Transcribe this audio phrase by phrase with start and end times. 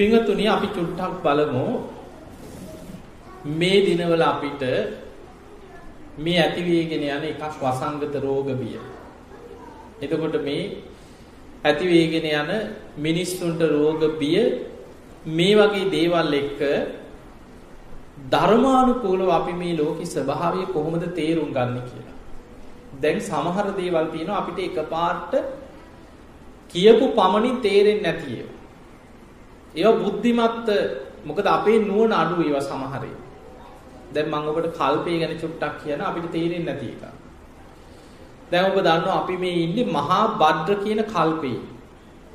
[0.00, 1.64] පිංහතුනි අපි චුට්ටක් බලමු
[3.52, 4.62] මේ දිනවල අපිට
[6.18, 8.78] මේ ඇතිවේගෙන යන එකක් වසංගත රෝග බිය.
[10.00, 10.62] එතකොට මේ
[11.64, 12.50] ඇතිවේගෙන යන
[12.98, 14.38] මිනිස්සුන්ට රෝග බිය
[15.30, 16.62] මේ වගේ දේවල් එක්ක
[18.32, 22.16] ධර්මානුකූලව අපි මේ ලෝකෙ ස්වභාවය කොහොමද තේරුම් ගන්න කියලා.
[23.02, 25.36] දැන් සමහර දේවල් තියෙනවා අපිට එකපාරට
[26.70, 28.59] කියපු පමණින් තේරෙන්නේ නැති ඒවා.
[29.74, 30.68] ඒවා බුද්ධිමත්
[31.24, 33.16] මොකද අපේ නුවණ අඩු ඒවා සමහරේ.
[34.14, 37.02] දැන් මම ඔබට කල්පය ගැන චුට්ටක් කියන අපිට තේරෙන්නේ නැති එක.
[38.50, 41.58] දැන් ඔබ දන්නවා අපි මේ ඉන්නේ මහා භද්‍ර කියන කල්පේ.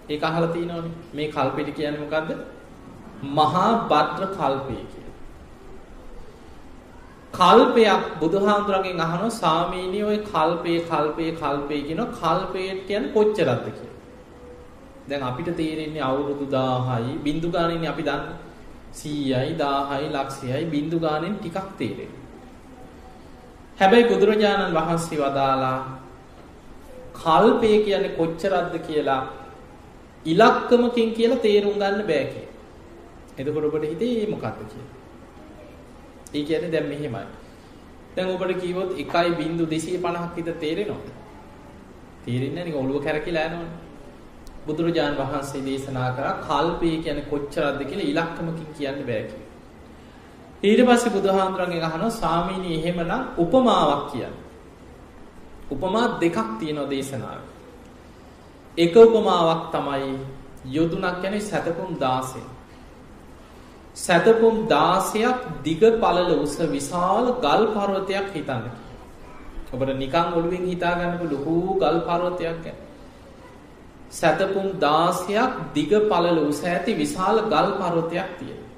[0.09, 0.94] ඒක අහලා තියෙනවනේ.
[1.14, 2.30] මේ කල්පෙට කියන්නේ මොකද්ද?
[3.34, 5.14] මහා භද්‍ර කල්පය කියලා.
[7.34, 13.95] කල්පයක් බුදුහාමුදුරන්ගෙන් අහනවා සාමීනි ඔය කල්පේ කල්පේ කල්පේ කියන කල්පයට කියන්නේ කොච්චරක්ද කියලා.
[15.09, 18.36] දැන් අපිට තේරෙන්නේ අවුරුදු 1000යි බින්දු ගානින්නේ අපි දන්නේ
[18.94, 22.22] 100යි 1000යි ලක්ෂයයි බින්දු ගානෙන් ටිකක් තේරෙන්නේ.
[23.80, 25.80] හැබැයි බුදුරජාණන් වහන්සේ වදාලා
[27.22, 29.22] කල්පය කියන්නේ කොච්චරක්ද කියලා
[30.26, 32.53] ඉලක්කමකින් කියලා තේරුම් ගන්න බෑ කියලා.
[33.39, 34.94] එතකොට ඔබට හිතේ මොකක්ද කියලා.
[36.36, 37.26] ඒ කියන්නේ දැන් මෙහෙමයි.
[38.16, 41.08] දැන් ඔබට කිව්වොත් 1.250ක් විතර තේරෙනවද?
[42.26, 43.84] තේරෙන්නේ නැහැ නේ ඔළුව කැරකිලා යනවනේ.
[44.66, 49.52] බුදුරජාණන් වහන්සේ දේශනා කරා කල්පය කියන්නේ කොච්චරක්ද කියලා ඉලක්කමකින් කියන්න බෑ කියලා.
[50.63, 54.36] ඊට පස්සේ බුදුහාමුදුරන්ගෙන් අහනවා ස්වාමීනි එහෙමනම් උපමාවක් කියන්න.
[55.71, 57.52] උපමා දෙකක් තියෙනවා දේශනාවේ.
[58.77, 60.11] එක උපමාවක් තමයි
[60.67, 62.41] යොදුනක් කියන්නේ සතපුම් 16.
[63.95, 68.66] සතපුම් 16ක් දිග පළල උස විශාල ගල් පර්වතයක් හිතන්න.
[69.73, 72.84] ඔබට නිකන් ඔළුවෙන් හිතා ගන්නකො ලොකු ගල් පර්වතයක් ගැන.
[74.11, 78.70] සැතපුම් 16ක් දිග පළල උස ඇති විශාල ගල් පර්වතයක් තියෙනවා.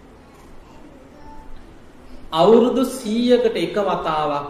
[2.33, 4.47] අවුරුදු 100කට එක වතාවක්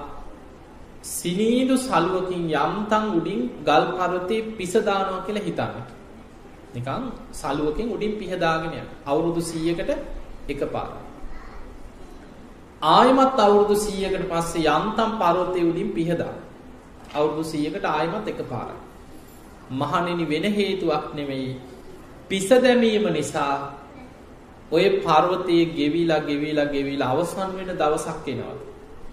[1.03, 5.83] සිනීදු සලුවකින් යම්තම් උඩින් ගල් පර්වතේ පිස දානවා කියලා හිතන්න.
[6.75, 8.87] නිකන් සලුවකින් උඩින් පිහ දාගෙන යන.
[9.05, 9.91] අවුරුදු 100කට
[10.47, 10.89] එකපාර.
[12.81, 16.37] ආයමත් අවුරුදු 100කට පස්සේ යම්තම් පර්වතේ උඩින් පිහ දාන.
[17.13, 18.86] අවුරුදු 100කට ආයමත් එකපාරයි.
[19.71, 21.59] මහණෙනි වෙන හේතුවක් නෙමෙයි.
[22.29, 23.73] පිස දැමීම නිසා
[24.71, 28.55] ඔය පර්වතයේ ගෙවිලා ගෙවිලා ගෙවිලා අවසන් වෙන දවසක් එනවා.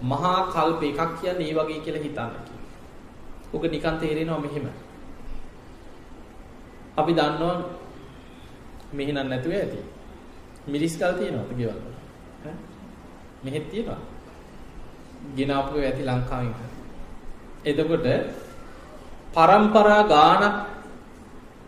[0.03, 2.65] මහා කල්ප එකක් කියන්නේ ඒ වගේ කියලා හිතන්න කියලා.
[3.53, 4.67] ඔක නිකන් තේරෙනවා මෙහෙම.
[6.97, 7.57] අපි දන්නවා
[8.93, 9.79] මෙහෙනම් නැතුව ඇති.
[10.67, 11.95] මිරිස් කල් තියෙනවද ගෙවල් වල?
[12.45, 12.55] ඈ?
[13.45, 14.01] මෙහෙත් තියෙනවා.
[15.37, 16.55] ගෙනාපු ඇති ලංකාවෙන්.
[17.65, 18.07] එතකොට
[19.37, 20.55] පරම්පරා ගානක්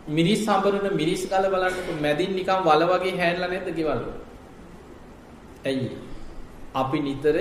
[0.09, 4.13] මිරිස් හඹරන මිරිස් ගල බලන්න මැදින් නිකන් වල වගේ හැන්ලා නැද්ද ගෙවල් වල?
[5.65, 5.89] ඇයි?
[6.75, 7.35] අපි නිතර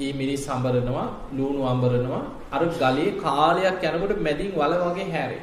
[0.00, 2.22] ඒ මිරිස් හඹරනවා ලූණු හඹරනවා
[2.52, 5.42] අර ගලේ කාලයක් යනකොට මැදින් වල වගේ හැරේ.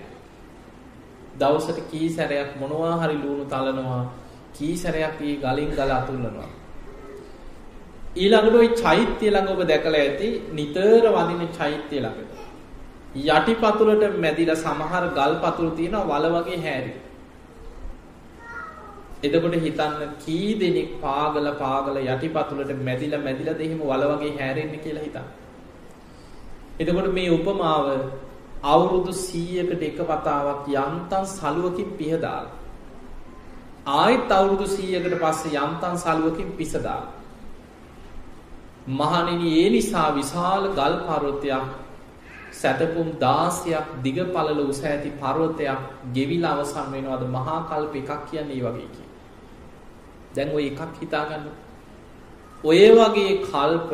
[1.38, 4.03] දවසට කී සැරයක් මොනවා හරි ලූණු තලනවා
[4.56, 6.50] කී සැරයක් මේ ගලින් ගල අතුල්ලනවා.
[8.16, 12.41] ඊළඟට ওই චෛත්‍ය ළඟ ඔබ දැකලා ඇති නිතර වදින චෛත්‍ය ළඟට.
[13.16, 16.94] යටිපතුලට මැදිලා සමහර ගල් පතුල් තියෙනවා වල වගේ හැරි.
[19.24, 25.28] එතකොට හිතන්න කී දෙනෙක් පාගල පාගල යටිපතුලට මැදිලා මැදිලා දෙහිම වල වගේ හැරෙන්නේ කියලා හිතන්න.
[26.80, 27.86] එතකොට මේ උපමාව
[28.64, 32.60] අවුරුදු 100කට එක වතාවක් යන්තම් සලුවකින් පිහ දාලා
[33.98, 37.20] ආයෙත් අවුරුදු 100කට පස්සේ යන්තම් සලුවකින් පිස දාලා
[38.90, 41.91] මහණෙනි ඒ නිසා විශාල ගල් පර්වතයක්
[42.51, 45.79] සැතපුම් 16ක් දිග පළල උස ඇති පර්වතයක්
[46.13, 49.07] ගෙවිලා අවසන් වෙනවද මහා කල්ප එකක් කියන්නේ ඒ වගේ කිය.
[50.35, 51.45] දැන් ওই එකක් හිතා ගන්න.
[52.63, 53.91] ඔය වගේ කල්ප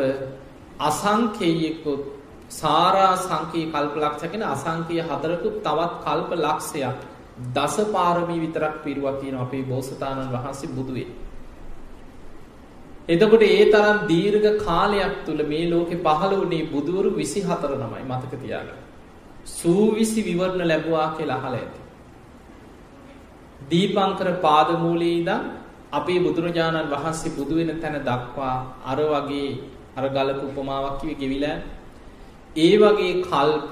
[0.81, 2.03] අසංකේයිකුත්
[2.51, 7.00] සාරා සංකී කල්ප ලක්ෂකන අසංකීය හතරකුත් තවත් කල්ප ලක්ෂයක්
[7.50, 11.07] දස පාරමී විතරක් පිරුවක් තියෙන අපේ බෝසතාණන් වහන්සේ බුදුවේ.
[13.07, 18.33] එතකොට ඒ තරම් දීර්ඝ කාලයක් තුළ මේ ලෝකෙ පහළ වුණේ බුදුවරු විසි හතර නමයි මතක
[18.38, 18.81] තියාගන්න.
[19.51, 21.80] සූවිසි විවරණ ලැබවා කියලා අහල ඇති.
[23.63, 25.48] දීපංකර පාදමූලයේ ඉඳන්
[25.92, 29.50] අපේ බුදුරජාණන් වහන්සේ බුදු වෙන තැන දක්වා අර වගේ
[29.95, 31.57] අර ගලපු උපමාවක් කිව්වේ ගෙවිලා
[32.57, 33.71] ඒ වගේ කල්ප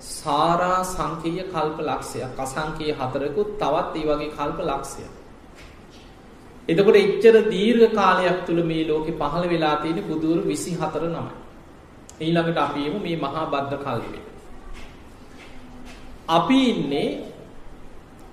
[0.00, 5.12] සාරා සංකේය කල්ප ලක්ෂයක් අසංකේය හතරකුත් තවත් ඒ වගේ කල්ප ලක්ෂයක්
[6.68, 11.34] එතකොට එච්චර දීර්ඝ කාලයක් තුළ මේ ලෝකෙ පහළ වෙලා තියෙන බුදුවරු 24 නමයි.
[12.20, 14.22] ඊළඟට අපි එමු මේ මහා බද්ද කල්පේ.
[16.28, 17.08] අපි ඉන්නේ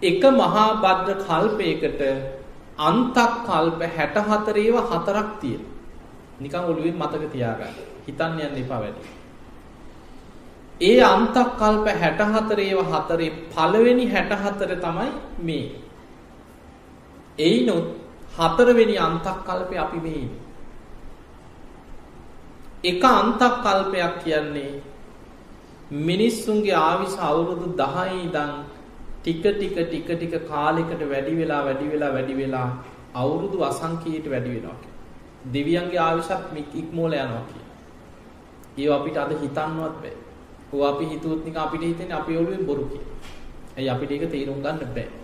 [0.02, 2.02] එක මහා බද්ද කල්පයකට
[2.80, 5.74] අන්තක් කල්ප 64 ඒවා හතරක් තියෙනවා.
[6.40, 7.76] නිකන් ඔළුවෙන් මතක තියාගන්න.
[8.06, 9.04] හිතන්න යන්න එපා වැඩි.
[10.82, 15.10] ඒ අන්තක් කල්ප 64 ඒවා හතරේ පළවෙනි 64 තමයි
[15.40, 15.68] මේ.
[17.40, 18.03] එයිනොත්
[18.38, 20.42] හතරවෙනි අන්තක් කල්පය අපි මේ ඉන්නේ.
[22.84, 24.82] එක අන්තක් කල්පයක් කියන්නේ
[26.02, 28.52] මිනිස්සුන්ගේ ආවිස අවුරුදු 10 ඉඳන්
[29.22, 32.70] ටික ටික ටික ටික කාලයකට වැඩි වෙලා වැඩි වෙලා වැඩි වෙලා
[33.16, 35.00] අවුරුදු අසංඛ්‍යයට වැඩි වෙනවා කියන්නේ.
[35.54, 36.32] දෙවියන්ගේ ආවිසත්
[36.76, 37.72] ඉක්මෝල යනවා කියන්නේ.
[38.78, 40.16] ඒව අපිට අද හිතන්නවත් බෑ.
[40.74, 43.18] ඕවා අපි හිතුවොත් නිකන් අපිට හිතෙන්නේ අපේ ඔළුවෙන් බොරු කියලා.
[43.78, 45.23] ඇයි අපිට ඒක තේරුම් ගන්න බෑ.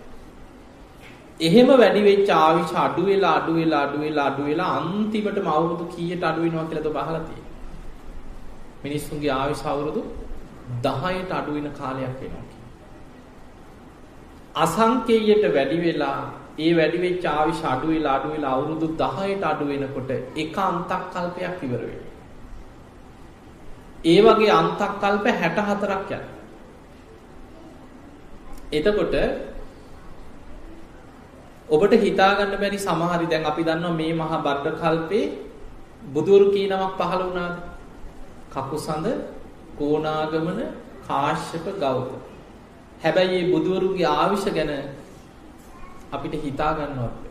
[1.40, 6.24] එහෙම වැඩි වෙච්ච ආවිෂ අඩු වෙලා අඩු වෙලා අඩු වෙලා අඩු වෙලා අන්තිමටම අවුරුදු කීයට
[6.24, 7.50] අඩු වෙනවා කියලාද බහලා තියෙන්නේ.
[8.84, 10.02] මිනිස්සුන්ගේ ආයුෂ අවුරුදු
[10.82, 12.44] 10ට අඩු වෙන කාලයක් වෙනවා
[14.56, 16.20] අසංකේයයට වැඩි වෙලා
[16.58, 21.62] ඒ වැඩි වෙච්ච ආයුෂ අඩු වෙලා අඩු වෙලා අවුරුදු 10ට අඩු වෙනකොට එක අන්තක් කල්පයක්
[21.66, 22.08] ඉවර වෙනවා.
[24.04, 26.22] ඒ වගේ අන්තක් කල්ප 64ක් යනවා.
[28.72, 29.14] එතකොට
[31.70, 35.26] ඔබට හිතාගන්න බැරි සමහරි දැන් අපි දන්නවා මේ මහා බද්ද කල්පේ
[36.08, 37.56] බුදුරු කී නමක් පහළ වුණාද?
[38.50, 39.06] කකුසඳ
[39.76, 40.60] කෝනාගමන
[41.06, 42.20] කාශ්‍යප ගෞතම.
[43.00, 44.72] හැබැයි මේ බුදුවරුගේ ආවිෂ ගැන
[46.12, 47.30] අපිට හිතා ගන්නවත්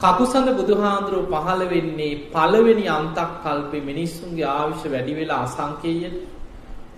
[0.00, 6.16] කකුසඳ බුදුහාඳුරෝ පහළ වෙන්නේ පළවෙනි අන්තක් කල්පේ මිනිස්සුන්ගේ ආවිෂ වැඩි වෙලා අසංකේයයට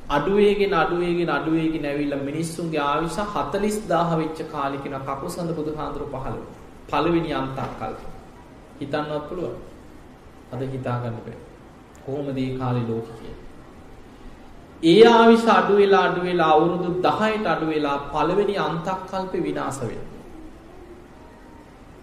[0.09, 6.41] අඩුවේගෙන අඩුවේගෙන අඩුවේගෙන ඇවිල්ලා මිනිස්සුන්ගේ ආවිෂ 40000 වෙච්ච කාලෙකින කකුසඳ බුදුහාඳුරෝ පහළ
[6.89, 8.13] පළවෙනි අන්තක් කල්පේ
[8.81, 9.57] හිතන්නවත් පුළුවන්
[10.53, 11.39] අද හිතා ගන්න බෑ
[12.07, 13.37] කොහොමද ඒ කාලේ ලෝකෙ කියන්නේ.
[14.83, 20.11] ඒ ආවිෂ අඩු වෙලා අඩු වෙලා අවුරුදු 10ට අඩු වෙලා පළවෙනි අන්තක්කල්පේ විනාශ වෙනවා.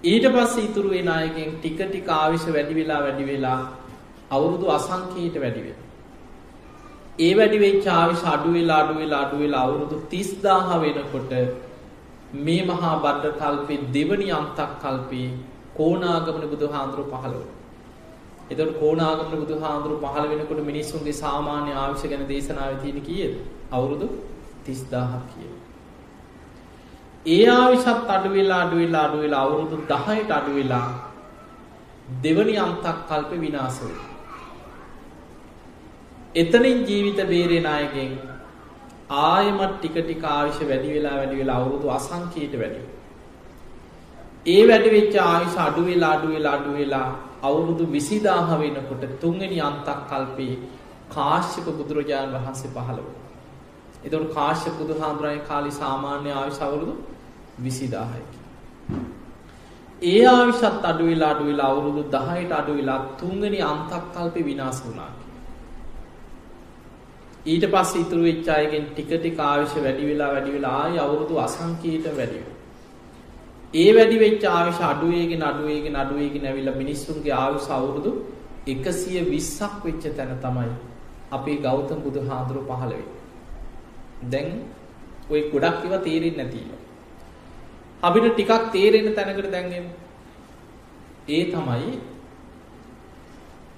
[0.03, 3.59] ඊට පස්සේ ඉතුරු වෙන අයගෙන් ටික ටික ආවිෂ වැඩි වෙලා වැඩි වෙලා
[4.31, 5.88] අවුරුදු අසංඛ්‍යයට වැඩි වෙනවා.
[7.19, 11.31] ඒ වැඩි වෙච්ච ආවිෂ අඩු වෙලා අඩු වෙලා අඩු වෙලා අවුරුදු 30000 වෙනකොට
[12.45, 15.29] මේ මහා බද්ද කල්පේ දෙවනි අන්තක් කල්පේ
[15.77, 17.57] කෝණාගමන බුදුහාඳුර පහළ වුණා.
[18.51, 23.33] එතකොට කෝණාගමන බුදුහාඳුරු පහළ වෙනකොට මිනිස්සුන්ගේ සාමාන්‍ය ආයුෂ ගැන දේශනාවේ තියෙන කීයද?
[23.71, 24.07] අවුරුදු
[24.65, 25.49] 30000ක් කිය.
[27.35, 30.87] ඒ ආයුෂත් අඩු වෙලා අඩු වෙලා අඩු වෙලා අවුරුදු 10ට අඩු වෙලා
[32.23, 34.08] දෙවනි අන්තක් කල්ප විනාශ වෙනවා.
[36.35, 38.17] එතනින් ජීවිත බේරෙන අයගෙන්
[39.09, 42.97] ආයමත් ටික ටික ආයුෂ වැඩි වෙලා වැඩි වෙලා අවුරුදු අසංඛ්‍යයට වැඩි වෙනවා.
[44.47, 47.07] ඒ වැඩි වෙච්ච ආයුෂ අඩු වෙලා අඩු වෙලා අඩු වෙලා
[47.43, 50.53] අවුරුදු 20000 වෙනකොට තුන්වෙනි අන්තක් කල්පේ
[51.09, 53.25] කාශ්‍යප බුදුරජාණන් වහන්සේ පහළ වුණා.
[54.05, 56.93] එතකොට කාශ්‍යප බුදුහාමුදුරන්ගේ කාලේ සාමාන්‍ය ආයුෂ අවුරුදු
[57.61, 58.21] 20000යි.
[60.01, 65.11] ඒ ආයුෂත් අඩු වෙලා අඩු වෙලා අවුරුදු 10ට අඩු වෙලා තුන්වෙනි අන්තක් කල්පේ විනාශ වුණා.
[67.45, 72.07] ඊට පස්සේ ඉතුරු වෙච්ච අයගෙන් ටික ටික ආයුෂ වැඩි වෙලා වැඩි වෙලා ආය අවුරුදු අසංකීට
[72.11, 72.57] වැඩි වෙනවා.
[73.73, 78.11] ඒ වැඩි වෙච්ච ආයුෂ අඩුවේගෙන අඩුවේගෙන අඩුවේගෙන ඇවිල්ලා මිනිස්සුන්ගේ ආයුෂ අවුරුදු
[78.67, 80.69] 120ක් වෙච්ච තැන තමයි
[81.31, 83.17] අපේ ගෞතම බුදුහාඳුර පහළ වෙන්නේ.
[84.25, 84.47] දැන්
[85.29, 86.61] ওই ගොඩක් ඒවා තේරෙන්නේ නැති
[88.03, 89.73] අපිට ටිකක් තේරෙන තැනකට දැන්
[91.29, 91.99] ඒ තමයි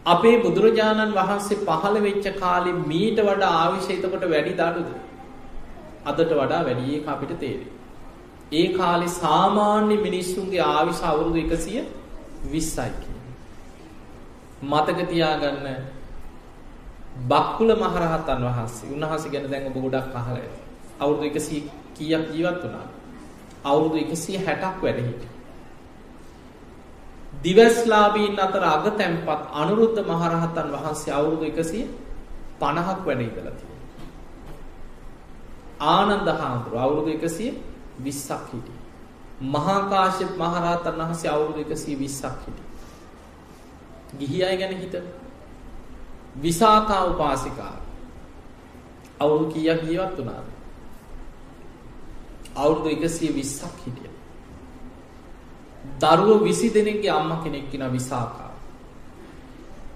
[0.06, 4.90] අපේ බුදුරජාණන් වහන්සේ පහළ වෙච්ච කාලේ මීට වඩා ආවිෂ එතකොට වැඩි දඩුද?
[6.06, 7.72] අදට වඩා වැඩි ඒක අපිට තේරෙයි.
[8.52, 11.84] ඒ කාලේ සාමාන්‍ය මිනිස්සුන්ගේ ආවිෂ අවුරුදු 120යි
[14.64, 15.68] මතක තියාගන්න
[17.28, 20.62] බක්කුල මහරහතන් වහන්සේ උන්වහන්සේ ගැන දැන් ඔබ ගොඩක් අහලා ඇති.
[21.00, 21.62] අවුරුදු 100
[21.96, 22.88] කීයක් ජීවත් වුණා?
[23.66, 25.41] අවුරුදු 160ක් වැඩ හිටියා.
[27.44, 33.90] දිවස්ලාභීන් අතර අගතැන්පත් අනුරුද්ධ මහරහතන් වහන්සේ අවුරුදු 150ක් වැඩ ඉඳලා තියෙනවා.
[35.92, 37.54] ආනන්ද හාමුදුරුවෝ අවුරුදු 100
[38.00, 38.82] 20ක් හිටියේ.
[39.48, 42.70] මහා කාශ්‍යප මහරහතන් වහන්සේ අවුරුදු 120ක් හිටියේ.
[44.20, 45.08] ගිහි අය ගැන හිතන්න.
[46.38, 47.76] විසාකා උපාසිකා
[49.20, 50.48] අවුරුදු කීයක් ජීවත් වුණාද?
[52.56, 54.11] අවුරුදු 120ක් හිටියා.
[56.02, 58.52] දරුවෝ 20 දෙනෙක්ගේ අම්මා කෙනෙක් කෙනා විසාකා.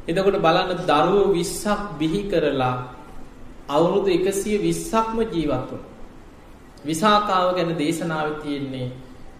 [0.07, 2.75] එතකොට බලන්න දරුවෝ 20ක් බිහි කරලා
[3.69, 5.91] අවුරුදු 120ක්ම ජීවත් වුණා.
[6.85, 8.87] විසාකාව ගැන දේශනාව තියෙන්නේ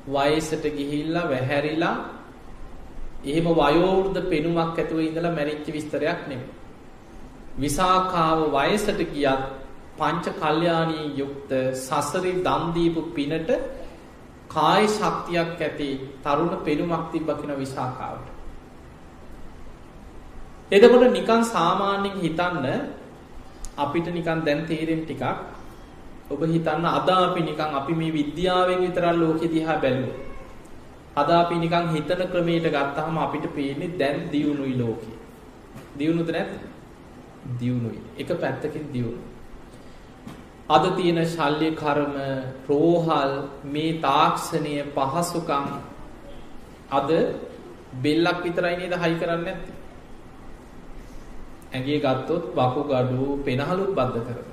[0.07, 1.95] වයසට ගිහිල්ලා වැහැරිලා
[3.25, 6.49] එහෙම වයෝවෘද්ධ පෙනුමක් ඇතුව ඉඳලා මැරිච්ච විස්තරයක් නෙමෙයි.
[7.57, 9.43] විසාකාව වයසට ගියත්
[9.97, 13.49] පංච කල්යාණී යුක්ත සසරේ දන් දීපු පිනට
[14.47, 15.89] කාය ශක්තියක් ඇති
[16.21, 18.27] තරුණ පෙනුමක් තිබ්බ කියන විසාකාවට.
[20.71, 22.65] එතකොට නිකන් සාමාන්‍යයෙන් හිතන්න
[23.77, 25.23] අපිට නිකන් දැන් තේරෙන ටිකක්
[26.27, 30.17] ඔබ හිතන්න අද අපි නිකන් අපි මේ විද්‍යාවෙන් විතරක් ලෝකෙ දිහා බැලුවොත්
[31.15, 35.11] අද අපි නිකන් හිතන ක්‍රමයට ගත්තාම අපිට පේන්නේ දැන් දියුණුයි ලෝකෙ.
[35.95, 36.51] දියුණුද නැද්ද?
[37.59, 37.99] දියුණුයි.
[38.17, 39.34] එක පැත්තකින් දියුණුයි.
[40.69, 42.15] අද තියෙන ශල්්‍ය කර්ම
[42.67, 43.33] රෝහල්
[43.65, 45.67] මේ තාක්ෂණය පහසුකම්
[46.91, 47.09] අද
[47.99, 49.75] බෙල්ලක් විතරයි නේද හයි කරන්නේ නැත්තේ.
[51.71, 54.45] ඇගේ ගත්තොත් වකු ගඩු පෙනහලුත් බද්ධ කරන.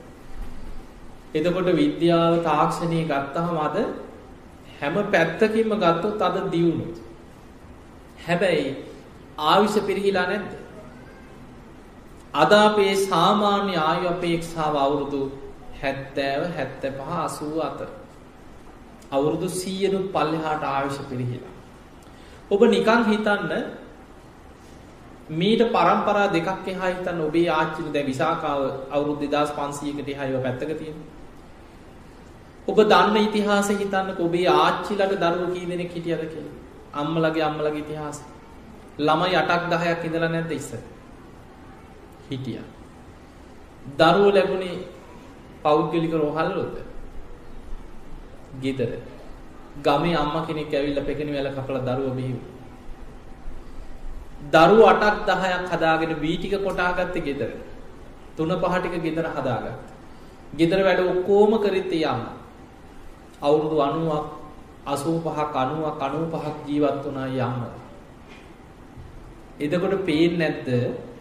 [1.35, 3.77] එතකොට විද්‍යාව තාක්ෂණය ගත්තහම අද
[4.77, 6.87] හැම පැත්තකින්ම ගත්තොත් අද දියුණු.
[8.19, 8.77] හැබැයි
[9.41, 10.51] ආවිෂ පිරිහිලා නැද්ද.
[12.35, 15.23] අද අපේ සාමාන්‍ය ආයු අපේක්ෂාව අවුරුදු
[15.83, 17.89] හැත්තෑව හැත්ත පහ අසූ අතර.
[19.11, 21.55] අවුරුදු සීයනුත් පල්ලෙහාට ආවිෂ පිරිහිලා.
[22.51, 23.53] ඔබ නිකං හිතන්න
[25.31, 28.61] මීට පරම්පරා දෙකක් එහා හිතන්න ඔබේ ආච්චිල දැ විසාකාව
[28.91, 30.99] අවුරුදු දෙදස් පන්සියකට හයව පැත්තක තියෙන.
[32.65, 36.47] ඔබ දන්න ඉතිහාස හිතන්න ඔබේ ආච්චිලට දරුව කී දෙනෙක් හිටියද කිය
[36.95, 38.23] අම්මලගේ අම්මලගේ ඉතිහාස
[38.99, 40.71] ළමයි අටක් දහයක් ඉඳලා නැද්ද ඉස්ස
[42.29, 42.61] හිටිය
[43.97, 44.77] දරුව ලැබුණේ
[45.63, 46.77] පෞද්ගලික රෝහල්ලොද
[48.61, 48.91] ගෙදර.
[49.79, 52.39] ගමේ අම්ම කෙනෙක් ඇවිල්ල පෙකෙන වෙල කපල දරුව බිහිව
[54.51, 57.51] දරු අටක් දහයක් හදාගෙන වීටික කොටාගත්ත ගෙදර.
[58.37, 59.79] තුන පහටික ගෙදර හදාගත්
[60.55, 62.23] ගෙදර වැඩ ඔක්කෝම කරිත් යන්න
[63.43, 64.27] අවුරුදු අනුවක්
[64.87, 67.63] අසූ පහක් අනුවක් අනූ පහක් ජීවත් වනා යන්න
[69.61, 70.69] එදකොට පේෙන් නැද්ද?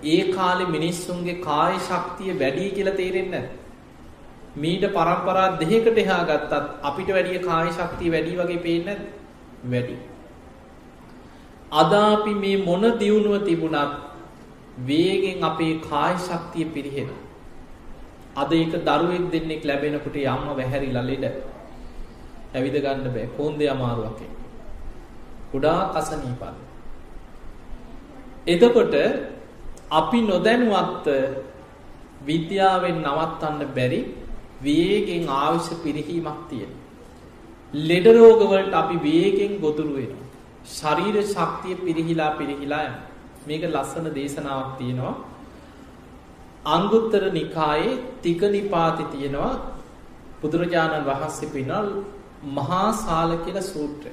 [0.05, 3.35] ඒ කාලෙ මිනිස්සුන්ගේ කාය ශක්තිය වැඩී කියලා තේරෙන්න
[4.55, 9.03] මීට පරම්පරා දෙහකට එහා ගත්තත් අපිට වැඩිය කාය ශක්තිය වැඩි වගේ පේන්න
[9.65, 9.97] වැඩි
[11.73, 13.91] අද අපි මේ මොන දියුණුව තිබුණත්
[14.79, 17.09] වේගෙන් අපේ කාය ශක්තිය පිරිහෙන.
[18.35, 21.25] අද ඒක දරුවෙක් දෙන්නෙක් ලැබෙනකොට යම්ම වැහැරිලා ලෙඩ.
[22.53, 24.19] ඇවිද ගන්න බෑ කොන්දේ අමාරුවක්.
[25.51, 26.43] කුඩා අසනීපත්.
[28.47, 28.95] එතකොට
[29.91, 31.07] අපි නොදැනුවත්
[32.21, 34.01] විද්‍යාවෙන් නවත්තන්න බැරි
[34.61, 36.71] වේගෙන් ආවිශ්‍ය පිරිහීමක් තියෙන.
[37.83, 40.29] ලෙඩ රෝගවලට අපි වේගෙන් ගොදුරු වෙනවා.
[40.67, 42.95] ශරීර ශක්තිය පිරිහිලා පිරිහිලා යන.
[43.47, 45.15] මේක ලස්සන දේශනාවක් තියෙනවා.
[46.67, 49.51] අංගුත්තර නිකායේ තික නිපාති තියෙනවා
[50.41, 51.87] බුදුරජාණන් වහන්සේ පිනල්
[52.51, 54.11] මහා සාල කියලා සූත්‍රය.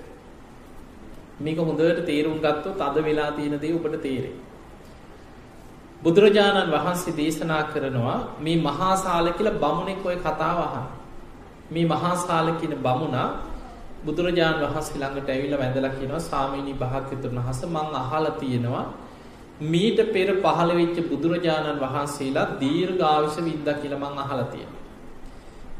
[1.40, 4.37] මේක හොඳට තේරුම් ගත්තොත් අද වෙලා තියෙන දේ ඔබට තේරෙයි.
[6.02, 10.87] බුදුරජාණන් වහන්සේ දේශනා කරනවා මේ මහා සාල කියලා බමුණෙක් ඔය කතාව අහන.
[11.71, 13.28] මේ මහා සාල කියන බමුණා
[14.05, 18.85] බුදුරජාණන් වහන්සේ ළඟට ඇවිල්ලා වැඳලා කියනවා ස්වාමීනි භාග්‍යතුන් වහන්සේ මං අහලා තියෙනවා
[19.62, 24.83] මීට පෙර පහළ වෙච්ච බුදුරජාණන් වහන්සේලා දීර්ඝායුෂ වින්දා කියලා මං අහලා තියෙනවා.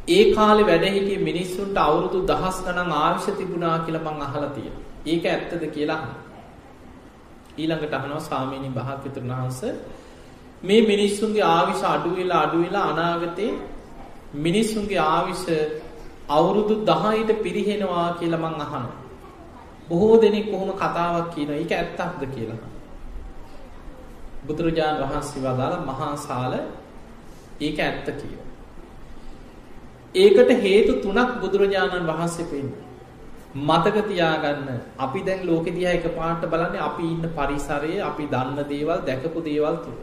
[0.09, 4.83] ඒ කාලේ වැඩ හිටිය මිනිස්සුන්ට අවුරුදු දහස් ගණන් ආයුෂ තිබුණා කියලා මං අහලා තියෙනවා.
[5.07, 6.23] ඒක ඇත්තද කියලා අහනවා.
[7.59, 9.73] ඊළඟට අහනවා ස්වාමීනි භාග්‍යතුන් වහන්සේ
[10.63, 13.53] මේ මිනිස්සුන්ගේ ආවිෂ අඩු වෙලා අඩු වෙලා අනාගතේ
[14.37, 15.45] මිනිස්සුන්ගේ ආවිෂ
[16.29, 18.97] අවුරුදු 10ට පිරිහෙනවා කියලා මං අහනවා.
[19.89, 21.57] බොහෝ දෙනෙක් කොහොම කතාවක් කියනවා.
[21.57, 22.61] ඒක ඇත්තක්ද කියලා.
[24.47, 26.53] බුදුරජාණන් වහන්සේ වදාළ මහා සාල
[27.61, 28.49] ඒක ඇත්ත කියනවා.
[30.15, 32.87] ඒකට හේතු තුනක් බුදුරජාණන් වහන්සේ පෙන්නනවා.
[33.57, 39.41] මතක තියාගන්න අපි දැන් ලෝකෙ දිහා එකපාරට බලන්නේ අපි ඉන්න පරිසරයේ අපි දන්න දේවල් දැකපු
[39.43, 39.99] දේවල් තුල.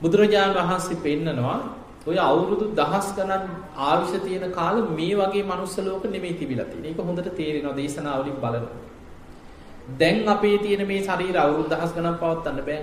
[0.00, 1.58] බුදුරජාණන් වහන්සේ පෙන්නනවා
[2.06, 3.44] ඔය අවුරුදු දහස් ගණන්
[3.78, 6.92] ආවිෂ තියෙන කාල මේ වගේ මනුස්ස ලෝක නෙමෙයි තිබිලා තියෙන්නේ.
[6.92, 8.84] ඒක හොඳට තේරෙනවා දේශනාවලින් බලනකොට.
[9.94, 12.80] දැන් අපේ තියෙන මේ ශරීර අවුරුදු දහස් ගණන් පවත්වන්න බෑ.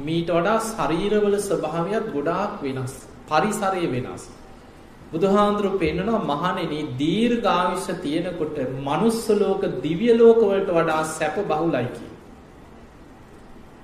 [0.00, 2.94] මීට වඩා ශරීරවල ස්වභාවයත් ගොඩාක් වෙනස්.
[3.28, 4.28] පරිසරය වෙනස්.
[5.12, 12.09] බුදුහාඳුරු පෙන්නනවා මහණෙනි දීර්ඝායුෂ තියෙනකොට මනුස්ස ලෝක දිව්‍ය ලෝක වලට වඩා සැප බහුලයි කිය.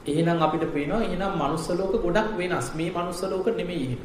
[0.08, 2.68] එහෙනම් අපිට පේනවා එහෙනම් මනුස්ස ලෝක ගොඩක් වෙනස්.
[2.74, 4.02] මේ මනුස්ස ලෝක නෙමෙයි එහෙනම්.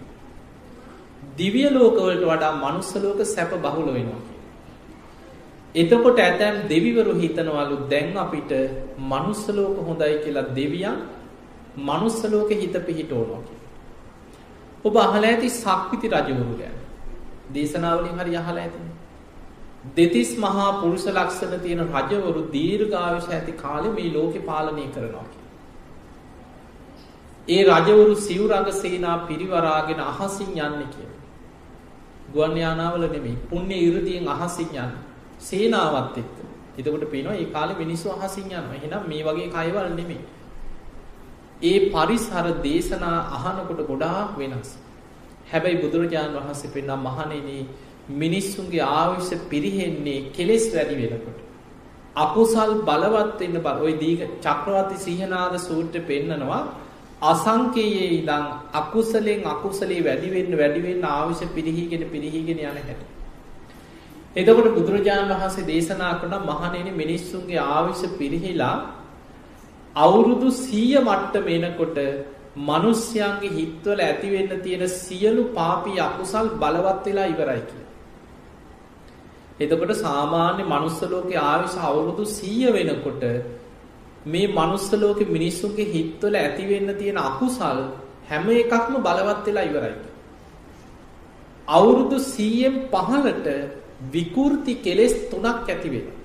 [1.38, 4.22] දිවිය ලෝකවලට වඩා මනුස්ස ලෝක සැප බහුල වෙනවා.
[5.76, 8.52] එතකොට ඇතැම් දෙවිවරු හිතනවලු දැන් අපිට
[9.12, 11.02] මනුස්ස ලෝක හොඳයි කියලා දෙවියන්
[11.80, 13.70] මනුස්ස ලෝකෙ හිත පිහිටවනවා කියලා.
[14.86, 16.78] ඔබ අහලා ඇති සක්විති රජවරු ගැන.
[17.54, 18.96] දේශනාවලින් හරි අහලා ඇතිනේ.
[19.96, 25.41] දෙතිස් මහා පුරුෂ ලක්ෂණ තියෙන රජවරු දීර්ඝායුෂ ඇති කාලේ මේ ලෝකෙ පාලනය කරනවා කියලා.
[27.48, 31.20] ඒ රජවරු සිවුරඟ සේනා පිරිවරාගෙන අහසින් යන්නේ කියලා.
[32.32, 34.92] ගුවන් යානාවල නෙමෙයි පුණ්‍ය 이르දීන් අහසින් යන
[35.40, 36.36] සේනාවත් එක්ක.
[36.78, 38.76] එතකොට පේනවා මේ කාලේ මිනිස්සු අහසින් යනවා.
[38.76, 40.22] එහෙනම් මේ වගේ කයවල නෙමෙයි.
[41.62, 44.70] ඒ පරිසර දේශනා අහනකොට ගොඩාක් වෙනස්.
[45.48, 47.58] හැබැයි බුදුරජාණන් වහන්සේ පෙන්නා මහණෙනි
[48.12, 51.40] මිනිස්සුන්ගේ ආයුෂ පිරිහෙන්නේ කෙලෙස් වැඩි වෙනකොට.
[52.18, 53.78] අකුසල් බලවත් වෙන්න බල.
[53.82, 56.64] ওই දීඝ චක්‍රවර්ති සීහනාද සූත්‍රය පෙන්නනවා
[57.22, 63.06] අසංකේයයේ ඉඳන් අකුසලෙන් අකුසලේ වැඩි වෙන්න වැඩි වෙන්න ආයුෂ පිරිහීගෙන පිරිහීගෙන යන හැටි.
[64.36, 68.76] එතකොට බුදුරජාණන් වහන්සේ දේශනා කරන මහණෙනි මිනිස්සුන්ගේ ආයුෂ පිරිහිලා
[69.96, 72.02] අවුරුදු 100 මට්ටම එනකොට
[72.64, 77.90] මිනිස්යන්ගේ හිතවල ඇති වෙන්න තියෙන සියලු පාපී අකුසල් බලවත් වෙලා ඉවරයි කියලා.
[79.62, 83.24] එතකොට සාමාන්‍ය මනුස්ස ලෝකේ ආයුෂ අවුරුදු 100 වෙනකොට
[84.26, 87.80] මේ මනුස්ස ලෝකේ මිනිස්සුන්ගේ හිතවල ඇති වෙන්න තියෙන අකුසල්
[88.30, 89.96] හැම එකක්ම බලවත් වෙලා ඉවරයි.
[91.68, 93.48] අවුරුදු 100න් පහළට
[94.12, 96.20] විකෘති කෙලෙස් තුනක් ඇති වෙනවා.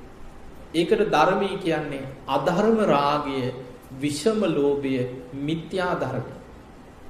[0.75, 3.55] ඒකට ධර්මී කියන්නේ අධර්ම රාගය,
[3.93, 4.97] විෂම ලෝභය,
[5.35, 6.33] මිත්‍යා ධර්මය.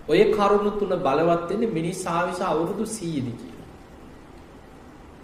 [0.08, 3.66] ඔය කරුණු තුන බලවත් වෙන්නේ මිනිස් ආවිස අවුරුදු 100 දී කියලා.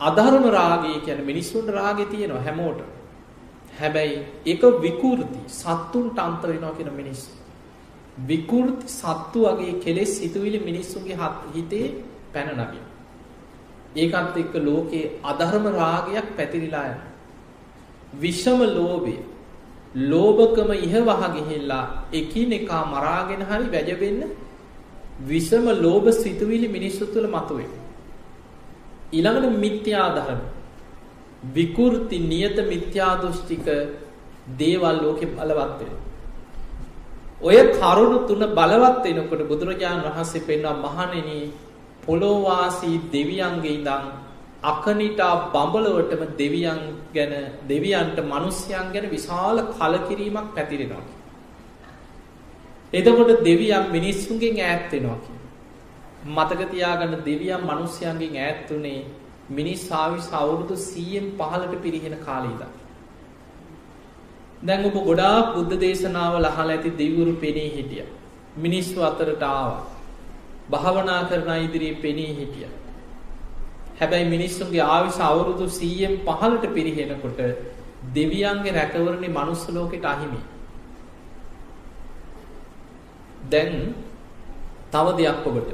[0.00, 3.01] අධර්ම රාගය කියන්නේ මිනිස්සුන්ට රාගය තියෙනවා හැමෝටම.
[3.80, 7.30] හැබැයි ඒක විකෘති සත්තුන්ට අන්ත වෙනවා කියන මිනිස්සු.
[8.28, 11.16] විකෘති සත්තු වගේ කෙලෙස් සිතුවිලි මිනිස්සුන්ගේ
[11.54, 11.86] හිතේ
[12.32, 12.86] පැන නගිනවා.
[13.96, 17.10] ඒකත් එක්ක ලෝකයේ අධර්ම රාගයක් පැතිරිලා යනවා.
[18.14, 19.16] විෂම ලෝභය
[19.94, 24.22] ලෝභකම ඉහවහ ගිහිල්ලා එකිනෙකා මරාගෙන හරි වැජබෙන්න
[25.26, 27.70] විෂම ලෝභ සිතුවිලි මිනිස්සු තුළ මතුවේ.
[29.12, 30.40] ඊළඟට මිත්‍යා ධර්ම
[31.44, 33.66] විකෘති නියත මිත්‍යා දෘෂ්ටික
[34.54, 36.00] දේවල් ලෝකෙ බලවත් වෙනවා.
[37.40, 41.38] ඔය කරුණු තුන බලවත් වෙනකොට බුදුරජාණන් වහන්සේ පෙන්වන මහණෙනි
[42.02, 44.04] පොළොවාසී දෙවියන්ගේ ඉඳන්
[44.64, 46.80] අකනිටා බඹලවටම දෙවියන්
[47.12, 47.32] ගැන
[47.64, 51.04] දෙවියන්ට මිනිස්යන් ගැන විශාල කලකිරීමක් පැතිරෙනවා.
[52.92, 55.50] එතකොට දෙවියන් මිනිස්සුන්ගෙන් ඈත් වෙනවා කියන්නේ.
[56.28, 59.00] මතක තියාගන්න දෙවියන් මිනිස්යන්ගෙන් ඈත් උනේ
[59.58, 62.72] මිනිස් ආයුෂ අවුරුදු 100න් 15ට පිරිහෙන කාලේ ඉඳන්.
[64.66, 68.10] දැන් ඔබ ගොඩාක් බුද්ධ දේශනාවල අහලා ඇති දෙවිවරු පෙනී හිටියා.
[68.56, 69.82] මිනිස්සු අතරට ආවා.
[70.70, 72.70] භාවනා කරන ඉදිරියේ පෙනී හිටිය.
[74.00, 77.40] හැබැයි මිනිස්සුන්ගේ ආවිශ අවුරුදු සීයෙන් පහලට පිරිහෙනකොට
[78.14, 80.40] දෙවියන්ගේ රැකවරණි මනුස්ස ලෝකෙට අහිමි.
[83.50, 83.94] දැන්
[84.92, 85.70] තව දෙයක් ඔබට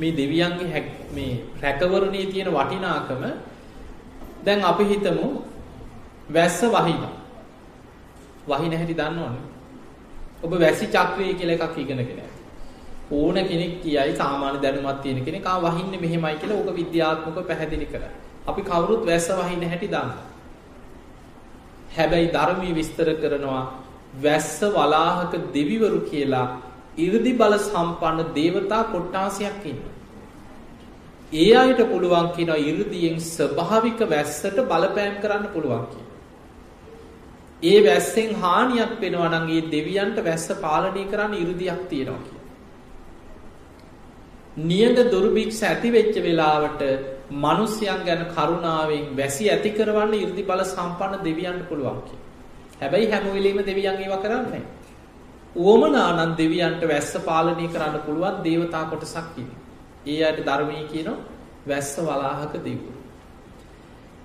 [0.00, 0.82] මේ දෙවියන්ගේ
[1.12, 1.32] මේ
[1.62, 3.22] රැකවරණයේ තියෙන වටිනාකම
[4.44, 5.26] දැන් අපි හිතමු
[6.30, 7.00] වැස්ස වහින.
[8.48, 9.44] වහින හැටි දන්නවනේ.
[10.42, 12.20] ඔබ වැසි චක්‍රය කියලා එකක් ඉගෙනගෙන
[13.12, 18.12] ඕන කෙනෙක් කියයි සාමාන්‍ය දැනුමක් තියෙන කෙනෙක් ආ වහින්නේ මෙහෙමයි කියලා ඕක විද්‍යාත්මකව පැහැදිලි කරා.
[18.46, 20.24] අපි කවුරුත් වැස්ස වහින හැටි දන්නවා.
[21.96, 23.64] හැබැයි ධර්මයේ විස්තර කරනවා
[24.16, 26.46] වැස්ස වලාහක දෙවිවරු කියලා
[26.98, 29.89] 이르දි බල සම්පන්න దేవතා කොට්ටාසයක් ඉන්නවා.
[31.32, 35.84] ඒ අයට පුළුවන් කියනවා 이르දියෙන් ස්වභාවික වැස්සට බලපෑම් කරන්න පුළුවන්
[37.62, 42.40] ඒ වැස්සෙන් හානියක් වෙනවා නම් ඒ දෙවියන්ට වැස්ස පාලනය කරන්න 이르දියක් තියෙනවා කියන.
[44.62, 46.82] නියඟ දුර්භික්ෂ ඇති වෙච්ච වෙලාවට
[47.38, 52.20] මිනිසයන් ගැන කරුණාවෙන් වැසි ඇති කරවන්න 이르දි බල සම්පන්න දෙවියන්ට පුළුවන් කියන.
[52.80, 54.62] හැබැයි හැම වෙලෙම දෙවියන් ඒවා කරන්නේ නැහැ.
[55.62, 59.59] උවමනා නම් දෙවියන්ට වැස්ස පාලනය කරන්න පුළුවන් දේවතා කොටසක් කියන්නේ.
[60.06, 61.18] ඒ අයට ධර්මයේ කියනවා
[61.66, 62.98] වැස්ස වලාහක දෙවිවරු.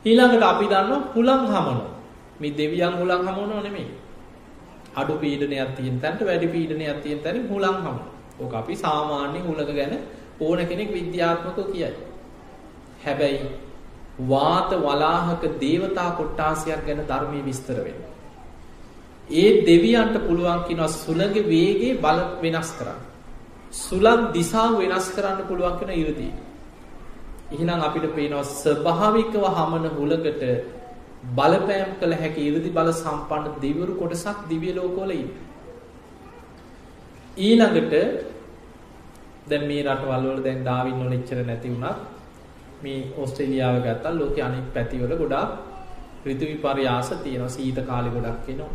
[0.06, 1.90] ඊළඟට අපි දන්නවා හුලං හමනෝ.
[2.40, 3.88] මේ දෙවියන් හුලං හමනෝ නෙමෙයි.
[4.96, 8.08] අඩු පීඩනයක් තියෙන තැනට වැඩි පීඩනයක් තියෙන තැනින් හුලං හමනෝ.
[8.40, 9.94] ඕක අපි සාමාන්‍ය හුලක ගැන
[10.40, 11.94] ඕන කෙනෙක් විද්‍යාත්මකව කියයි.
[13.06, 13.50] හැබැයි
[14.22, 18.14] වාත වලාහක දේවතා කොට්ටාසයක් ගැන ධර්මයේ විස්තර වෙනවා.
[19.32, 23.15] ඒ දෙවියන්ට පුළුවන් කියනවා සුළඟ වේගේ බල වෙනස් කරන්න.
[23.76, 26.34] සුලම් දිසාව වෙනස් කරන්න පුළුවන් කරන යුදී.
[27.52, 30.44] ඉහිනම් අපිට පේනවා ස්වභාවිකව හමන හුලකට
[31.34, 35.30] බලපෑම් කළ හැකි ඉරදි බල සම්පන්න දෙවිවරු කොටසක් දිව්‍ය ලෝකවල ඉන්න.
[37.40, 37.94] ඊළඟට
[39.48, 42.00] දැන් මේ රටවල් වල දැන් ඩාවින් වල ඉච්චර නැති වුණත්
[42.82, 45.52] මේ ඕස්ට්‍රේලියාව ගත්තා ලෝකේ අනෙක් පැතිවල ගොඩාක්
[46.26, 47.50] ඍතු විපර්යාස තියෙනවා.
[47.50, 48.74] සීත කාලේ ගොඩක් එනවා.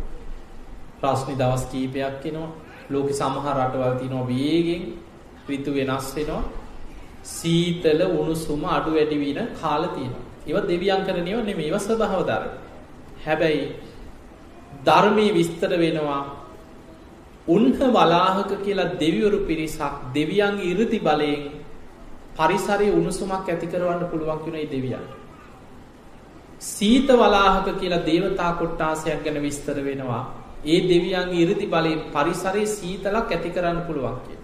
[1.03, 2.51] රස්නි දවස් කීපයක් එනවා.
[2.91, 4.83] ලෝකේ සමහර රටවල් තියෙනවා වේගෙන්
[5.49, 6.43] ඍතු වෙනස් වෙනවා
[7.27, 12.53] සීතල උණුසුම අඩු වැඩි වෙන කාල තියෙනවා ඒවා දෙවියන් කරන ඒවා නෙමෙයි ඒවා ස්වභාව ධර්ම
[13.25, 13.65] හැබැයි
[14.85, 16.21] ධර්මයේ විස්තර වෙනවා
[17.47, 21.41] උන්හ වලාහක කියලා දෙවිවරු පිරිසක් දෙවියන්ගේ ඉරති බලයෙන්
[22.33, 25.05] පරිසරයේ උණුසුමක් ඇති කරවන්න පුළුවන් කියන ඒ දෙවියන්.
[26.59, 30.23] සීත වලාහක කියලා දේවතා කොට්ටාසයක් ගැන විස්තර වෙනවා.
[30.63, 34.39] ඒ දෙවියන්ගේ ඉරදි බලයෙන් පරිසරයේ සීතලක් ඇති කරන්න පුළුවන් කිය.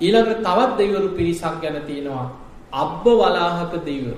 [0.00, 2.26] ඊළඟ තවත් දෙවරු පිරිසක් ගැන තියෙනවා
[2.74, 4.16] අබ්බ වලාහක දෙවරු.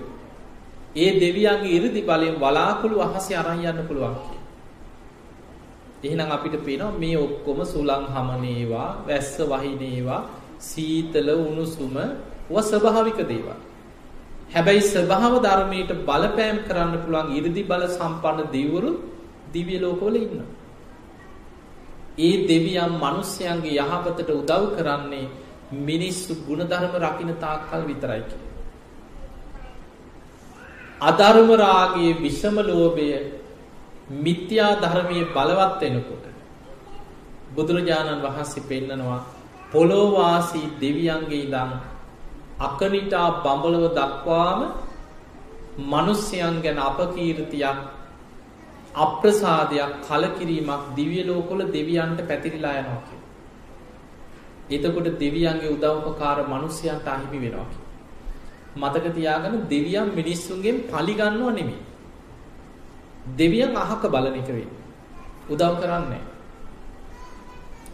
[0.97, 4.41] ඒ දෙවියන්ගේ ඉරදි බලයෙන් වලාකුළු අහසේ අරන් යන්න පුළුවන් කිය.
[6.05, 10.23] එහෙනම් අපිට පේනවා මේ ඔක්කොම සුළං හමනේවා වැස්ස වහිනේවා
[10.61, 11.97] සීතල උණුසුම
[12.49, 13.59] ව ස්වභාවික දේවල්.
[14.51, 18.91] හැබැයි ස්වභාව ධර්මයට බලපෑම් කරන්න පුළුවන් 이르දි බල සම්පන්න දෙවිවරු
[19.53, 20.49] දිව්‍ය ලෝකවල ඉන්නවා.
[22.19, 25.27] ඒ දෙවියන් මිනිස්යන්ගේ යහපතට උදව් කරන්නේ
[25.81, 28.51] මිනිස්සු ಗುಣධර්ම රකින්න තාක්කල් විතරයි කියලා.
[31.03, 33.11] අධර්ම රාගයේ විෂම ලෝභය
[34.19, 36.25] මිත්‍යා ධර්මයේ බලවත් වෙනකොට
[37.55, 39.21] බුදුරජාණන් වහන්සේ පෙන්නනවා
[39.73, 41.73] පොළොවාසී දෙවියන්ගේ ඉඳන්
[42.61, 44.61] අකනිටා බඹලව දක්වාම
[45.85, 47.79] මිනිස්යන් ගැන අපකීර්තියක්
[48.95, 53.29] අප්‍රසාදයක් කලකිරීමක් දිව්‍ය ලෝකවල දෙවියන්ට පැතිරිලා යනවා කියලා.
[54.71, 57.89] එතකොට දෙවියන්ගේ උදව්පකාර මිනිස්යන්ට අහිමි වෙනවා කියලා.
[58.77, 61.79] මතක තියාගන්න දෙවියන් මිනිස්සුන්ගෙන් පලි ගන්නව නෙමෙයි.
[63.37, 64.81] දෙවියන් අහක බලන එක වෙන්නේ.
[65.49, 66.23] උදව් කරන්නේ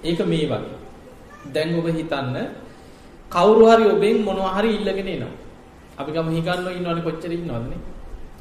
[0.05, 0.77] ඒක මේ වගේ.
[1.47, 2.37] දැන් ඔබ හිතන්න
[3.33, 5.35] කවුරු හරි ඔබෙන් මොනවා හරි ඉල්ලගෙන එනවා.
[5.99, 7.81] අපි ගම හිගන්නව ඉන්නවනේ කොච්චර ඉන්නවදනේ.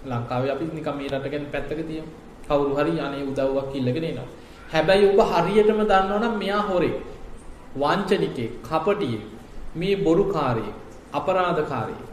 [0.06, 2.25] ලංකාවේ අපි නිකන් මේ රට ගැන පැත්තක තියමු.
[2.48, 4.28] කවුරු හරි අනේ උදව්වක් ඉල්ලගෙන එනවා.
[4.72, 7.02] හැබැයි ඔබ හරියටම දන්නවනම් මෙයා හොරේ.
[7.76, 9.22] වංචනිකේ, කපටියේ,
[9.76, 10.76] මේ බොරුකාරයෙක්,
[11.14, 12.04] අපරාධකාරයෙක්.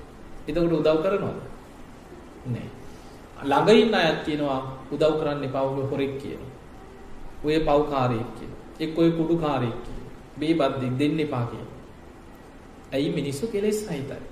[0.49, 1.41] එතකොට උදව් කරනවද?
[2.47, 2.69] නෑ.
[3.45, 6.53] ළඟ ඉන්න අයත් කියනවා උදව් කරන්න එපා ඔබ හොරෙක් කියනවා.
[7.45, 8.63] ඔය පව්කාරයෙක් කියනවා.
[8.81, 10.13] එක්ක ඔය කුඩුකාරයෙක් කියනවා.
[10.39, 11.81] බේබද්දෙක් දෙන්න එපා කියනවා.
[12.93, 14.23] ඇයි මිනිස්සු කෙලෙස් සහිතයි.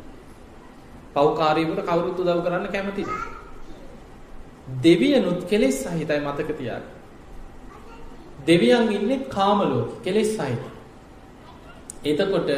[1.14, 3.39] පව්කාරයෙකුට කවුරුත් උදව් කරන්න කැමති නෑ.
[4.78, 6.88] දෙවියනුත් කෙලෙස් සහිතයි මතක තියාගන්න.
[8.46, 10.70] දෙවියන් ඉන්නේ කාම ලෝකෙ කෙලෙස් සහිතයි.
[12.04, 12.50] එතකොට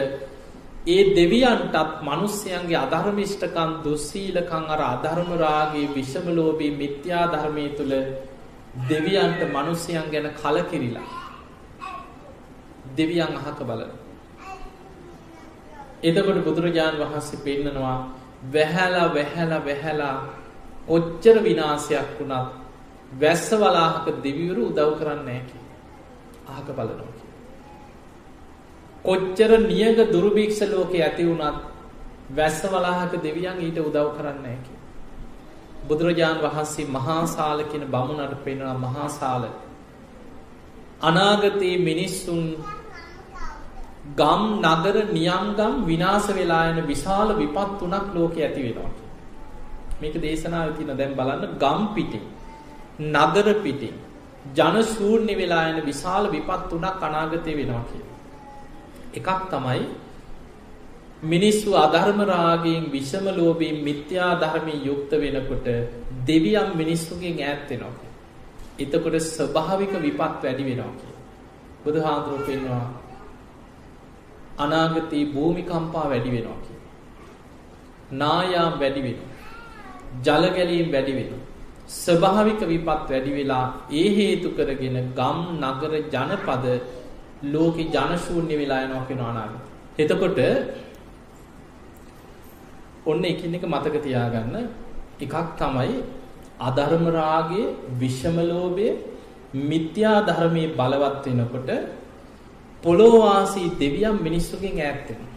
[0.87, 7.93] ඒ දෙවියන්ටත් මිනිස්යන්ගේ අධර්මිෂ්ඨකම් දුස්සීලකම් අර අධර්ම රාගයේ විෂම ලෝභී මිත්‍යා ධර්මයේ තුල
[8.83, 11.09] දෙවියන්ට මිනිස්යන් ගැන කලකිරිලා
[12.97, 13.93] දෙවියන් අහක බලන
[16.03, 17.99] එතකොට බුදුරජාන් වහන්සේ පෙන්නනවා
[18.53, 20.17] වැහැලා වැහැලා වැහැලා
[20.89, 22.49] ඔච්චර විනාශයක් වුණත්
[23.21, 25.63] වැස්ස වලාහක දෙවිවරු උදව් කරන්නේ නැහැ කියලා.
[26.49, 27.23] අහක බලනවා
[29.05, 31.59] කොච්චර නියග දුර්භික්ෂ ලෝකේ ඇති වුණත්
[32.31, 34.81] වැස්ස වලාහක දෙවියන් ඊට උදව් කරන්නේ නැහැ
[35.89, 39.49] බුදුරජාන් වහන්සේ මහා සාල කියන බමුණට පෙන්වන මහා සාල
[41.03, 42.43] අනාගතයේ මිනිස්සුන්
[44.17, 49.02] ගම් නගර නියම්ගම් විනාශ වෙලා යන විශාල විපත් තුනක් ලෝකේ ඇති වෙනවා.
[50.03, 52.25] මේක දේශනාවේ තියෙන දැන් බලන්න ගම් පිටින්
[53.11, 53.97] නගර පිටින්
[54.51, 58.17] ජන ශූන්‍ය වෙලා යන විශාල විපත් තුනක් අනාගතේ වෙනවා කියලා.
[59.15, 59.83] එකක් තමයි
[61.25, 65.67] මිනිස්සු අධර්ම රාගයෙන් විෂම ලෝභයෙන් මිත්‍යා ධර්මයෙන් යුක්ත වෙනකොට
[66.27, 68.11] දෙවියන් මිනිස්සුගෙන් ඈත් වෙනවා.
[68.79, 71.15] එතකොට ස්වභාවික විපත් වැඩි වෙනවා කිය.
[71.85, 72.87] බුදුහාඳුරුවෝ පෙන්වනවා
[74.59, 76.79] අනාගතයේ භූමිකම්පා වැඩි වෙනවා කිය.
[78.13, 79.32] නායාම් වැඩි වෙනවා.
[80.21, 81.43] ජල ගැලීම් වැඩි වෙනවා.
[81.89, 86.67] ස්වභාවික විපත් වැඩි වෙලා ඒ හේතු කරගෙන ගම් නගර ජනපද
[87.45, 89.59] ලෝකෙ ජනශූන්‍ය වෙලා යනවා කියන අනාගතය.
[89.99, 90.39] එතකොට
[93.05, 94.57] ඔන්න එකින් එක මතක තියාගන්න
[95.21, 95.97] එකක් තමයි
[96.61, 99.01] අධර්ම රාගයේ විෂම ලෝභයේ
[99.63, 101.71] මිත්‍යා ධර්මයේ බලවත් වෙනකොට
[102.83, 105.33] පොළොවාසී දෙවියන් මිනිස්සුගෙන් ඈත් වෙනවා.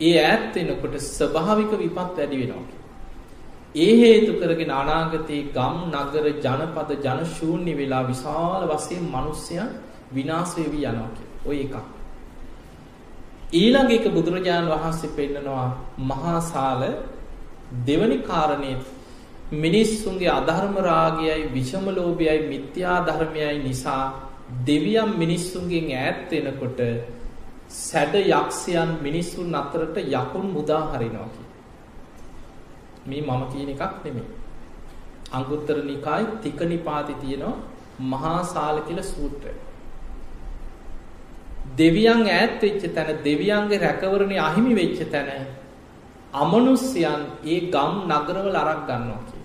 [0.00, 2.81] ඒ ඈත් වෙනකොට ස්වභාවික විපත් වැඩි වෙනවා.
[3.74, 9.68] ඒ හේතු කරගෙන අනාගතයේ ගම් නගර ජනපද ජන ශූන්‍ය වෙලා විශාල වශයෙන් මිනිස්සයන්
[10.12, 11.38] විනාශ වෙවි යනවා කියලා.
[11.46, 11.76] ওই එකක්.
[13.52, 15.68] ඊළඟ එක බුදුරජාණන් වහන්සේ පෙන්නනවා
[16.00, 16.82] මහා සාල
[17.82, 18.76] දෙවනි කාරණේ
[19.54, 24.04] මිනිස්සුන්ගේ අධර්ම රාගයයි විෂම ලෝභයයි මිත්‍යා ධර්මයයි නිසා
[24.62, 26.80] දෙවියන් මිනිස්සුන්ගෙන් ඈත් වෙනකොට
[27.78, 31.28] සැඩ යක්ෂයන් මිනිස්සුන් අතරට යකුන් මුදා හරිනවා
[33.06, 34.28] මේ මම කියන එකක් නෙමෙයි.
[35.32, 37.54] අංගුත්තර නිකායි තික නිපාති තියෙනවා
[38.02, 39.54] මහා සාල කියලා සූත්‍රය.
[41.76, 45.30] දෙවියන් ඈත් වෙච්ච තැන දෙවියන්ගේ රැකවරණේ අහිමි වෙච්ච තැන
[46.34, 49.42] අමනුෂ්‍යයන් ඒ ගම් නගරවල අරක් ගන්නවා කිය.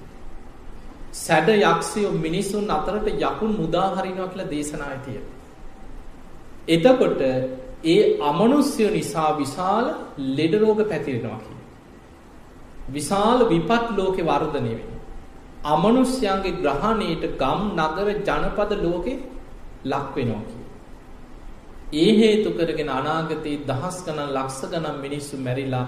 [1.16, 5.36] සැඩ යක්ෂයෝ මිනිසුන් අතරට යකුන් මුදා හරිනවා කියලා දේශනාවේ තියෙනවා.
[6.68, 7.22] එතකොට
[7.86, 9.86] ඒ අමනුෂ්‍යයෝ නිසා විශාල
[10.38, 11.57] ලෙඩ රෝග පැතිරෙනවා කිය.
[12.90, 14.98] විශාල විපත් ලෝකේ වර්ධනය වෙනවා.
[15.66, 19.18] අමනුෂ්‍යයන්ගේ ග්‍රහණයට ගම් නගර ජනපද ලෝකේ
[19.86, 20.66] ලක් වෙනවා කිය.
[21.96, 25.86] ඒ හේතු කරගෙන අනාගතයේ දහස් ගණන් ලක්ෂ ගණන් මිනිස්සු මැරිලා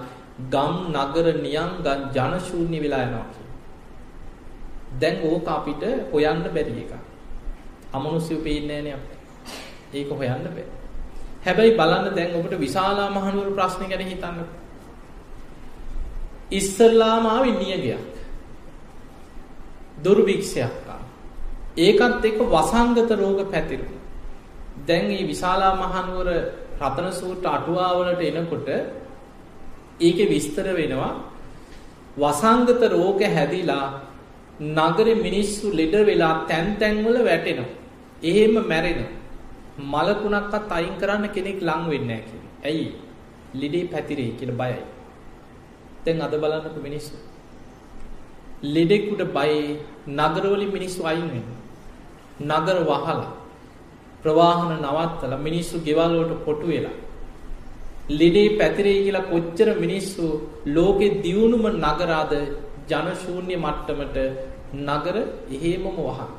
[0.48, 3.48] ගම් නගර නියං ගන් ජනශූන්‍ය වෙලා යනවා කිය.
[5.02, 6.94] දැන් ඕක අපිට හොයන්න බැරි එකක්.
[7.94, 9.00] අමනුෂ්‍යය පේන්නේ නැහැ
[9.92, 10.66] නේ ඒක හොයන්න බෑ.
[11.46, 14.40] හැබැයි බලන්න දැන් ඔබට විශාලා මහනුවර ප්‍රශ්න ගැන හිතන්න.
[16.52, 18.00] ඉස්සල්ලාම ආවේ නියගයක්.
[20.04, 20.90] දුර්භික්ෂයක්
[21.78, 24.02] ඒකත් එක්ක වසංගත රෝග පැතිරුණා.
[24.88, 26.30] දැන් මේ විශාලා මහනුවර
[26.80, 28.70] රතන සූත්‍ර අටුවාවලට එනකොට
[30.00, 31.12] ඒකේ විස්තර වෙනවා
[32.18, 33.86] වසංගත රෝග හැදිලා
[34.78, 37.76] නගරේ මිනිස්සු ලෙඩ වෙලා තැන් තැන්වල වැටෙනවා.
[38.24, 39.16] එහෙම මැරෙනවා.
[39.86, 42.54] මලකුණක්වත් අයින් කරන්න කෙනෙක් ලං වෙන්නේ නැහැ කියලා.
[42.64, 42.88] ඇයි?
[43.54, 44.82] ලෙඩේ පැතිරෙයි කියලා බයයි.
[46.06, 47.16] දැන් අද බලන්නකො මිනිස්සු.
[48.66, 51.60] ලෙඩෙකුට බයයි නගරවලින් මිනිස්සු අයින් වෙනවා.
[52.52, 53.28] නගර වහලා
[54.24, 56.98] ප්‍රවාහන නවත්තලා මිනිස්සු ගෙවල් වලට කොටු වෙලා
[58.10, 60.26] ලෙඩේ පැතිරෙයි කියලා කොච්චර මිනිස්සු
[60.68, 62.34] ලෝකේ දියුණුම නගරාද
[62.90, 64.18] ජනශූන්‍ය මට්ටමට
[64.88, 65.16] නගර
[65.56, 66.32] එහෙමම වහන.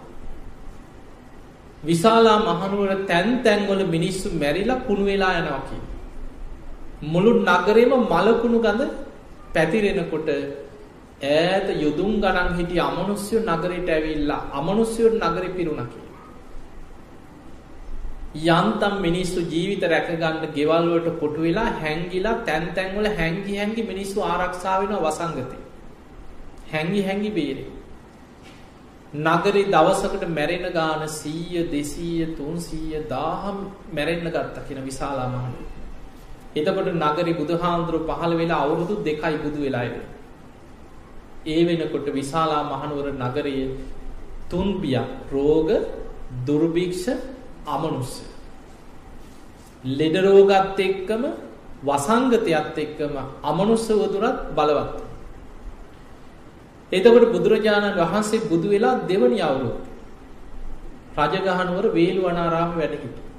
[1.84, 5.78] විශාලා මහනුවර තැන් තැන්වල මිනිස්සු මැරිලා කුණු වෙලා යනවා කි.
[7.02, 8.82] මුළු නගරේම මලකුණු ගඳ
[9.54, 10.28] පැතිරෙනකොට
[11.22, 16.00] ඈත යුදුම් ගණන් හිටිය අමනුස්්‍යය නගරයට ඇවිල්ලා අමනුස්්‍යයෝ නගර පිරුණකි.
[18.48, 25.58] යන්තම් මිනිස්සු ජීවිත රැකගන්න ගෙවල්වට කොටු වෙලා හැංගිලා තැන් තැන්වල හැංගි හැඟි මිනිස්සු ආරක්ෂාවෙන වසංගතය.
[26.68, 27.68] හැංගි හැඟි බේරේ.
[29.12, 33.58] නගරි දවසකට මැරෙන ගාන සීය දෙසීය තුන්සීය දාහම්
[33.90, 35.52] මැරෙන්න්න ගත්ත කියෙන විශාලා මහන.
[36.50, 39.94] එතකොට නගරි බුදුහාමුදුරු පහළ වෙලා අවුරුදු දෙකයි බුදු වෙලායිව.
[41.46, 43.68] ඒ වෙනකොට විශාලා මහනුවර නගරයේ
[44.48, 45.68] තුන්බියක් රෝග
[46.46, 47.06] දුර්භික්ෂ
[47.66, 48.12] අමනුස්ස.
[49.84, 51.22] ලෙඩරෝගත් එක්කම
[51.82, 54.92] වසංගතයත් එක්කම අමනුස්සවදුරත් බලවත්.
[56.92, 59.78] එතකොට බුදුරජාණන් වහන්සේ බුදු වෙලා දෙවනි අවුරුත්.
[61.16, 63.29] රජගහනුවර වේලු අනාරාම වැඩහිට.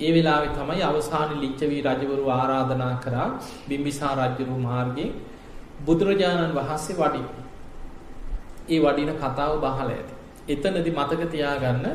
[0.00, 3.28] ඒ වෙලාවෙ තමයි අවසාන ලිච්චවී රජවරු ආරාධනා කරා
[3.68, 5.12] බිම්බිසා රජ්ජරු මාර්ගයෙන්
[5.80, 7.22] බුදුරජාණන් වහන්සේ වඩි.
[8.66, 10.14] ඒ වඩින කතාව බහල ඇති.
[10.46, 11.86] එතනදි මතක තියාගන්න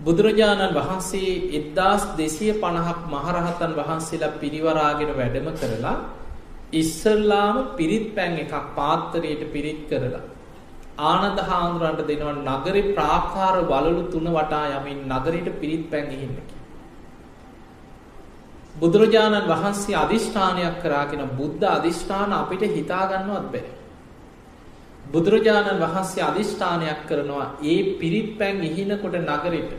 [0.00, 5.96] බුදුරජාණන් වහන්සේ එද්දාස් දෙසිය පණහක් මහරහතන් වහන්සේලා පිරිවරාගෙන වැඩම කරලා
[6.72, 10.24] ඉස්සල්ලාම පිරිත් පැන් එකක් පාත්තරයට පිරිත් කරලා
[11.04, 16.55] ආනන්ද හාමුදුරන්ට දෙනවා නගරේ ප්‍රාකාර වලලු තුන වටා යමින් නගරයට පිරිත් පැන් ඉහින්නකි.
[18.76, 23.64] බුදුරජාණන් වහන්සේ අධිෂ්ඨානයක් කරාගෙන බුද්ධ අධිෂ්ඨාන අපිට හිතාගන්නවත් බෑ.
[25.06, 29.70] බුදුරජාණන් වහන්සේ අධිෂ්ඨානයක් කරනවා ඒ පිරිත් පැන් ඉහිනකොට නගරෙට.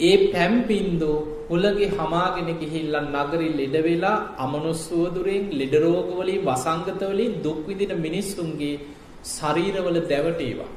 [0.00, 1.12] ඒ පැම්පින්දු
[1.48, 8.80] හුලගේ හමාගෙන ගිහිල්ලා නගරි ලෙඩ වෙලා අමනුස්සුවදුරෙන් ලෙඩරෝගවලින් වසංගතවලින් දුක්විදින මිනිස්සුන්ගේ
[9.26, 10.70] ශරීරවල දැවටේවා.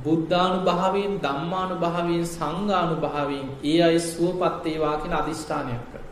[0.00, 6.02] බුද්ධානු භාවයෙන් දම්මානු භාවයෙන් සංගානු භාවයෙන් ඒ අයි සුවපත්තේවා කියෙන අධිෂ්ඨානයක් කර.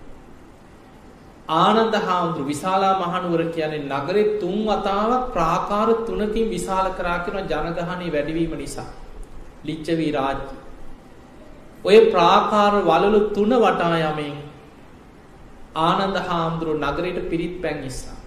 [1.55, 8.55] ආනන්ද හාමුදුරු විශාලා මහනුවර කියන්නේ නගරෙ තුන් වතාවක් ප්‍රාකාර තුනකින් විශාල කරා කෙන ජනගහනය වැඩිවීම
[8.57, 8.89] නිසා.
[9.65, 10.47] ලිච්චවී රාජ්‍ය.
[11.85, 14.39] ඔය ප්‍රාකාර වලලු තුන වටා යමින්
[15.81, 18.20] ආනන්ද හාමුදුරු නගරයට පිරිත් පැන් නිසා.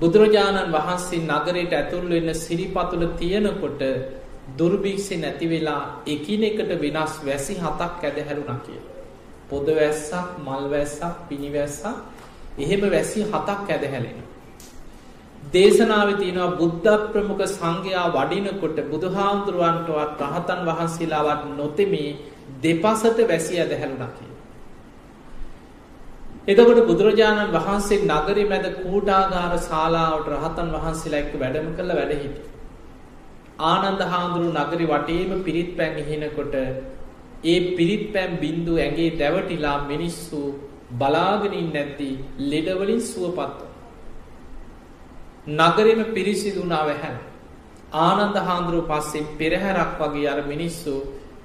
[0.00, 3.82] බුදුරජාණන් වහන්සේ නගරයට ඇතුල් වෙන්න සිරිපතුල තියෙනකොට
[4.52, 8.80] දුර්භික්ෂි නැති වෙලා එකිනෙකට වෙනස් වැසි හතක් ඇදහැරුණ කිය.
[9.48, 11.86] පොද වැස්සක් මල් වැස්සක් පිණිවැස්සක්
[12.58, 14.18] එහෙම වැසි හතක් ඇදහැලෙන.
[15.52, 22.10] දේශනාව තියෙනවා බුද්ධ ප්‍රමුඛ සංඝයා වඩිනකොට බුදුහාමුදුරුවන්ටවත් රහතන් වහන්සේලාවත් නොතෙමේ
[22.62, 24.33] දෙපසට වැසි ඇදහැරුණ කිය.
[26.48, 32.34] එතකොට බුදුරජාණන් වහන්සේ නගරි මැද කූටාගාර ශාලාවට රහතන් වහන්සේලා එක්ක වැඩම කළ වැඩහිට.
[33.64, 36.54] ආනන්ද හාමුදුරු නගරි වටේම පිරිත් පැන් ඉහිනකොට
[37.44, 40.40] ඒ පිරිත් පැම් බින්දු ඇගේ දැවටිලා මිනිස්සු
[40.92, 42.10] බලාගෙනින් නැති
[42.44, 43.62] ලෙඩවලින් සුවපත්ව.
[45.52, 47.16] නගරම පිරිසිදුනා වැහැන්.
[48.00, 50.94] ආනන්ද හාන්දුරුව පස්සේ පෙරහැරක් වගේ අර මිනිස්සු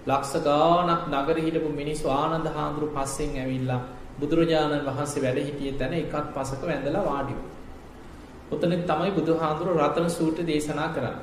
[0.08, 3.82] ලක්ෂ ගානක් නගර හිටපු මිනිස්සු ආනන්ද හාන්දුරු පස්සෙන් ඇවිල්ලා
[4.20, 7.40] බුදුරජාණන් වහන්සේ වැඩ හිටිය තැන එකත් පසක වැඳලා වාඩිව.
[8.52, 11.18] ඔතන තමයි බුදු හාන්දුරුව රතන සූට්‍ර දේශනා කරන්න.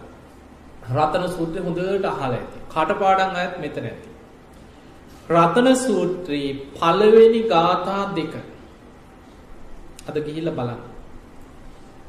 [0.90, 2.59] රතන සූත්‍රය හොඳට අහල ඇති.
[2.70, 4.09] කටපාඩන් අයත් මෙතන ඇති.
[5.28, 8.35] රතන සූත්‍රී පළවෙනි ගාථා දෙක
[10.06, 10.82] අද ගිහිල්ල බලන්න.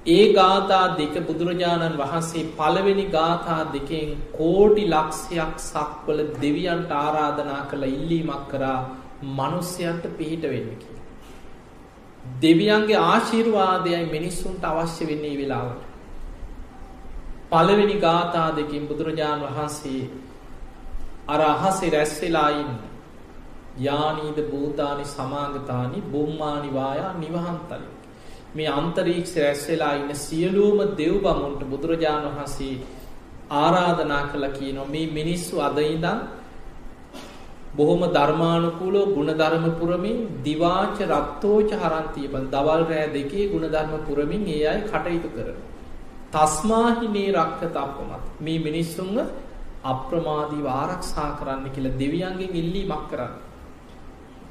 [0.07, 8.45] ඒ ගාථා දෙක බුදුරජාණන් වහන්සේ පළවෙනි ගාථා දෙකෙන් කෝටි ලක්ෂයක් සක්වල දෙවියන්ට ආරාධනා කළ ඉල්ලීමක්
[8.49, 8.79] කරා
[9.21, 10.97] මනුස්්‍යයන්ට පිහිට වෙන්න කිය.
[12.41, 15.81] දෙවියන්ගේ ආශීර්වාදයයි මිනිස්සුන්ට අවශ්‍ය වෙන්නේ වෙලාවට.
[17.49, 20.09] පළවෙනි ගාථා දෙකින් බුදුරජාණන් වහන්සේ
[21.27, 22.73] අර අහසේ රැස්වෙලායින්න
[23.79, 27.87] යානීද භූතානි සමාගතානි බුම්මානිවායා නිවහන්තලි.
[28.55, 32.75] මේ අන්තරීක්ෂ රැස්වෙලා ඉන්න සියලූම දෙව් බමුන්ට බුදුරජාණන් වහන්සේ
[33.57, 36.19] ආරාධනා කළ කියනවා මේ මිනිස්සු අදයිදන්
[37.77, 44.85] බොහොම ධර්මානුකූලෝ ගුණධර්ම පුරමින් දිවාච රත්තෝච හරන්තිය බන් දවල් රෑ දෙකේ ගුණධර්ම පුරමින් ඒ අයි
[44.85, 45.57] කටයුතු කරන.
[46.33, 49.17] තස්මාහිනේ රක්ක තප්පමත් මේ මිනිස්සුන්ව
[49.85, 53.35] අප්‍රමාදී ආරක්ෂා කරන්න කියලා දෙවියන්ගෙන් ඉල්ලී මක් කරන්න.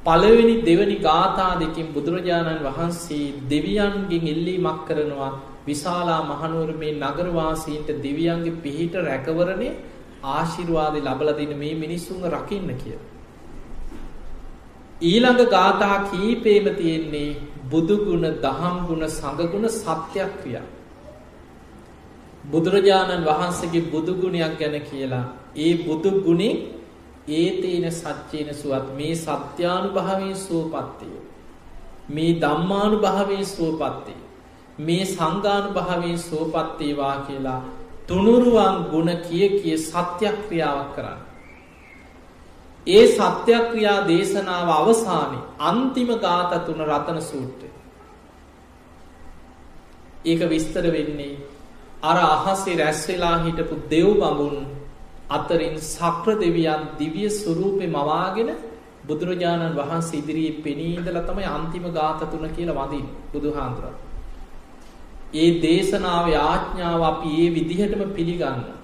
[0.06, 5.32] පළවෙනි දෙවනි ගාථා දෙකින් බුදුරජාණන් වහන්සේ දෙවියන්ගෙන් ඉල්ලී මක් කරනවා
[5.66, 9.68] විශාලා මහනුවර මේ නගරවාසීන්ට දෙවියන්ගේ පිහිට රැකවරණය
[10.28, 12.98] ආශිර්වාදය ලබලදින මේ මිනිස්සුන්ව රකින්න කිය.
[15.02, 20.66] ඊළඟ ගාථා කීපේම තියෙන්නේ බුදුගුණ දහම්ගුණ සඟගුණ සත්‍යයක් ක්‍රියා.
[22.44, 25.24] බුදුරජාණන් වහන්සේගේ බුදුගුණයක් ගැන කියලා
[25.56, 26.54] ඒ බුදුගුණේ
[27.30, 31.06] ඒතේන සච්චේන සුවත් මේ සත්‍යානු භාවයෙන් සුවපත්තය.
[32.08, 34.20] මේ දම්මානු භාවයෙන් සුවපත්තේ.
[34.78, 37.60] මේ සංගානු භාවයෙන් සුවපත්තේවා කියලා
[38.06, 41.25] තුනුරුවන් ගුණ කිය කිය සත්‍යයක් ක්‍රියාවක් කරන්න.
[42.86, 47.68] ඒ සත්‍යක්‍රියා දේශනාව අවසානය අන්තිම ගාත තුන රතන සූට්‍රය.
[50.24, 51.34] ඒක විස්තර වෙන්නේ
[52.02, 54.56] අර අහසේ රැස්වෙලා හිටපු දෙව් බඹුන්
[55.30, 58.50] අතරින් සක්‍ර දෙවියන් දිවිය ස්වරූපය මවාගෙන
[59.04, 63.86] බුදුරජාණන් වහන්සේ ඉදිරියේ පෙනීදල තමයි අන්තිම ගාත තුන කියලා වදින් බුදුහාන්දුර.
[65.34, 68.75] ඒ දේශනාව ආඥාව අපි ඒ විදිහටම පිළිගන්න.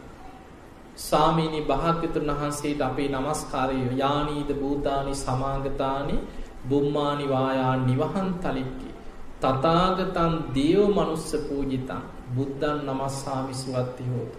[0.97, 6.17] සාමීනි භාග්‍යතුන් වහන්සේට අපේ නමස්කාරය යානීද භූතානි සමාගතානි
[6.65, 8.89] බුම්මානිවායා නිවහන් තලික්කි.
[9.41, 14.39] තතාගතන් දේව මනුස්ස පූජිතන් බුද්ධන් නමස්සාමි සුවත්ති හෝතු.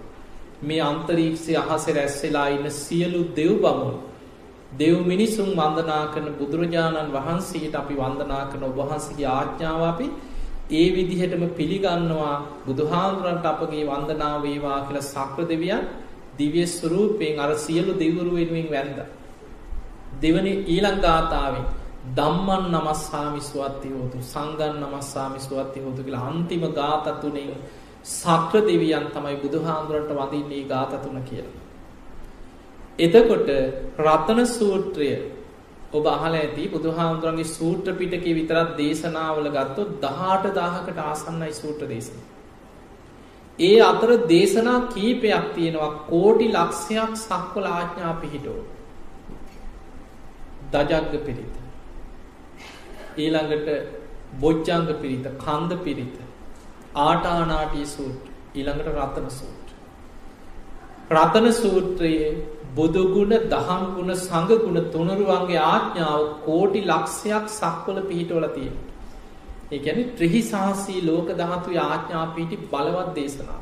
[0.62, 4.00] මේ අන්තරීක්ෂය අහස රැස්සෙලා ඉන්න සියලු දෙව් බමුණු.
[4.74, 10.08] දෙව් මිනිසුන් වන්දනා කරන බුදුරජාණන් වහන්සේට අපි වන්දනා කරන ඔබහන්සගේ ආඥාව අපි
[10.72, 12.36] ඒ විදිහටම පිළිගන්නවා
[12.66, 15.84] බුදුහාමුදුරන්ට අපගේ වන්දනාව වේවා කියලා සක්‍ර දෙවියන්
[16.38, 19.00] දිව්‍ය ස්වරූපයෙන් අර සියලු දෙවරු වෙනුවෙන් වැන්ද.
[20.19, 21.65] දෙවනි ඊළං ගාථාවෙන්
[22.12, 27.52] ධම්මන් නමස්සාමි සුවත්ති හෝතු සංගන් නමස්සාමි සුවත්ති හෝතු කියලා අන්තිම ගාථ තුනෙන්
[28.06, 31.62] සක්‍ර දෙවියන් තමයි බුදුහාමුදුරන්ට වඳින්නේ ගාත තුන කියලා.
[33.00, 33.48] එතකොට
[34.00, 35.10] රතන සූත්‍රය
[35.91, 42.19] ඔබ අහල ඇති බුදුහාමුදුරන්ගේ සූත්‍ර පිටක විතරත් දේශනාවල ගත්තොත් දහට දාහකට ආසන්නයි සූත්‍ර දේශන.
[43.60, 48.62] ඒ අතර දේශනා කීපයක් තියෙනවා කෝටි ලක්ෂයක් සක්වල ආඥා පිහිටෝ.
[50.72, 51.56] දජග්ග පිරිත.
[53.18, 53.68] ඊළඟට
[54.39, 56.16] බොජ්ජංග පිරිත කන්ද පිරිත
[56.98, 58.24] ආටානාටී සූට්
[58.56, 59.68] ඊළඟට රතන සූට්.
[61.12, 62.32] රතන සූත්‍රයේ
[62.76, 68.48] බුදුගුණ දහම්ගුණ සඟගුණ තුනරුවන්ගේ ආඥාව කෝටි ලක්ෂයක් සක්වල පිහිටවල
[69.63, 69.95] තියෙන.
[69.95, 73.62] ඒගැන ත්‍රහිසාසී ලෝක දහතු ආඥා පිහිටි බලවත් දේශනා.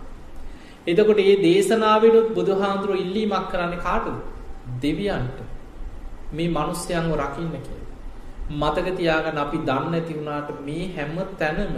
[0.87, 4.13] එතකොට ඒ දේශනාවෙනුත් බුදුහාන්දුරුව ඉල්ලීමක් කරන්න කාටු
[4.81, 5.39] දෙවියන්ට
[6.33, 7.81] මේ මනුස්්‍යයන්ව රකින්න කිය.
[8.51, 11.75] මතකතියාගන්න අපි දන්න ඇති වුණාට මේ හැම්ම තැනම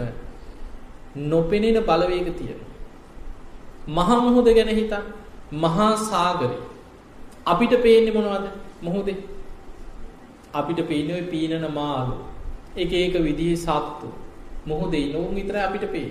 [1.16, 2.60] නොපෙනෙන බලවේග තියෙන.
[3.88, 5.04] මහා මුහුද ගැන හිතන්
[5.54, 6.56] මහා සාගරය
[7.46, 8.46] අපිට පේන්නේ මොනවද
[8.82, 9.16] මුහුදේ
[10.54, 12.16] අපිට පේනව පීනන මාලු
[12.76, 14.08] එක ඒක විදිහ සත්තු
[14.66, 16.10] මුහුදේ නොවුන් විතර අපිට පේ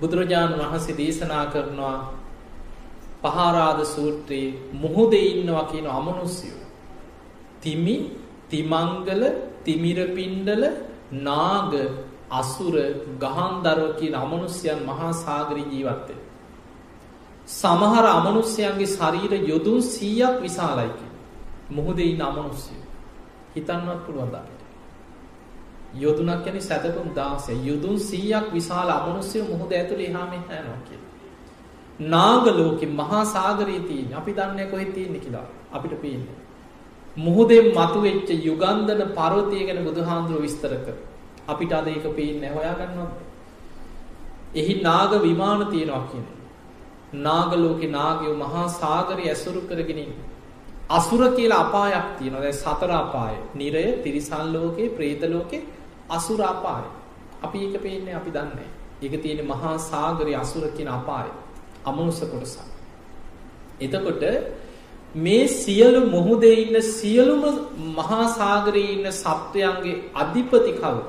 [0.00, 1.98] බුදුරජාණන් වහන්සේ දේශනා කරනවා
[3.22, 6.62] පහාරාද සූත්‍රයේ මුහුදේ ඉන්නවා කියන අමනුස්යෝ
[7.60, 7.96] තිමි
[8.48, 9.22] තිමංගල
[9.64, 10.64] තිමිරපින්ඩල
[11.20, 11.72] නාග
[12.32, 12.74] අසුර
[13.18, 16.14] ගහන්දරව කියන අමනුස්්‍යයන් මහා සාගරී ජීවත්තය.
[17.52, 21.06] සමහර අමනුස්්‍යයන්ගේ ශරීර යොදුන් සීයක් විශාලයිකි.
[21.70, 22.80] මුහුදෙයි අමනුස්්‍යය.
[23.54, 24.61] හිතන්නත් පුළුවන්දාට.
[25.94, 31.00] යොදුනක් යැනි සැතපුම් දාසේ යුදුන් සීයක් විශාල අමනුස්්‍යය මුහුද ඇතුළ හාම හැනවා කිය.
[32.06, 36.26] නාගලෝක මහා සාගරීතිී අපි දන්න කොහෙ තියන්නේ කියලා අපිට පේන්න.
[37.16, 40.96] මුහුදෙන් මතු වෙච්ච යුගන්ධන පරෝතිය ගැන බුදුහාන්දුරුව විස්තර කර.
[41.48, 43.12] අපිට අද ඒක පේන්නේ හොයාගන්නවත්.
[44.54, 46.26] එහි නාග විමාන තියෙනවා කියන.
[47.14, 50.12] නාගලෝකෙ නාගයෝ මහා සාගරය ඇසුරු කරගෙනින්.
[50.90, 53.36] අසුර කියලා අපායක් තියෙනවා දැන් සතර අපාය.
[53.54, 55.62] නිරය, තිරිසන් ලෝකේ, പ്രേත ලෝකේ,
[56.12, 56.84] අසුර අපාය.
[57.42, 58.68] අපි ඒක පේන්නේ අපි දන්නේ.
[59.02, 61.30] ඒක තියෙන මහා සාගරයේ අසුර කියන අපාය.
[61.84, 62.58] අමනුෂ්‍ය කොටස.
[63.80, 64.22] එතකොට
[65.16, 67.42] මේ සියලු මොහොතේ ඉන්න සියලුම
[67.94, 71.08] මහා සාගරයේ ඉන්න සත්වයන්ගේ අධිපති කවුද?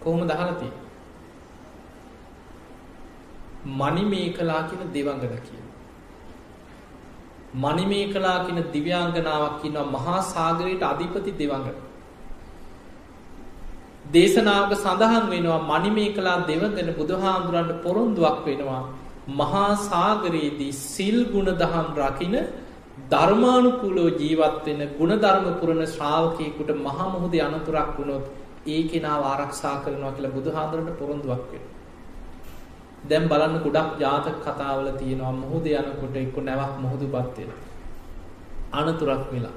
[0.00, 0.86] කොහොමද අහලා තියෙන්නේ?
[3.74, 5.64] මණිමේකලා කියන දෙවඟන කියන.
[7.56, 11.87] මණිමේකලා කියන දිව්‍යාංගනාවක් ඉන්නවා මහා සාගරයට අධිපති දෙවඟන.
[14.08, 18.82] දේශනාවක සඳහන් වෙනවා මණිමේකලා දෙවඟන බුදුහාමුදුරන්ට පොරොන්දුවක් වෙනවා
[19.32, 22.36] මහා සාගරයේදී සිල් ගුණ දහම් රකින
[23.06, 28.24] ධර්මානුකූලෝ ජීවත් වෙන ගුණධර්ම පුරන ශ්‍රාවකයෙකුට මහා මුහුදේ අනතුරක් වුණොත්
[28.66, 31.76] ඒ කෙනාව ආරක්ෂා කරනවා කියලා බුදුහාඳුරන්ට පොරොන්දුවක් වෙනවා.
[33.04, 37.62] දැන් බලන්න ගොඩක් ජාතක කතාවල තියෙනවා මුහුදේ යනකොට එක්ක නැවක් මුහුදුපත් වෙලා.
[38.74, 39.56] අනතුරක් වෙලා.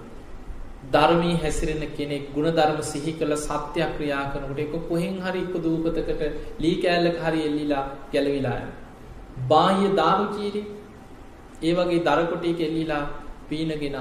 [0.90, 6.22] ධර්මී හැසිරෙන කෙනෙක් ගුණධර්ම සිහි කළ සත්‍යක්‍රියා කරනකොට එක්ක කොහෙන් හරි එක්ක දූපතකට
[6.60, 8.80] ලී කෑල්ලක හරි එල්ලිලා ගැලවිලා යනවා.
[9.48, 10.62] බාහ්‍ය දාරුචීරි
[11.62, 13.04] ඒ වගේ දරකොටි කෙල්ලිලා
[13.48, 13.98] පීනගෙන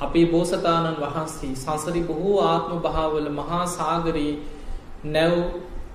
[0.00, 4.34] අපේ බෝසතාණන් වහන්සේ සංසරි බොහෝ ආත්ම භාවවල මහා සාගරයේ
[5.06, 5.34] නැව්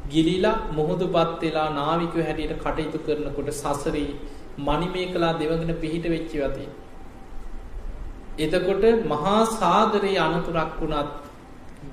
[0.10, 4.10] ගිලිලා මුහුදුපත් වෙලා නාවිකයෝ හැටියට කටයුතු කරනකොට සසරේ
[4.60, 6.70] මණිමේ කලා දෙවගෙන පිහිට වෙච්චි වතියි.
[8.38, 11.12] එතකොට මහා සාගරයේ අනතුරක් වුණත්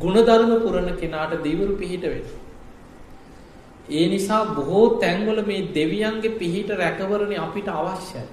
[0.01, 2.25] ගුණධර්ම පුරණ කෙනාට දෙවරු පිහිට වෙන.
[3.91, 8.25] ඒ නිසා බොහෝ තැන්වල මේ දෙවියන්ගේ පිහිට රැකවරණ අපිට අවශ්‍යයි.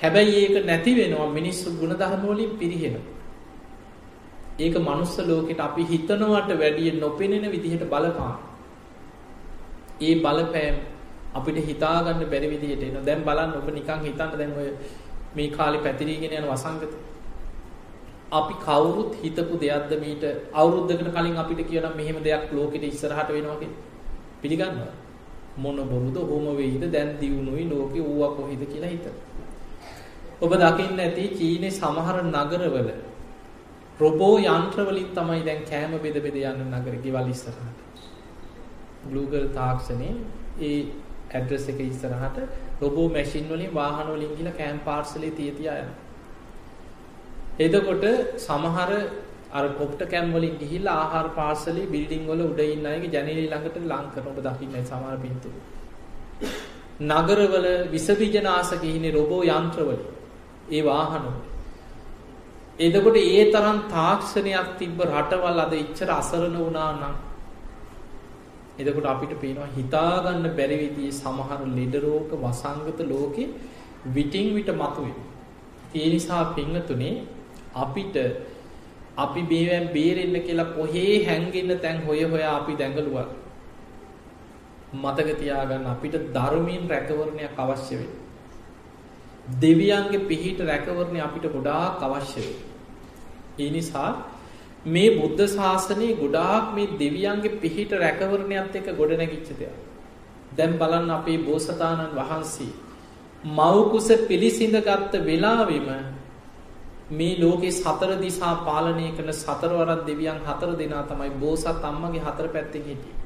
[0.00, 2.96] හැබැයි ඒක නැති වෙනවා මිනිස්සු ගුණධර්මවලින් පිරිහෙන.
[4.58, 8.36] ඒක මනුස්ස ලෝකෙට අපි හිතනවට වැඩිය නොපෙනෙන විදිහට බලපාන.
[10.00, 10.76] ඒ බලපෑම්
[11.34, 14.68] අපිට හිතාගන්න බැරි විදිහට එන දැන් බලන්න ඔබ නිකන් හිතන්න දැන් ඔය
[15.34, 16.94] මේ කාලේ පැතිරීගෙන යන වසංගත.
[18.32, 20.24] අපි කවුරුත් හිතපු දෙයක්ද මීට
[20.54, 23.82] අවුරුද්දකට කලින් අපිට කියනම් මෙහෙම දෙයක් ලෝකෙට ඉස්සරහට වෙනවා කියලා?
[24.42, 24.92] පිළිගන්නවා
[25.56, 26.84] මොන බොරුද හොම වෙයිද?
[26.90, 29.14] දැන් දියුණුයි ලෝකෙ ඌවා කොහෙද කියලා හිතන.
[30.40, 32.90] ඔබ දකින්න ඇති චීනේ සමහර නගරවල
[34.00, 37.78] රොබෝ යන්ත්‍රවලින් තමයි දැන් කෑම බෙද බෙද යන්න නගර ගෙවල් ඉස්සරහට.
[39.06, 40.14] Google තාක්ෂණේ
[40.60, 40.78] ඒ
[41.32, 42.38] ඇඩ්‍රස් එක ඉස්සරහට
[42.80, 46.00] රොබෝ මැෂින් වලින් වාහන වලින් ගිහලා කෑම පාර්සලේ තිය තියා යනවා.
[47.58, 48.04] එතකොට
[48.38, 48.90] සමහර
[49.52, 54.06] අර කොප්ට කෑම් වලින් ගිහිල්ලා ආහාර පාර්සලේ බිල්ඩින් වල උඩ ඉන්න අයගේ ජනේලෙ ළඟට ලං
[54.12, 55.56] කරන ඔබ දකින්නේ සමහර පින්තූර.
[57.02, 60.00] නගරවල විස බීජනාශක ඉන්නේ රොබෝ යන්ත්‍රවල.
[60.70, 61.26] ඒ වාහන.
[62.78, 67.14] එතකොට ඒ තරම් තාක්ෂණයක් තිබ්බ රටවල් අද ඉච්චර අසරණ වුණා නම්
[68.78, 73.48] එතකොට අපිට පේනවා හිතාගන්න බැරි විදිහේ සමහර ලෙඩ රෝග වසංගත ලෝකේ
[74.08, 75.14] විටින් විට මතුවේ.
[75.94, 77.10] ඒ නිසා පින්වතුනි
[77.76, 78.16] අපිට
[79.16, 83.28] අපි මේවෙන් බේරෙන්න කියලා කොහේ හැංගෙන්න තැන් හොය හොයා අපි දැඟලුවා.
[84.94, 88.22] මතක තියාගන්න අපිට ධර්මයෙන් රැකවරණයක් අවශ්‍ය වෙනවා.
[89.56, 92.70] දෙවියන්ගේ පිහිට රැකවරණය අපිට ගොඩාක් අවශ්‍ය වෙනවා.
[93.58, 94.10] ඒ නිසා
[94.86, 99.76] මේ බුද්ධ ශාසනයේ ගොඩාක් මේ දෙවියන්ගේ පිහිට රැකවරණයත් එක්ක ගොඩනැගිච්ච දෙයක්.
[100.52, 102.72] දැන් බලන්න අපේ බෝසතාණන් වහන්සේ
[103.50, 105.88] මව්කුස පිළිසිඳ ගත්ත වෙලාවෙම
[107.10, 112.82] මේ ලෝකේ සතර දිසා පාලනය කරන සතරවරක් දෙවියන් හතර දෙනා තමයි බෝසත් අම්මගේ හතර පැත්තෙන්
[112.82, 113.20] හිටියේ.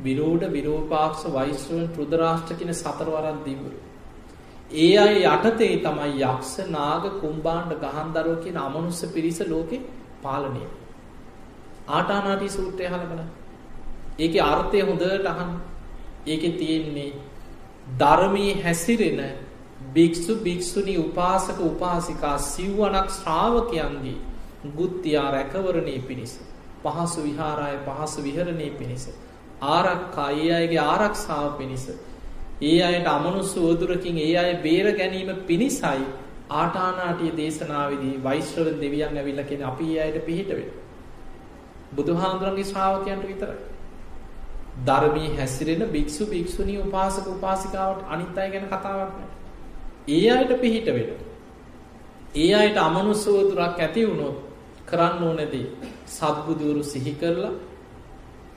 [0.00, 3.87] විරෝධ විරෝපාක්ෂ වෛශ්‍රවන් රුද්‍රාෂ්ට්‍ර කියන සතරවරක් දෙවිවරු.
[4.70, 9.80] ඒ අය යටතේ තමයි යක්ෂ නාග කුම්බාණ්ඩ ගහන්දරෝ කියන අමනුස්ස පිරිස ලෝකේ
[10.22, 10.62] පාලනය.
[11.88, 13.30] ආටානාටි සූත්‍රය අහලා බලන්න.
[14.18, 15.52] ඒකේ අර්ථය හොඳට අහන්න.
[16.26, 17.12] ඒකේ තියෙන්නේ
[17.98, 19.20] ධර්මයේ හැසිරෙන
[19.94, 24.16] භික්ෂු භික්ෂුණී උපාසක උපාසිකා සිව්වනක් ශ්‍රාවකයන්ගේ
[24.76, 26.34] ගුත්තියා රැකවරණේ පිණිස
[26.82, 29.08] පහසු විහාරය පහසු විහරණේ පිණිස
[29.68, 31.88] ආරක්කා ඒ අයගේ ආරක්ෂාව පිණිස
[32.62, 36.04] ඒ අයට අමනුස්ස වදුරකින් ඒ අය බේර ගැනීම පිණිසයි
[36.52, 40.70] ආටානාටිය දේශනාවේදී වෛශ්‍රව දෙවියන් ඇවිල්ලා කියන අපි ඒ අයට පිහිට වෙන්න.
[41.92, 43.58] බුදුහාමුදුරන්ගේ ශ්‍රාවකයන්ට විතරයි.
[44.84, 49.28] ධර්මී හැසිරෙන භික්ෂු භික්ෂුණී උපාසක උපාසිකාවට අනිත් අය ගැන කතාවක් නැහැ.
[50.08, 51.10] ඒ අයට පිහිට වෙන්න.
[52.36, 54.36] ඒ අයට අමනුස්ස වදුරක් ඇති වුණොත්
[54.86, 55.66] කරන්න ඕනේදී
[56.08, 57.52] සත්බුදුරු සිහි කරලා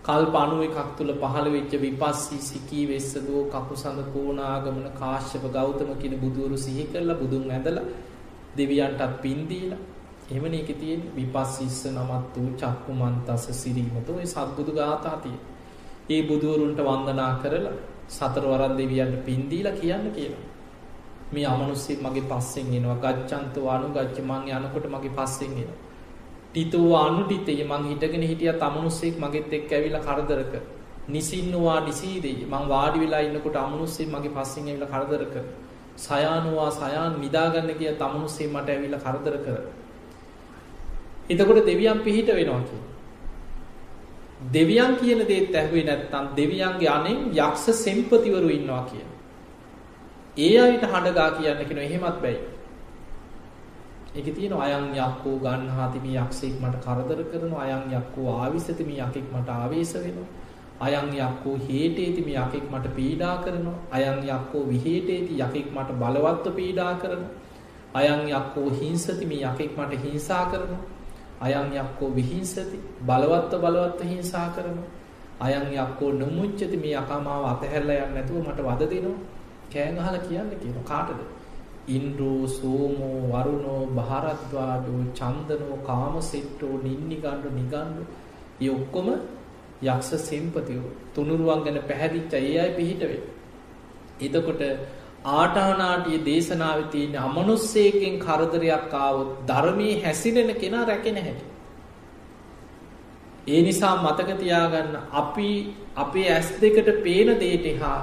[0.04, 6.86] කල්ප 91ක් තුල පහළ වෙච්ච විපස්සී සිකී වෙස්සදෝ කකුසඳ කෝණාගමන කාශ්‍යප ගෞතම කියන බුදුවරු සිහි
[6.88, 7.88] කරලා බුදුන් ඇඳලා
[8.58, 9.82] දෙවියන්ටත් පින් දීලා
[10.28, 15.42] එහෙමනේ ඒකේ තියෙන විපස්සිස්ස නමත් වූ චක්කුමන්තස සිරීමතෝ ඒ සත්බුදු ගාථා තියෙන.
[16.10, 17.74] ඒ බුදුවරුන්ට වන්දනා කරලා
[18.10, 20.44] සතරවරන් දෙවියන්ට පින් දීලා කියන්න කියලා.
[21.32, 22.98] මේ අමනුස්සෙක් මගේ පස්සෙන් එනවා.
[23.04, 25.80] ගච්ඡන්තෝ අනුගච්ඡ මං යනකොට මගේ පස්සෙන් එනවා.
[26.52, 30.62] ටිතෝ අනුටිතේ මං හිටගෙන හිටිය තමනුස්සෙක් මගෙත් එක් ඇවිලා කරදර කර.
[31.10, 35.46] නිසින්නවා නිසීදේ මං වාඩි වෙලා ඉන්නකොට අමනුස්සේ මගේ පස්සෙන් ඇවිල්ලා කරදර කර.
[35.98, 39.58] සයානවා සයාන් නිදාගන්න කිය තමුණුසේ මට ඇවිල්ලා කරදර කර.
[41.30, 42.82] එතකොට දෙවියන් පිහිට වෙනවා කිය.
[44.54, 49.10] දෙවියන් කියන දේත් ඇහුවේ නැත්තම් දෙවියන්ගේ අනෙන් යක්ෂ සෙම්පතිවරු ඉන්නවා කියන.
[50.38, 52.40] ඒ අයට හඬගා කියන්න කෙන එහෙමත් බැයි.
[54.14, 59.94] එක තියෙන අයන් යක්කෝ ගන්හාතිමි යක්ෂෙක් මට කරදර කරන අයන් යක්කෝ ආවිසතිමි යකෙක් මට ආවේශ
[59.96, 60.28] වෙනවා.
[60.82, 63.78] අයන් යක්කෝ හේටේතිමි යකෙක් මට පීඩා කරනවා.
[63.92, 67.32] අයන් යක්කෝ විහේටේති යකෙක් මට බලවත්ව පීඩා කරනවා.
[67.94, 70.84] අයන් යක්කෝ හිංසතිමි යකෙක් මට හිංසා කරනවා.
[71.42, 74.90] අයන් යක්කෝ විහිංසති බලවත්ව බලවත්ව හිංසා කරනවා.
[75.40, 79.20] අයන් යක්කෝ නොමුච්චති මේ යකාමාව අතහැරලා යන්නේ නැතුව මට වද දෙනවා.
[79.72, 81.41] කෑ ගහලා කියන්න කියනවා කාටද?
[81.88, 88.04] ඉන්ද්‍රෝ සෝමෝ වරුණෝ භාරද්වාජෝ චන්දනෝ කාමසෙට්ටෝ නින්නිගණ්ඩු නිගණ්ඩු
[88.62, 89.08] ඒ ඔක්කොම
[89.84, 93.22] යක්ෂ සෙම්පතියෝ තුනුරුවන් ගැන පැහැදිච්ච ඒ අය පිහිට වේ.
[94.22, 94.62] එතකොට
[95.26, 101.46] ආටානාටිය දේශනාවේ තියෙන අමනුස්සයකින් කරදරයක් ආවොත් ධර්මයේ හැසිරෙන කෙනා රැකෙන හැටි.
[103.48, 108.02] ඒ නිසා මතක තියාගන්න අපි අපේ ඇස් දෙකට පේන දේට හා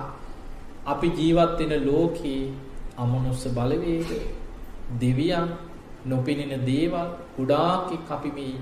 [0.87, 2.43] අපි ජීවත් වෙන ලෝකේ
[2.99, 4.11] අමනුස්ස බලවේග
[4.97, 5.49] දෙවියන්
[6.05, 8.57] නොපෙනෙන දේවල් ගොඩාක් අපි මේ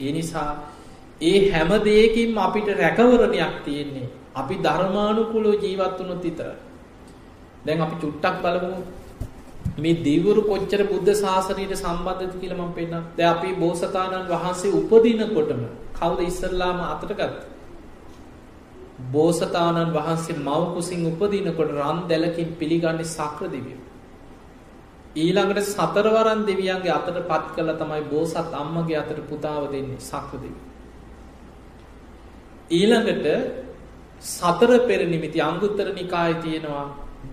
[0.00, 0.50] ඒ නිසා
[1.22, 6.56] ඒ හැම දෙයකින්ම අපිට රැකවරණයක් තියෙන්නේ අපි ධර්මානුකූලව ජීවත් වුණොත් විතරයි.
[7.64, 8.72] දැන් අපි චුට්ටක් බලමු
[9.78, 13.04] මේ දෙවිවරු කොච්චර බුද්ධ ශාසනයට සම්බන්ධද කියලා මම පෙන්නන්න.
[13.16, 15.62] දැන් අපි බෝසතාණන් වහන්සේ උපදිනකොටම
[15.94, 17.49] කවුද ඉස්සල්ලාම අතට ගත්තේ?
[19.12, 23.84] බෝසතාණන් වහන්සේ මව් කුසින් උපදිනකොට රන් දැලකින් පිළිගන්නේ සක්‍ර දෙවියෝ.
[25.16, 30.66] ඊළඟට සතරවරන් දෙවියන්ගේ අතට පත් කළා තමයි බෝසත් අම්මගේ අතට පුතාව දෙන්නේ සක්‍ර දෙවියෝ.
[32.70, 33.26] ඊළඟට
[34.20, 36.86] සතර පෙර නිමිති අංගුත්තර නිකායේ තියෙනවා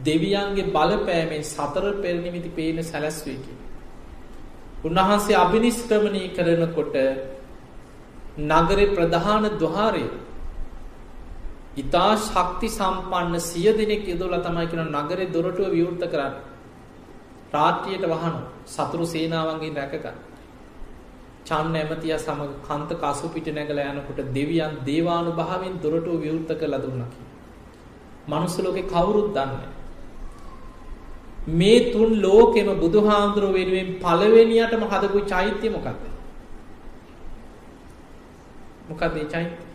[0.05, 3.67] දෙවියන්ගේ බලපෑමෙන් සතර පෙර නිමිති පේන සැලැස්වේ කියලා.
[4.83, 6.95] උන්වහන්සේ අභිනිෂ්ක්‍රමණය කරනකොට
[8.39, 10.05] නගරේ ප්‍රධාන ద్వාරය
[11.77, 16.41] ඊතා ශක්ති සම්පන්න සිය දෙනෙක් යොදවලා තමයි කියන නගරේ දොරටුව විවෘත කරන්නේ.
[17.53, 18.35] රාත්‍රියට වහන
[18.67, 20.17] සතුරු සේනාවන්ගෙන් රැකගන්න.
[21.45, 27.27] චන්න ඇමතිය සමග කන්ත කසු පිට නැගලා යනකොට දෙවියන් දේවානුභාවයෙන් දොරටුව විවෘත කරලා දුන්නා කියලා.
[28.31, 29.69] මනුස්ස ලෝකේ කවුරුත් දන්නේ
[31.49, 36.03] මේ තුන් ලෝකෙම බුදුහාමුදුරුව වෙනුවෙන් පළවෙනියටම හදපු චෛත්‍ය මොකක්ද?
[38.89, 39.66] මොකක්ද ඒ චෛත්‍ය?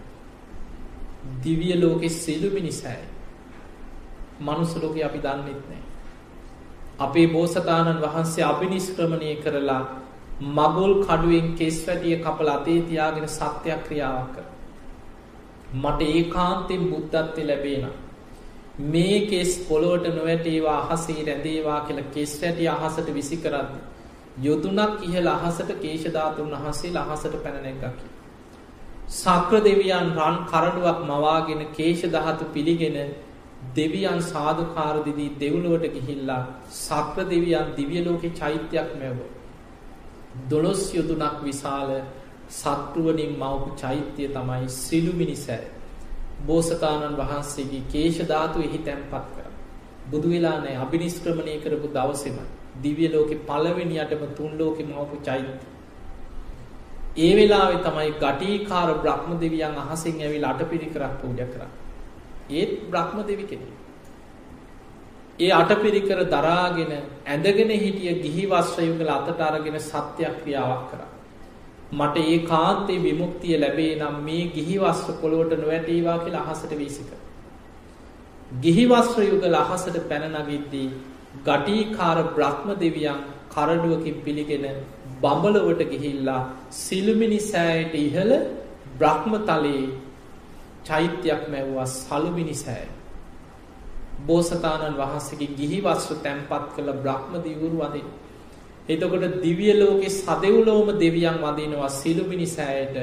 [1.43, 2.99] දිව්‍ය ලෝකේ සිළු මිනිසයි.
[4.41, 5.83] මනුස්ස ලෝකේ අපි දන්නෙත් නැහැ.
[6.99, 9.83] අපේ බෝසතාණන් වහන්සේ අභිනිෂ්ක්‍රමණය කරලා
[10.51, 14.47] මගුල් කඩුවෙන් කෙස් වැටිය කපල අතේ තියාගෙන සත්‍යක්‍රියාවක් කර.
[15.75, 17.95] මට ඒකාන්තෙන් බුද්ධත්වය ලැබේනම්
[18.85, 23.69] මේ කෙස් පොළොවට නොවැටේවා අහසේ රැඳේවා කියලා කෙස් වැටි අහසට විසි කරන්න.
[24.39, 28.12] යොදුනක් ඉහළ අහසට කේශධාතුන් වහන්සේ අහසට පැනනැක්ගකි.
[29.13, 32.97] සක්‍ර දෙවියන් රන් කරඩුවක් මවාගෙන කේශ දහතු පිළිගෙන
[33.73, 36.43] දෙවියන් සාධකාරදිදී දෙව්ලුවට ගිහිල්ලා
[36.79, 39.19] සක්‍ර දෙවියන් දිවියලෝකෙ චෛත්‍යයක් මැව.
[40.47, 41.91] දොළොස් යොදුනක් විශාල
[42.51, 45.67] සත්තුවනින් මවපු චෛත්‍යය තමයි සිළුමිනිසෑ.
[46.43, 49.47] බෝසතාණන් වහන්සේගේ කේශධාතු එහි තැන්පත් කර.
[50.11, 52.41] බුදු වෙලා නෑ අභිනිස්ක්‍රමණය කරපු දවසෙම
[52.79, 55.72] දිවිය ලෝකෙ පළවෙනියටම තුන් ලෝකෙ මවපු චෛත්‍ය.
[57.19, 61.63] ඒ වෙලාවෙ තමයි ගටීකාර බ්‍රහ්ම දෙවියන් අහසින් ඇවිල් අටපිරිකරක් පූජ කර.
[62.51, 63.67] ඒත් බ්‍රහ්ම දෙවි කෙනෙ.
[65.39, 66.93] ඒ අටපිරිකර දරාගෙන
[67.27, 71.11] ඇඳගෙන හිටිය ගිහි වස්්‍රයුගල අතට අරගෙන සත්‍යයක් ක්‍රියාවක් කරා.
[71.93, 77.11] මට ඒ කාන්තේ විමුක්තිය ලැබේ නම් මේ ගිහිවස්ත්‍ර පොළොවට නොවැටේවා කියලා අහසට වීසික.
[78.63, 80.89] ගිහිවස්ත්‍ර යුගල අහසට පැනනගිද්දී
[81.45, 84.65] ගටීකාර බ්‍රහ්ම දෙවියන් කරඩුවකින් පිළිගෙන
[85.23, 86.41] බඹලවට ගිහිල්ලා
[86.79, 88.33] සිළුමිනි සෑයට ඉහළ
[88.99, 89.85] බ්‍රහ්ම තලයේ
[90.85, 92.89] චෛත්‍යයක් මැව්වා සලුමිනි සෑය.
[94.27, 98.09] බෝසතාණන් වහන්සගේ ගිහිවස්ත්‍ර තැන්පත් කළ බ්‍රහ්ම දිවුරු වදින්.
[98.89, 102.97] එතකොට දිවිය ලෝකෙ සදෙව්ලෝම දෙවියන් වදිනවා සිළුමිනි සෑයට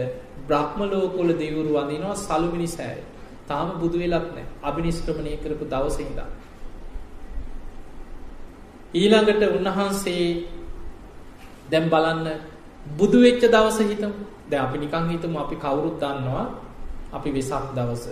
[0.48, 3.02] බ්‍රහ්ම ලෝකොල දෙවුරු වදිනවා සලුමිනි සෑය.
[3.48, 6.30] තාම බුදු වෙලත් නෑ අභිනිෂ්ක්‍රමණය කරපු දවසේ ඉඳන්.
[8.94, 10.26] ඊළඟට උන්වහන්සේ
[11.70, 12.28] දැන් බලන්න
[12.92, 14.12] බුදු වෙච්ච දවස හිතමු.
[14.50, 16.46] දැන් අපි නිකන් හිතමු අපි කවුරුත් දන්නවා
[17.12, 18.06] අපි වෙසක් දවස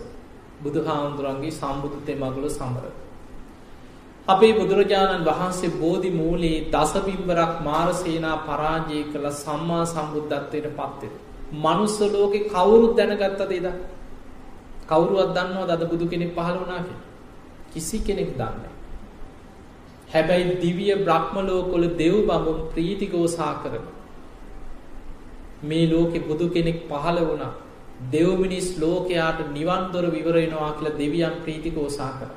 [0.60, 2.86] බුදුහාමුදුරන්ගේ සම්බුදු තෙමගුල සමර.
[4.28, 11.14] අපේ බුදුරජාණන් වහන්සේ බෝධි මූලයේ දසබිම්බරක් මාරසේනා පරාජය කළ සම්මා සම්බුද්ධත්වයට පත්වෙන.
[11.56, 13.78] මනුස්ස ලෝකෙ කවුරුත් දැනගත්තද එදා.
[14.86, 16.88] කවුරුවත් දන්නවා දද බුදු කෙනෙක් පහළ වනාක.
[17.72, 18.77] කිසි කෙනෙක් දන්න.
[20.08, 23.86] හැබැයි දිවිය බ්‍රහ්මලෝකොල දෙව් බඹුන් ප්‍රීතිගෝසා කරන.
[25.64, 27.54] මේ ලෝකෙ බුදු කෙනෙක් පහළ වුණා
[28.08, 32.30] දෙව්මිනිස් ලෝකයාට නිවන්දොර විවරෙනවා කියලා දෙවියන් ප්‍රීතිකෝසා කර.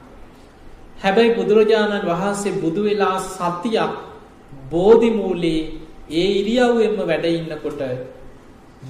[0.99, 3.93] හැබැයි බුදුරජාණන් වහන්සේ බුදු වෙලා සතියක්
[4.71, 5.61] බෝධිමූලේ
[6.13, 7.83] ඒ ඉරියව්වෙන්ම වැඩ ඉන්නකොට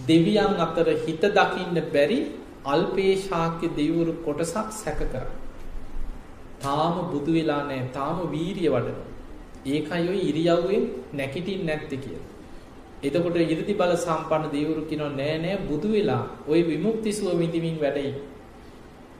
[0.06, 2.18] දෙවියන් අතර හිත දකින්න බැරි
[2.66, 5.26] අල්පේ ශාක්‍ය දෙවිවරු කොටසක් සැක කර.
[6.60, 7.88] තාම බුදු වෙලා නැහැ.
[7.92, 9.08] තාම වීරිය වඩනවා.
[9.66, 12.26] ඒකයි ඔය ඉරියව්වෙන් නැකිටින් නැත්තේ කියලා.
[13.02, 18.14] එතකොට 이르දි බල සම්පන්න දේවරු කියනවා නෑ නෑ බුදු වෙලා ওই විමුක්ති සුව විඳින්මින් වැඩයි.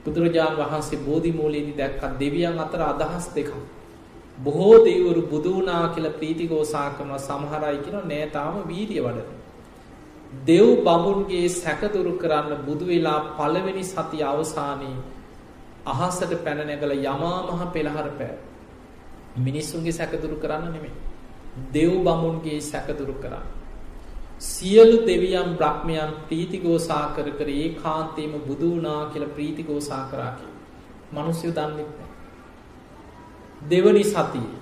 [0.05, 3.51] බුදුරජාන් වහන්සේ බෝධි මූලයේදී දැක්ක දෙවියන් අතර අදහස් දෙකක්.
[4.37, 9.39] බොහෝ දේවරු බුදු වුණා කියලා ප්‍රීතිගෝසා කරන සමහර අය කියනවා නෑ තාම වීරිය වඩනවා.
[10.41, 14.97] දෙව් බඹුන්ගේ සැක දුරු කරන්න බුදු වෙලා පළවෙනි සති අවසානයේ
[15.85, 18.35] අහසට පැන නැගලා යමා මහ පෙළහර පෑ.
[19.37, 20.93] මිනිස්සුන්ගේ සැක දුරු කරන්න නෙමෙයි.
[21.73, 23.45] දෙව් බඹුන්ගේ සැක දුරු කරන්න.
[24.39, 30.59] සියලු දෙවියන් බ්‍රහ්මයන් ප්‍රීතිගෝසා කර කර ඒ කාන්තේම බුදු වුණා කියලා ප්‍රීතිගෝසා කරා කියලා.
[31.13, 32.07] මිනිස්සු දන්නේ නැහැ.
[33.69, 34.59] දෙවනි සතියේ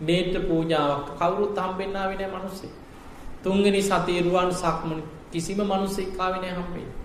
[0.00, 2.66] නේත්‍ර පූජාවක් කවුරුත් හම්බෙන්න ආවේ නැහැ මිනිස්සු.
[3.42, 5.02] තුන්වෙනි සතියේ රුවන් සක්මන්
[5.32, 6.96] කිසිම මිනිස්සෙක් ආවේ නැහැ හම්බෙන්නේ.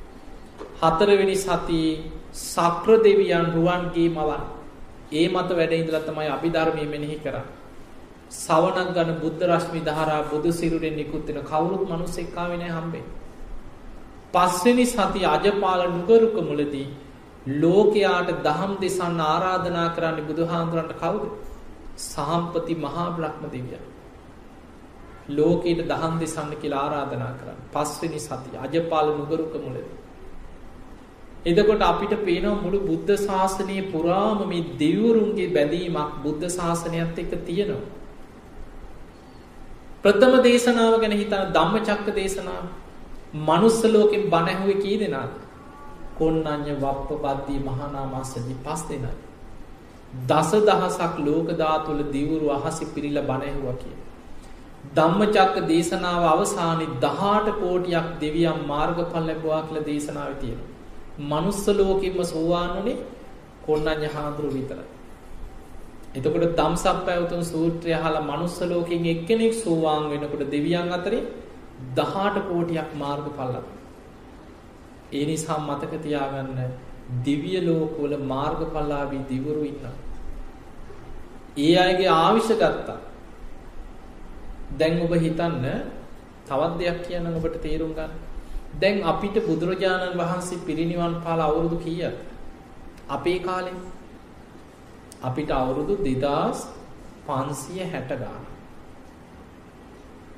[0.82, 4.44] හතරවෙනි සතියේ සක්‍ර දෙවියන් රුවන්ගේ මවන්
[5.14, 7.56] ඒ මත වැඩ ඉඳලා තමයි අභිධර්මයේ මෙනෙහි කරන්නේ.
[8.32, 13.04] සවනක් ගන බුද්ධ රශ්මි දහරා බුදු සිරුරෙන් නිකුත්වෙන කවුරුත් මනුස්සෙක්කාවෙන හම්බේ.
[14.34, 16.88] පස්වෙනි සති අජපාල නුගරුක මුලදී
[17.56, 21.24] ලෝකයාට දහම් දෙසන්න ආරාධනා කරන්න බුදු හාන්දුරන්ට කවුද.
[22.06, 23.80] සහම්පති මහා බ්‍රහ්ම දෙවිය.
[25.30, 29.97] ලෝකයට දහම් දෙසන්න කියලා ආරාධනා කරන්න පස්වෙනි සති අජපාල නුගරුක මුලදී.
[31.48, 37.84] එදකොට අපිට පේනවා මුළු බුද්ධ ශාසනය පුරාම මේ දෙවරුන්ගේ බැඳීමක් බුද්ධ ශාසනයත් එක්ක තියෙනවා.
[40.04, 42.66] ප්‍රථම දේශනාව ගැන හිතන ධම්ම චක්ක දේශනාව
[43.42, 45.32] මනුස්ස ලෝකෙන් බණැහුව කී දෙනාද
[46.16, 49.16] කොන්නඥ වප්ප බද්ධී මහනා මස්සජි පස් දෙනයි.
[50.26, 53.98] දස දහසක් ලෝකධාතුල දිවුරු අහසි පිරිල බණැහුව කිය.
[54.96, 60.60] ධම්මචක්ක දේශනාව අවසානි දහට කෝටියක් දෙවියම් මාර්ග පල් ලැබවා කියල දේශනාව තියෙන.
[61.20, 62.98] මනුස්ස ලෝකින්ම සෝවාන්වනේ
[63.66, 64.88] කොන්නඥ හාදුරු විතරයි.
[66.16, 71.24] එතකොට දම්සක් පැවතුන් සූත්‍රය හලා මනුස්ස ලෝකෙන් එක්කෙනෙක් සෝවාන් වෙනකොට දෙවියන් අතරේ
[71.96, 73.68] දහට කෝටියක් මාර්ග පල්ලක්.
[75.12, 76.60] ඒ නිසා මතක තියාගන්න
[77.24, 79.84] දිවිය ලෝකවල මාර්ග පල්ලාවී දිවරු ඉන්න.
[81.58, 83.00] ඒ අයගේ ආවිෂ ගත්තා.
[84.72, 85.66] දැන් ඔබ හිතන්න
[86.46, 88.27] තවත් දෙයක් කියන්න ඔබට තේරුම් ගන්න.
[88.74, 92.12] දැන් අපිට බුදුරජාණන් වහන්සේ පිරිනිවන් පාල අවුරුදු කීය.
[93.10, 93.78] අපේ කාලෙන්
[95.22, 96.60] අපිට අවුරුදු දෙදස්
[97.26, 98.44] පන්සිය හැට ගාන.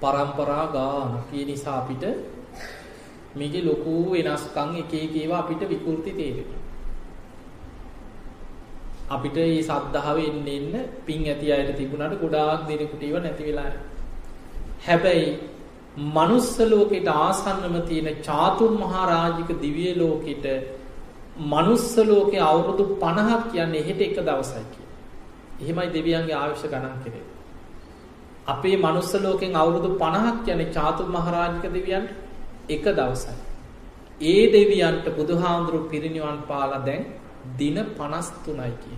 [0.02, 2.04] පරම්පරා ගාන කිය නිසා අපිට
[3.36, 6.50] මේක ලොකූ වෙනස්කං එක ඒවා අපිට විකෘති තේරෙන.
[9.10, 10.74] අපිට ඒ සද්ධාව එන්න එන්න
[11.06, 13.72] පින් ඇති අයට තිබුණට ගොඩාක් දෙනෙකුටීව නැති වෙලා.
[14.86, 15.30] හැබැයි
[15.98, 20.46] මනුස්ස ලෝකෙට ආසන්නම තියෙන චාතුන් මහාරාජික දිවිය ලෝකෙට
[21.38, 24.88] මනුස්ස ලෝකේ අවුරුදු 50ක් කියන්නේ එහෙට එක දවසයි කිය.
[25.62, 27.24] එහෙමයි දෙවියන්ගේ ආයුෂ ගණන් කෙරේ.
[28.48, 32.10] අපේ මනුස්ස ලෝකෙන් අවුරුදු 50ක් කියන්නේ චාතු මහරජික දෙවියන්ට
[32.70, 33.36] එක දවසයි.
[34.24, 37.06] ඒ දෙවියන්ට බුදුහාඳුරු පිරිනිවන් පාලා දැන්
[37.58, 38.98] දින 53යි කිය.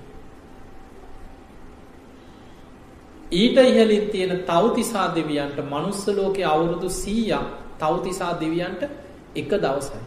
[3.32, 7.40] ඊට ඉහළින් තියෙන තවතිසා දෙවියන්ට මනුස්ස ලෝකේ අවුරුදු 100ක්
[7.80, 8.84] තවතිසා දෙවියන්ට
[9.36, 10.02] එක දවසයි.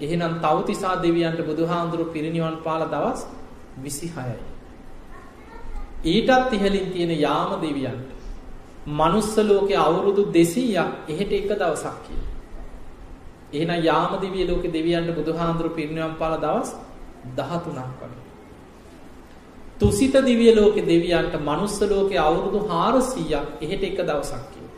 [0.00, 3.26] එහෙනම් තවතිසා දෙවියන්ට බුදුහාඳුරු පිරිනිවන් පාල දවස්
[3.78, 4.38] විසිහයයි.
[6.04, 8.08] ඊටත් ඉහලින් තියෙන යාම දෙවියන්ට
[8.88, 12.22] මනුස්ස ලෝකෙ අවුරුදු දෙසීයක් එහෙට එක දවසක් කිය.
[13.54, 16.70] එහෙන යාම දිවිය ලෝක දෙවියන්ට බුදුහාන්දුරු පිරිනිවම් පාල දවස්
[17.36, 18.25] දහතුනක් වගේ.
[19.80, 24.68] තුසිත දිවිය ලෝක දෙවියන්ට මනුස්ස ලෝකෙ අවුරුදු හාරසීයක් එහෙට එක දවසක් කිය.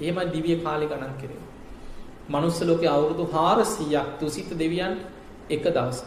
[0.00, 1.42] එහෙම දිවිය කාලි ගණන් කෙරේ.
[2.28, 5.00] මනුස්ස ලෝකෙ අවුරුදු හාරසීයක් තුසිත දෙවියන්ට
[5.50, 6.04] එක දවස.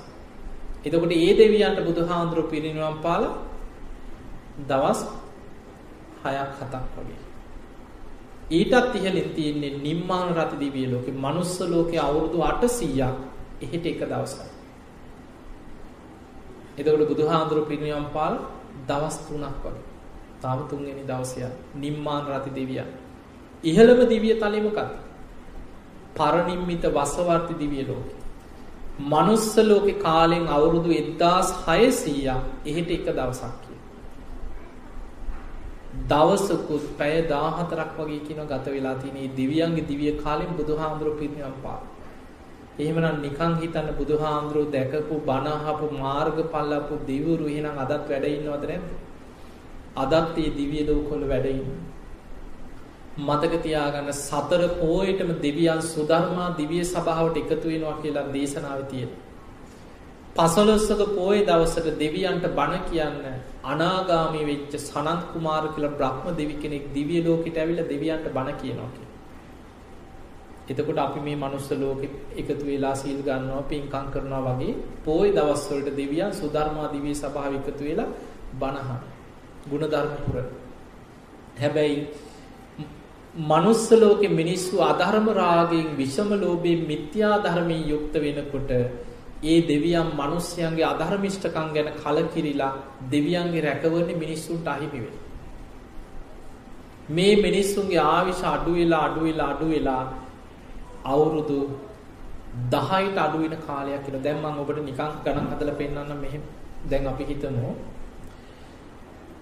[0.82, 3.24] එතකොට ඒ දෙවියන්ට බුදුහාන්දුරු පිරිනිවම් පාල
[4.66, 5.02] දවස්
[6.24, 7.20] හයක් හතක් වගේ.
[8.52, 13.18] ඊටත් ඉහලින් තියෙන්නේ නිම්මාන රති දිවිය ලෝකෙ මනුස්ස ලෝකෙ අවුරුදු අටසීයක්
[13.62, 14.59] එහෙට එක දවසයි.
[16.80, 18.34] එතකොට බුදුහාන්දුරු පිරිනිවම් පාල
[18.88, 19.84] දවස් 3ක් වගේ.
[20.42, 22.90] තාම තුන්වෙනි දවසේ නිම්මාන රති දෙවියන්.
[23.64, 24.90] ඉහළම දිව්‍ය තලෙ මොකක්ද?
[26.16, 28.14] පරනිම්මිත වසවර්ති දිව්‍ය ලෝකෙ.
[29.02, 33.78] මනුස්ස ලෝකේ කාලෙන් අවුරුදු 1600ක් එහෙට එක දවසක් කිය.
[36.06, 41.80] දවසකුත් පැය 14ක් වගේ කියන ගත වෙලා තියෙන මේ දිව්‍යයන්ගේ දිව්‍ය කාලෙන් බුදුහාමුදුරුවෝ පිරිනිවන් පා.
[42.78, 48.90] එහෙමනම් නිකන් හිතන්න බුදුහාමුදුරුවෝ දැකපු බණ අහපු මාර්ගඵල ලැබපු දිවුරු එහෙනම් අදත් වැඩ ඉන්නවද නැද්ද?
[49.98, 51.88] අදත් මේ දිව්‍ය ලෝකවල වැඩ ඉන්නවා.
[53.20, 59.12] මතක තියාගන්න සතර පෝයටම දෙවියන් සුධර්මා දිවිය සභාවට එකතු වෙනවා කියලා දේශනාව තියෙන.
[60.36, 63.18] පසළොස්සක පෝය දවසට දෙවියන්ට බණ කියන්න
[63.66, 69.09] අනාගාමී වෙච්ච සනත් කුමාර කියලා බ්‍රහ්ම දෙවි කෙනෙක් දිවිය ලෝකෙට ඇවිල්ලා දෙවියන්ට බණ කියනවා කියලා.
[70.70, 72.08] එතකොට අපි මේ මනුස්ස ලෝකෙ
[72.38, 74.74] එකතු වෙලා සීල් ගන්නවා පින්කම් කරනවා වගේ
[75.06, 78.10] පෝය දවස්වලට දෙවියන් සුධර්මා දිවිය සභාව එකතු වෙලා
[78.54, 79.00] බණ අහන.
[79.70, 80.48] ಗುಣධර්ම පුරන.
[81.60, 82.08] හැබැයි
[83.36, 88.72] මනුස්ස ලෝකෙ මිනිස්සු අධර්ම රාගයෙන් විෂම ලෝභයෙන් මිත්‍යා ධර්මයෙන් යුක්ත වෙනකොට
[89.44, 92.74] ඒ දෙවියන් මිනිස්යන්ගේ අධර්මිෂ්ඨකම් ගැන කලකිරිලා
[93.12, 95.20] දෙවියන්ගේ රැකවරණේ මිනිස්සුන්ට අහිමි වෙනවා.
[97.10, 100.04] මේ මිනිස්සුන්ගේ ආවිෂ අඩු වෙලා අඩු වෙලා අඩු වෙලා
[101.06, 101.60] අවුරුදු
[102.70, 104.24] 10ට අඩු වෙන කාලයක් කියලා.
[104.24, 106.44] දැන් මම ඔබට නිකන් ගණන් හදලා පෙන්නන්නම් මෙහෙම.
[106.86, 107.72] දැන් අපි හිතමු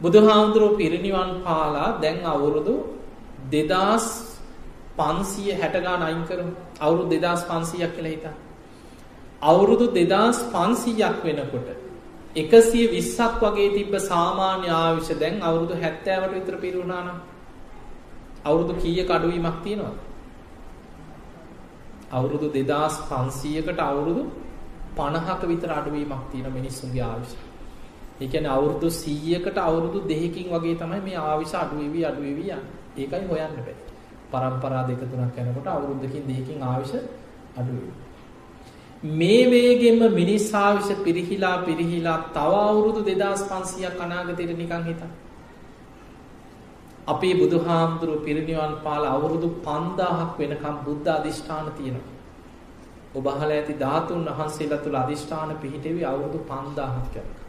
[0.02, 2.76] බුදුහාමුදුරුවෝ පිරිනිවන් පාලා දැන් අවුරුදු
[3.52, 4.06] දෙදස්
[4.96, 8.36] පන්සිය හැටගාන අයින් කරමු අවුරුදු දෙදස් පන්සීයක් කියලා හිතා.
[9.42, 11.68] අවුරුදු දෙදස් පන්සීයක් වෙනකොට
[12.36, 17.08] එකසිය විස්සක් වගේ තිබ්බ සාමාන්‍ය ආවිෂ දැන් අවුරුදු හැත්තෑවට විතර පිරුණාන
[18.46, 19.96] අවුරුදු කීය කඩුවීමක් තියෙනවා.
[22.10, 24.24] අවුරුදු දෙදස් පන්සීයකට අවුරුදු
[24.96, 27.36] පණහක විතර අඩුවීමක් තියෙන මිනිස්සුන්ගේ ආවිෂ.
[28.22, 32.66] එකන අවුරුදු සීයකට අවුරුදු දෙහකින් වගේ තමයි මේ ආවිෂ අඩුවවී අඩුවවී යන්න.
[32.98, 33.76] ඒකයි හොයන්න බෑ.
[34.28, 36.94] පරම්පරා දෙක තුනක් යනකොට අවුරුද්දකින් දෙකකින් ආවිෂ
[37.58, 37.74] අඩු
[39.04, 45.27] මේ වේගෙන්ම මිනිස් ආවිෂ පිරිහිලා පිරිහිලා තව අවුරුදු 2500ක් අනාගතයට නිකන් හිතන්න.
[47.08, 52.16] අපේ බුදුහාමුදුරුවෝ පිරිනිවන් පාල අවුරුදු 5000ක් වෙනකම් බුද්ධ අධිෂ්ඨාන තියෙනවා.
[53.16, 57.44] ඔබ අහලා ඇති ධාතුන් වහන්සේලා තුල අධිෂ්ඨාන පිහිටෙවි අවුරුදු 5000ක් යනකම්.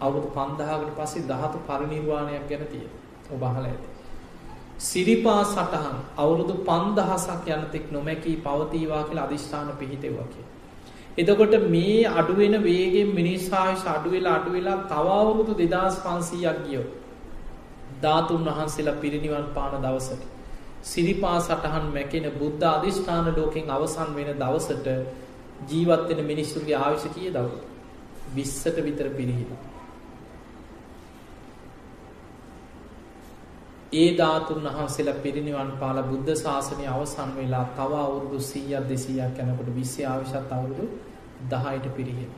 [0.00, 3.02] අවුරුදු 5000කට පස්සේ ධාතු පරිනිර්වාණයක් ගැන තියෙනවා.
[3.30, 3.88] ඔබ අහලා ඇති.
[4.80, 10.48] සිරිපා සටහන් අවුරුදු පන්දහසක් යනතෙක් නොමැකී පවතීවා කියලා අධිෂ්ඨාන පිහිටෙව්වා කිය.
[11.18, 16.88] එතකොට මේ අඩුවෙන වේගෙන් මිනිස්සාවිශ අඩුවෙලා අඩුවෙලා තව අවුරුදු දෙදස් පන්සීයක් ගියෝ.
[18.02, 20.22] ධාතුන් වහන්සේලා පිරිනිවන් පාන දවසට.
[20.84, 24.86] සිරිපා සටහන් මැකෙන බුද්ධ අධිෂ්ඨාන ලෝකෙන් අවසන් වෙන දවසට
[25.68, 27.50] ජීවත්වෙන මිනිස්සුගේ ආවිශ කිය දව.
[28.34, 29.60] විස්සට විතර පිරිහිලා.
[33.92, 40.06] ඒ ධාතුන් වහන්සේලා පිරිනිවන් පාලා බුද්ධ ශාසනය අවසන් වෙලා තව අවුරුදු 100ක් 200ක් යනකොට විශ්ව
[40.06, 40.86] ආවිෂත් අවුරුදු
[41.50, 42.30] 10ට පිරිහෙන.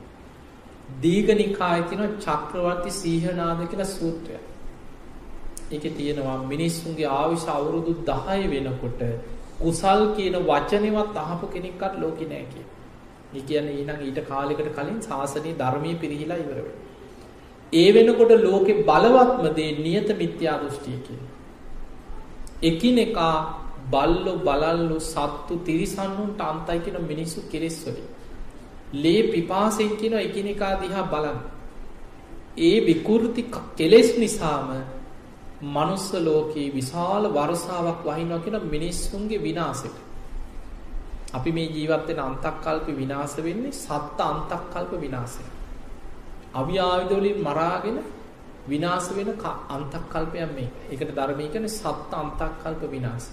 [1.03, 4.41] දීඝනිකායේ තියෙන චක්‍රවර්ති සීහනාද කියලා සූත්‍රය.
[5.71, 9.03] ඒකේ තියෙනවා මිනිස්සුන්ගේ ආවිෂ අවුරුදු 10 වෙනකොට
[9.59, 12.65] කුසල් කියන වචනේවත් අහපු කෙනෙක්වත් ලෝකේ නැහැ කිය.
[13.35, 16.81] ඒ කියන්නේ ඊනම් ඊට කාලයකට කලින් ශාසනීය ධර්මයේ පිරිහිලා ඉවර වෙනවා.
[17.73, 21.33] ඒ වෙනකොට ලෝකේ බලවත්ම දේ නියත මිත්‍යා දෘෂ්ටිය කියන්නේ.
[22.65, 23.37] එකිනෙකා
[23.87, 28.09] බල්ලො බලල්ලු සත්තු තිරිසන්නුන්ට අන්තයි කියන මිනිස්සු කෙරෙස්වලින්.
[28.95, 31.41] ලේ පිපාසෙන් කියන එකිනෙකා දිහා බලන්න.
[32.59, 33.43] ඒ විකෘති
[33.77, 34.69] කෙලෙස් නිසාම
[35.67, 39.97] මනුස්ස ලෝකයේ විශාල වර්සාවක් වහිනවා කියන මිනිස්සුන්ගේ විනාසට.
[41.33, 45.45] අපි මේ ජීවත්වෙන අන්තක්කල්ප විනාස වෙන්නේ සත්ත අන්තක්කල්ප විනාසය.
[46.55, 47.99] අවිආවිදවලින් මරාගෙන
[48.69, 49.31] විනාශ වෙන
[49.69, 50.69] අන්තක්කල්පයක් මේ.
[50.91, 53.29] ඒකට ධර්මය කියන්නේ සත්ත අන්තක්කල්ප විනාශ.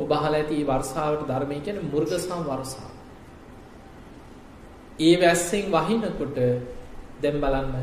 [0.00, 2.92] ඔබ අහලා ඇති මේ වර්ෂාවට ධර්මය කියන්නේ මුර්ගසම් වර්ෂාව.
[4.98, 6.36] ඒ වැස්සෙන් වහිනකොට
[7.22, 7.74] දැන් බලන්න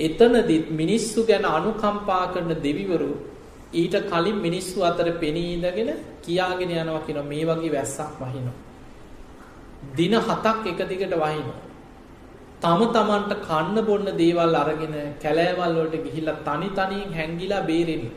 [0.00, 3.10] එතනදිත් මිනිස්සු ගැන අනුකම්පා කරන දෙවිවරු
[3.72, 5.90] ඊට කලින් මිනිස්සු අතර පෙනී ඉඳගෙන
[6.22, 8.56] කියාගෙන යනවා කියන මේ වගේ වැස්සක් වහිනවා.
[9.94, 11.58] දින හතක් එක දිගට වහිනවා.
[12.60, 18.16] තම තමන්ට කන්න බොන්න දේවල් අරගෙන කැලෑවල් වලට ගිහිල්ලා තනි තනියෙන් හැංගිලා බේරෙන්නේ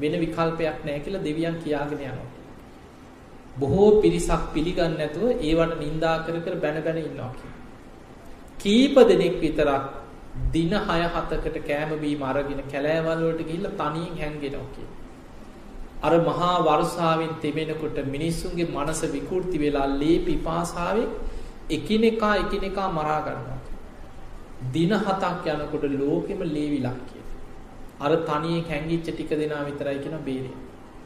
[0.00, 2.30] වෙන විකල්පයක් නැහැ කියලා දෙවියන් කියාගෙන යනවා.
[3.56, 7.32] බොහෝ පිරිසක් පිළිගන්නේ නැතුව ඒවට නිඳා කර කර බැන බැන ඉන්නවා
[8.58, 9.84] කීප දෙනෙක් විතරක්
[10.34, 14.90] දින 6 7කට කෑම බීම අරගෙන කැලෑවල් වලට ගිහිල්ලා තනියෙන් හැංගෙනවා කියන.
[16.02, 21.10] අර මහා වර්ෂාවෙන් තෙමෙනකොට මිනිස්සුන්ගේ මනස විකෘති වෙලා ලේ පිපාසාවෙන්
[21.70, 23.60] එකිනෙකා එකිනෙකා මරා ගන්නවා.
[24.72, 27.26] දින හතක් යනකොට ලෝකෙම ලේවිලක් කියන.
[28.00, 30.62] අර තනියෙන් හැංගිච්ච ටික දෙනා විතරයි කියන බේරෙන්නේ.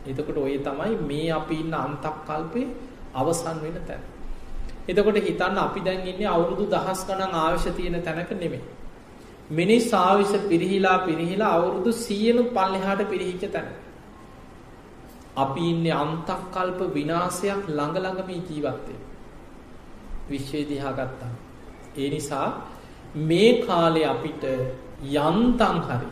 [0.07, 2.67] එතකොට ඔය තමයි මේ අපි ඉන්න අන්තක්කල්පේ
[3.15, 4.03] අවසන් වෙන තැන.
[4.89, 8.78] එතකොට හිතන්න අපි දැන් ඉන්නේ අවුරුදු දහස් ගණන් ආයුෂ තියෙන තැනක නෙමෙයි.
[9.51, 13.69] මිනිස් ආයුෂ පිරිහිලා පිරිහිලා අවුරුදු 100 පල්ලෙහාට පිරිහිච්ච තැන.
[15.37, 19.01] අපි ඉන්නේ අන්තක්කල්ප විනාශයක් ළඟ ළඟ මේ ජීවත් වෙන්නේ.
[20.31, 21.33] විශ්වය දිහා ගත්තා.
[21.97, 22.49] ඒ නිසා
[23.23, 24.45] මේ කාලේ අපිට
[25.17, 26.09] යන්තම් හරි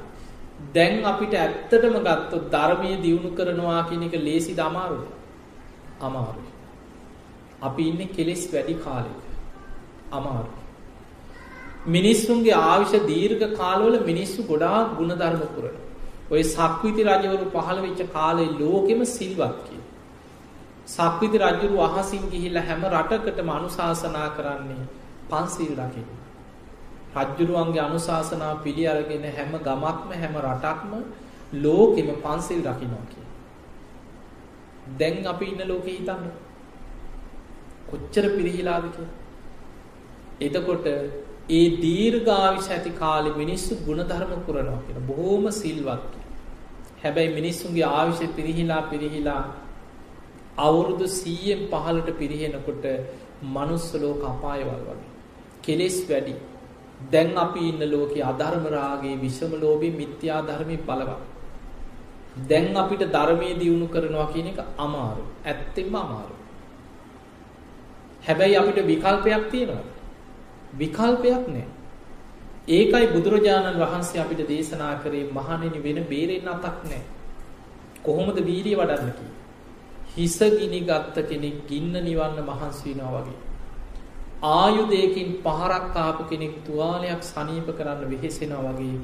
[0.72, 5.06] දැන් අපිට ඇත්තටම ගත්තොත් ධර්මයේ දියුණු කරනවා කියන එක ලේසිද අමාරුද?
[6.00, 6.52] අමාරුයි.
[7.62, 9.20] අපි ඉන්නේ කෙලෙස් වැඩි කාලෙක.
[10.12, 10.65] අමාරුයි.
[11.86, 15.74] මිනිස්සුන්ගේ ආයුෂ දීර්ඝ කාලවල මිනිස්සු ගොඩාක් ಗುಣධර්ම පුරන.
[16.28, 19.82] ඔය සක්විති රජවරු පහළ වෙච්ච කාලේ ලෝකෙම සිල්වත් කිය.
[20.88, 24.86] සක්විති රජුරු අහසින් ගිහිල්ලා හැම රටකටම අනුශාසනා කරන්නේ
[25.26, 26.08] පන්සිල් රකින්න.
[27.16, 30.92] රජ්ජුරුවන්ගේ අනුශාසනා පිළි අරගෙන හැම ගමක්ම හැම රටක්ම
[31.58, 33.26] ලෝකෙම පන්සිල් රකිනවා කිය.
[34.94, 36.26] දැන් අපි ඉන්න ලෝකෙ හිතන්න.
[37.86, 39.08] කොච්චර පිරිහිලාද කිය.
[40.40, 40.86] එතකොට
[41.48, 46.08] ඒ දීර්ඝායුෂ ඇති කාලේ මිනිස්සු ಗುಣධර්ම පුරනවා කියන බොහොම සිල්වත්.
[47.04, 49.42] හැබැයි මිනිස්සුන්ගේ ආයුෂ පිරිහිලා පිරිහිලා
[50.58, 52.84] අවුරුදු 100න් පහළට පිරිහෙනකොට
[53.44, 55.08] මනුස්ස ලෝක අපායවල් වගේ.
[55.62, 56.34] කෙලෙස් වැඩි.
[57.10, 61.22] දැන් අපි ඉන්න ලෝකේ අධර්ම රාගේ විෂම ලෝභී මිත්‍යා ධර්මී බලවත්.
[62.44, 66.34] දැන් අපිට ධර්මයේ දියුණු කරනවා කියන එක අමාරු ඇත්තෙන්ම අමාරු
[68.22, 69.95] හැබැයි අපිට විකල්පයක් තියෙනවා.
[70.76, 71.64] විකල්පයක් නෑ.
[72.70, 77.02] ඒකයි බුදුරජාණන් වහන්සේ අපිට දේශනා කරේ මහණෙනි වෙන බේරෙන්න අතක් නෑ.
[78.02, 79.26] කොහොමද වීරිය වඩන්න කි.
[80.14, 83.38] හිස ගිනි ගත්ත කෙනෙක් ගින්න නිවන්න මහන්සි වෙනවා වගේ.
[84.44, 88.98] ආයුධයකින් පහරක් ආපු කෙනෙක් තුවාලයක් සනීප කරන්න වෙහෙසෙනවා වගේ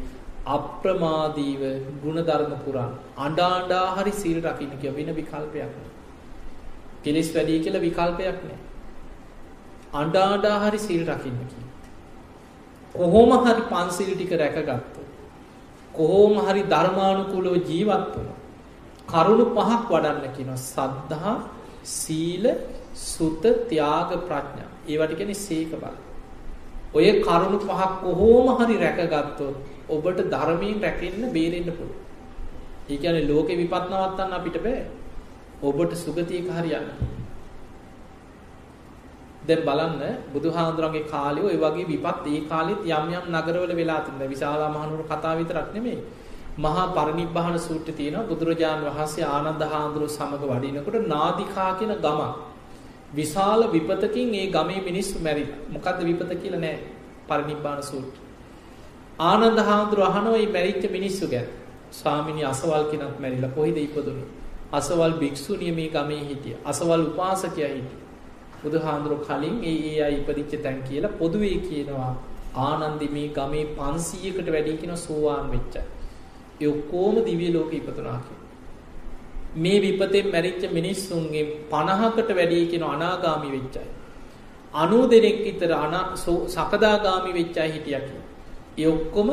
[0.47, 1.63] අප්‍රමාදීව
[2.03, 5.73] ගුණධර්ම පුරන් අඩාඩා හරි සිල් රකින්න කිය වෙන විකල්පයක්
[7.03, 8.61] කෙලෙස් වැඩී කියලා විකල්පයක් නෑ
[9.93, 11.65] අඩාඩා හරි සිල් රකින්න කිය.
[12.95, 14.97] කොහොම හරි පන්සිල් ටික රැකගත්ත.
[15.93, 18.31] කොහෝම හරි ධර්මානුකූලව ජීවත් වන.
[19.09, 21.35] කරුණු පහක් වඩන්න කියන සද්ධහා
[21.87, 22.47] සීල
[23.03, 25.97] සුත ත්‍යාග ප්‍රඥා ඒවට කෙනෙ සේක බල.
[26.95, 29.57] ඔය කරුණු පහක් කොහෝම හරි රැකගත්තොත්
[29.91, 31.97] ඔබට ධර්මයෙන් රැකෙන්න බේරෙන්න්න පුළුව.
[32.89, 34.81] ඒ කියන ලෝක විපත්නවත්තන්න අපිට බෑ
[35.63, 36.89] ඔබට සුගතියක හරියන්න.
[39.43, 44.29] දැන් බලන්න බුදුහාඳුරන්ගේ කාලේ ওই වගේ විපත් ඒ කාලෙත් යම් යම් නගරවල වෙලා තිබුණා.
[44.29, 46.01] විශාලා මහනුවර කතාව විතරක් නෙමෙයි.
[46.57, 52.21] මහා පරිනිබ්බාන සූත්‍රයේ තියෙනවා බුදුරජාන් වහන්සේ ආනන්ද හාමුදුරුව සමග වඩිනකොට නාදිකා කියන ගම
[53.13, 55.59] විශාල විපතකින් ඒ ගමේ මිනිස්සු මැරිලා.
[55.69, 56.77] මොකද්ද විපත කියලා නෑ
[57.29, 58.21] පරිනිබ්බාන සූත්‍රය.
[59.21, 61.49] ආනන්ද හාමුදුරුව අහනවා මේ මැරිච්ච මිනිස්සු ගැන.
[61.93, 64.29] ස්වාමිනී අසවල් කෙනෙක් මැරිලා කොහෙද ඉපදුනේ?
[64.73, 66.57] අසවල් භික්ෂුණිය මේ ගමේ හිටිය.
[66.65, 68.02] අසවල් උපාසකයා හිටිය.
[68.63, 72.13] බුදුහාඳුරු කලින් ඒ ඒ අය ඉපදිච්ච තැන් කියලා පොදුවේ කියනවා
[72.61, 75.75] ආනන්දි මේ ගමේ 500කට වැඩි කියන සෝවාන් වෙච්ච.
[76.61, 78.21] ඒ ඔක්කොම දිව්‍ය ලෝකෙ ඉපදුනා
[79.57, 83.89] මේ විපතෙන් මැරිච්ච මිනිස්සුන්ගේ 50කට වැඩි කියන අනාගාමි වෙච්ච අය.
[84.75, 86.05] 90 දෙනෙක් විතර අනා
[86.49, 88.29] සකදාගාමි වෙච්ච අය හිටියා කියලා.
[88.79, 89.31] ඒ ඔක්කොම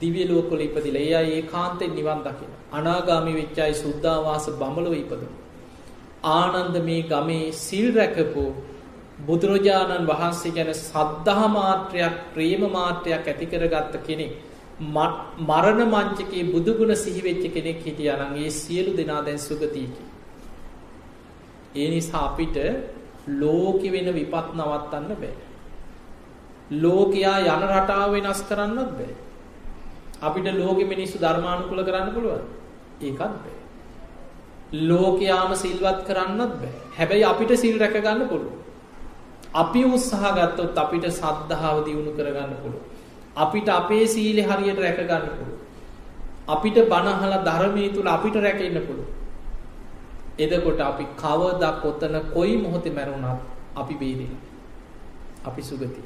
[0.00, 2.50] දිව්‍ය ලෝකවල ඉපදිලා ඒ අය ඒකාන්තයෙන් නිවන් දකින.
[2.72, 5.47] අනාගාමි වෙච්ච අය සුද්ධාවාස බඹලව ඉපදුණා.
[6.24, 8.44] ආනන්ද මේ ගමේ සිල් රැකපු
[9.20, 14.32] බුදුරජාණන් වහන්සේ ගැන සද්ධා මාත්‍රයක් ප්‍රේම මාත්‍රයක් ඇති කරගත්ත කෙනෙක්
[14.80, 20.04] මරණ මංචකේ බුදුගුණ සිහිවෙච්ච කෙනෙක් හිටියා නම් ඒ සියලු දෙනා දැන් සුගතියකි.
[21.74, 22.56] ඒ නිසා අපිට
[23.28, 25.34] ලෝකෙ වෙන විපත් නවත්තන්න බෑ.
[26.72, 29.14] ලෝකයා යන රටාව වෙනස් කරන්නත් බෑ.
[30.22, 32.44] අපිට ලෝකෙ මිනිස්සු ධර්මානුකූල කරන්න පුළුවන්.
[33.00, 33.57] ඒකත් බෑ.
[34.72, 36.72] ලෝකයාම සිල්වත් කරන්නත් බෑ.
[36.96, 38.52] හැබැයි අපිට සිල් රැකගන්න පුළුව.
[39.54, 42.82] අපි උත්සාහ ගත්තොත් අපිට සද්ධාව දියුණු කරගන්න පුළුව.
[43.36, 45.56] අපිට අපේ සීලෙ හරියට රැකගන්න පුළුව.
[46.48, 49.08] අපිට බණහල ධර්මය තුළ අපිට රැකෙන්න්න පුළුව.
[50.38, 53.40] එදකොට අපි කවදක් කොත්තන කොයි මොහොතේ මැරුණත්
[53.74, 54.36] අපි බේරෙන.
[55.44, 56.02] අපි සුගති.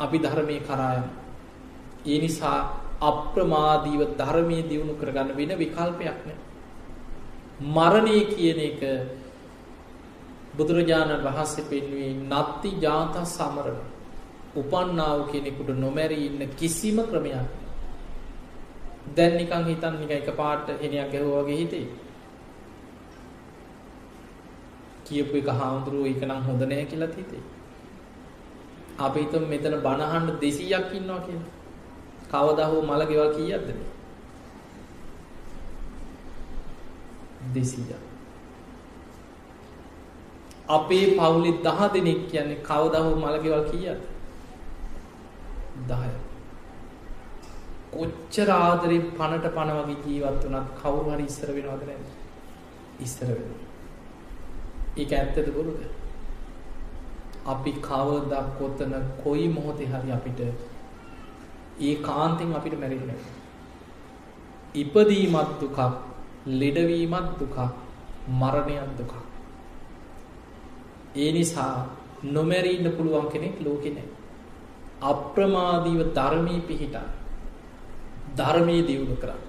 [0.00, 1.06] අපි ධර්මය කරායම.
[2.04, 2.58] ඒ නිසා
[3.00, 6.51] අප්‍රමාදීව ධර්මය දියුණු කරගන්න වෙන විකල්පයක් නෑ.
[7.60, 8.80] මරණය කියන එක
[10.56, 13.80] බුදුරජාණන් වහන්සේ පෙන්වේ නත්ති ජාත සමරණ
[14.56, 17.48] උපන්නාව කෙනෙකුට නොමැරී ඉන්න කිසිම ක්‍රමයක්
[19.14, 21.86] දැන් නිකං හිතන් නික එක පාට හෙනයක් ගැහුවගේ හිතේ
[25.04, 27.42] කියපු එක හාමුදුරුව එක නම් හොඳ නෑ කියලත් හිතේ
[28.98, 31.50] අපි හිතමු මෙතන බණ අහන්න 200ක් ඉන්නවා කියලා.
[32.30, 33.91] කවදා හෝ මල ගෙවල් කීයක්ද මේ?
[37.54, 38.00] 200ක්.
[40.68, 44.04] අපේ පවුලේ 10 දෙනෙක් කියන්නේ කවදා හෝ මල ගෙවල් කීයක්ද?
[45.88, 46.14] 10ක්.
[47.90, 52.06] කොච්චර ආදරෙන් පණට පණ වගේ ජීවත් වුණත් කවුරු හරි ඉස්සර වෙනවද නැද්ද?
[53.00, 53.60] ඉස්සර වෙනවා.
[54.96, 55.82] ඒක ඇත්තද බොරුද?
[57.46, 60.40] අපි කවදා කොතන කොයි මොහොතේ හරි අපිට
[61.80, 63.12] ඒ කාන්තෙන් අපිට මැරෙන්න
[64.74, 65.78] ඉපදීමත් දුකක්
[66.46, 67.56] ලෙඩවීමත් දුකක්
[68.30, 69.14] මරණයත් දුකක්.
[71.16, 71.86] ඒ නිසා
[72.24, 74.10] නොමැරී ඉන්න පුළුවන් කෙනෙක් ලෝකේ නැහැ.
[75.02, 77.08] අප්‍රමාදීව ධර්මයේ පිහිටා
[78.36, 79.40] ධර්මයේ දියුණු කරා.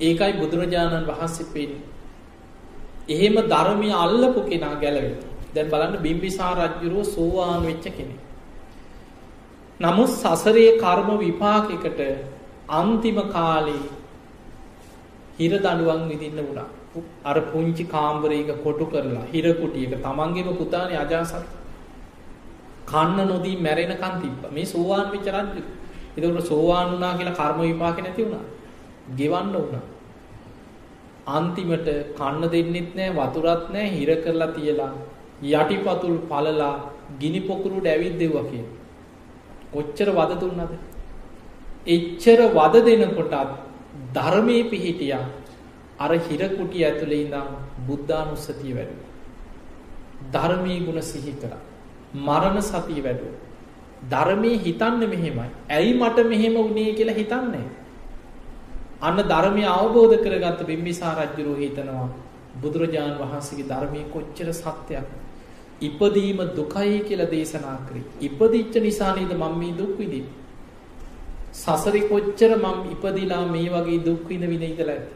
[0.00, 1.84] ඒකයි බුදුරජාණන් වහන්සේ පෙන්නේ
[3.08, 8.20] එහෙම ධර්මය අල්ලපු කෙනා ගැලවෙනවා දැන් බලන්න බිම්බිසාර රජ්ජුරුව සෝවාන් වෙච්ච කෙනෙක්.
[9.80, 12.00] නමුත් සසරේ කර්ම විපාකයකට
[12.70, 13.82] අන්තිම කාලේ
[15.38, 16.68] හිර දඩුවන් විදින්න වුණා.
[17.24, 21.34] අර පුංචි කාම්බරයක කොටු කරලා හිරකුටියක තමන්ගේම පුතානේ අජාසත්
[22.86, 25.62] කන්න නොදී මැරෙනකන් තිබ්බ මේ සෝවාන් වෙච්ච රජු.
[26.16, 28.44] ඒකට සෝවාන් වුණා කියලා කර්ම විපාක නැති වුණා.
[29.18, 29.84] ගෙවන්න වුණා.
[31.28, 34.92] අන්තිමට කන්න දෙන්නෙත් නෑ වතුරත් නෑ හිර කරලා තියලා
[35.52, 36.74] යටිපතුල් පලලා
[37.20, 38.64] ගිනි පොකුරුට ඇවිත් දෙව්වා කිය.
[39.72, 40.74] කොච්චර වද දුන්නද.
[41.86, 43.65] එච්චර වද දෙනකොටත්
[44.16, 45.12] ධර්මය පිහිටිය
[45.98, 47.48] අර හිරකුටිය ඇතුළේ ඉඳම්
[47.86, 48.96] බුද්ධානුස්සතිය වැඩු.
[50.32, 51.52] ධර්මී ගුණ සිහි කර.
[52.18, 53.28] මරණ සතිය වැඩු.
[54.04, 55.50] ධර්මය හිතන්න මෙහෙමයි.
[55.70, 57.66] ඇයි මට මෙහෙම වුණේ කියලා හිතන්නේ.
[59.00, 62.08] අන්න ධර්මය අවබෝධ කරගත්ත බිම්බිසා රජ්ජුරෝ හිතනවා
[62.62, 65.06] බුදුරජාණන් වහන්සේගේ ධර්මය කොච්චර සත්‍යයක්.
[65.80, 68.04] ඉපදීම දුකයි කියලා දේශනා කරේ.
[68.20, 70.45] ඉපදිච්ච නිසා නේද මම මේ දුක් විඳින්නේ.
[71.56, 75.06] සසරේ කොච්චර මම ඉපදිලා මේ වගේ දුක් විඳ විඳ ඉඳලා ඇත.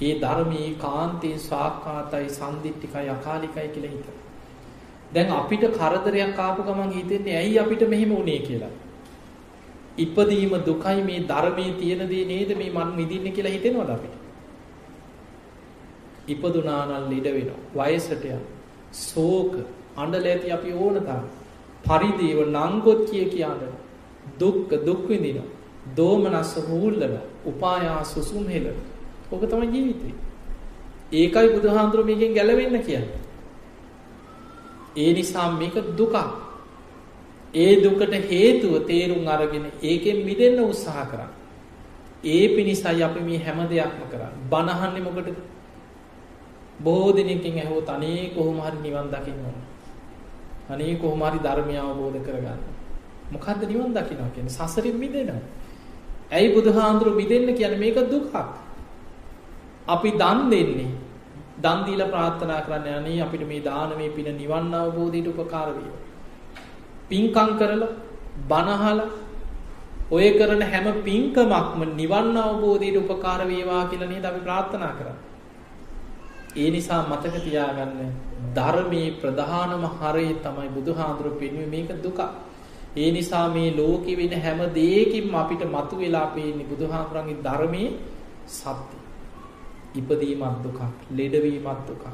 [0.00, 4.16] ඒ ධර්මයේ කාන්තේ සාක්කාතයි සම්දිට්ඨිකයි අකාලිකයි කියලා හිතන.
[5.14, 8.72] දැන් අපිට කරදරයක් ආපු ගමන් හිතෙන්නේ ඇයි අපිට මෙහෙම වුනේ කියලා.
[9.98, 14.14] ඉපදීම දුකයි මේ ධර්මයේ තියෙන දේ නේද මේ මන් විඳින්නේ කියලා හිතෙනවද අපිට?
[16.28, 17.88] ඉපදුනා නම් ළඩ වෙනවා.
[17.88, 18.42] වයසට යනවා.
[19.04, 19.52] සෝක
[19.96, 21.24] අඬල ඇති අපි ඕන තරම්
[21.84, 23.64] පරිදේව නංගොත් කිය කියන්න
[24.40, 25.48] දුක්ක දුක් විඳිනවා
[25.88, 28.66] දෝමනස්ස හූල්ලන උපායා සුසුම් හෙල
[29.30, 30.14] ඕක තමයි ජීවිතේ.
[31.12, 33.20] ඒකයි බුදුහාඳුර මේකෙන් ගැලවෙන්න කියන්නේ.
[34.96, 36.16] ඒ නිසා මේක දුකක්.
[37.54, 41.32] ඒ දුකට හේතුව තේරුම් අරගෙන ඒකෙන් මිදෙන්න උත්සාහ කරන්න.
[42.24, 44.32] ඒ පිණිසයි අපි මේ හැම දෙයක්ම කරන්න.
[44.50, 45.36] බණහන්නේ මොකටද?
[46.80, 49.58] බොහෝ දෙනෙකින් ඇහුවොත් අනේ කොහොම හරි නිවන් දකින්න ඕන.
[50.70, 52.73] අනේ කොහොම හරි ධර්මය අවබෝධ කරගන්න.
[53.30, 54.50] මොකද්ද නිවන් දකින්නවා කියන්නේ?
[54.50, 55.42] සසරින් මිදෙනවා.
[56.30, 58.34] ඇයි බුදුහාඳුරු මිදෙන්න කියන්නේ මේක දුකක්.
[59.86, 60.90] අපි දන් දෙන්නේ.
[61.58, 66.00] දන් දීලා ප්‍රාර්ථනා කරන්නේ අනේ අපිට මේ දානමේ පින නිවන් අවබෝධයට උපකාර වේවා.
[67.08, 67.92] පින්කම් කරලා
[68.48, 69.08] බණහලා
[70.10, 75.22] ඔය කරන හැම පින්කමක්ම නිවන් අවබෝධයට උපකාර වේවා කියලා නේද අපි ප්‍රාර්ථනා කරන්නේ.
[76.56, 78.10] ඒ නිසා මතක තියාගන්න
[78.54, 82.20] ධර්මයේ ප්‍රධානම හරය තමයි බුදුහාඳුරු පෙන්වුවේ මේක දුක.
[82.96, 87.88] ඒ නිසා මේ ලෝකෙ වෙන හැම දෙයකින්ම අපිට මතුවලා පේන්නේ බුදුහාඳුරන්ගේ ධර්මයේ
[88.48, 88.96] සත්‍ය.
[89.94, 90.80] ඉපදීමත් දුකක්,
[91.10, 92.04] ලෙඩවීමත් දුකක්.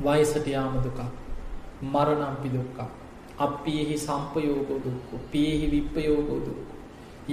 [0.00, 1.00] වයසට යාම දුකක්.
[1.84, 2.82] මරණම්පි දුක්ඛ.
[3.38, 5.12] අප්පියෙහි සම්පයෝගෝ දුක්ඛ.
[5.30, 6.72] පියෙහි විප්පයෝගෝ දුක්ඛ.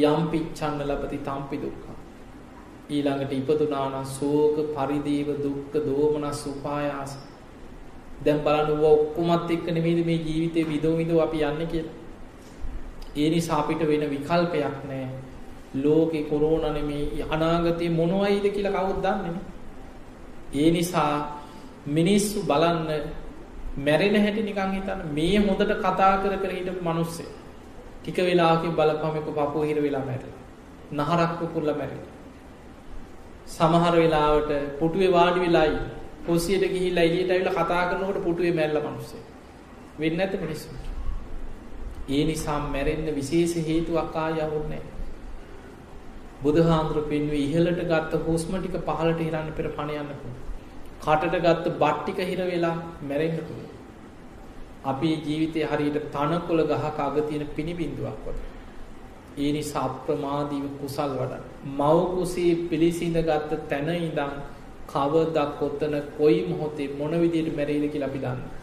[0.03, 1.89] යම් පිච්ඡන්න ලබති තම්පි දුක්ඛ.
[2.89, 7.11] ඊළඟට ඉපදුනානම් සෝක පරිදේව දුක්ඛ දෝමනස් උපායාස
[8.25, 12.00] දැන් බලන්න ඌව ඔක්කොමත් එක්ක නෙමෙයිද මේ ජීවිතේ විදෝ විදෝ අපි යන්නේ කියලා
[13.15, 15.09] ඒ නිසා අපිට වෙන විකල්පයක් නැහැ
[15.75, 19.35] ලෝකේ කොරෝනා නෙමෙයි අනාගතේ මොනවයිද කියලා කවුද දන්නේ
[20.55, 21.41] ඒ නිසා
[21.87, 22.87] මිනිස්සු බලන්න
[23.77, 25.13] මැරෙන හැටි නිකන් හිතන්න.
[25.13, 27.25] මේ හොඳට කතා කර කර හිටපු මිනිස්සෙ.
[28.03, 30.41] ටික වෙලාවකින් බලපුවම එක පපුව හිර වෙලා මැරෙලා
[30.93, 32.15] නහරක් පුපුරලා මැරෙලා
[33.47, 35.77] සමහර වෙලාවට පුටුවේ වාඩි වෙලායි
[36.25, 39.25] කොසියට ගිහිල්ලා එළියට ඇවිල්ලා කතා කරනකොට පුටුවේ මැරලා මිනිස්සෙක්.
[39.99, 40.90] වෙන්නේ නැද්ද මිනිස්සුන්ට?
[42.09, 44.99] ඒ නිසා මැරෙන්න විශේෂ හේතුවක් ආයවුන්නේ නැහැ.
[46.41, 50.39] බුදුහාඳුර පෙන්වුවේ ඉහළට ගත්ත හුස්ම ටික පහළට හිරන්න පෙර පණ යන්න පුළුවන්.
[51.01, 53.75] කටට ගත්ත බත් ටික හිර වෙලා මැරෙන්න පුළුවන්.
[54.85, 58.47] අපේ ජීවිතේ හරියට තනකොළ ගහක අග තියෙන පිනිබින්දුවක් වගේ.
[59.37, 61.43] ඒ නිසා අප්‍රමාදීව කුසල් වඩන්න.
[61.67, 64.33] මව් කුසේ පිළිසිඳ ගත්ත තැන ඉඳන්
[64.87, 68.60] කවදා කොතන කොයි මොහොතේ මොන විදියට මැරෙයිද කියලා අපි දන්නේ.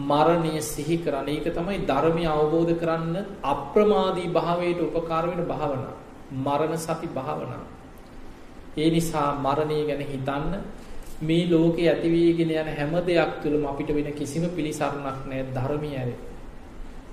[0.00, 1.28] මරණය සිහි කරන්න.
[1.28, 5.94] ඒක තමයි ධර්මය අවබෝධ කරන්න අප්‍රමාදී භාවයට උපකාර වෙන භාවනා.
[6.36, 7.64] මරණ සති භාවනා.
[8.76, 10.52] ඒ නිසා මරණය ගැන හිතන්න
[11.20, 16.18] මේ ලෝකේ ඇතිවීගෙන යන හැම දෙයක් තුළම අපිට වෙන කිසිම පිළිසරණක් නැහැ ධර්මය ඇරේ.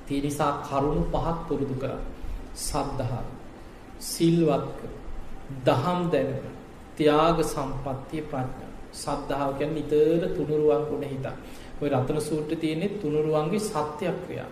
[0.08, 2.02] ඒ නිසා කරුණු පහක් පුරුදු කරා.
[2.56, 3.24] සද්ධා,
[4.02, 4.80] සිල්වත්ක,
[5.66, 6.46] දහම් දැනුම,
[6.96, 8.72] ත්‍යාග සම්පත්තිය ප්‍රඥා.
[8.94, 11.36] සද්ධාව කියන්නේ නිතර තුනුරුවන් ගුණ හිතක්.
[11.82, 14.50] ඔය රතන සූත්‍රයේ තියෙන්නේ තුනුරුවන්ගේ සත්‍යක්‍රියා.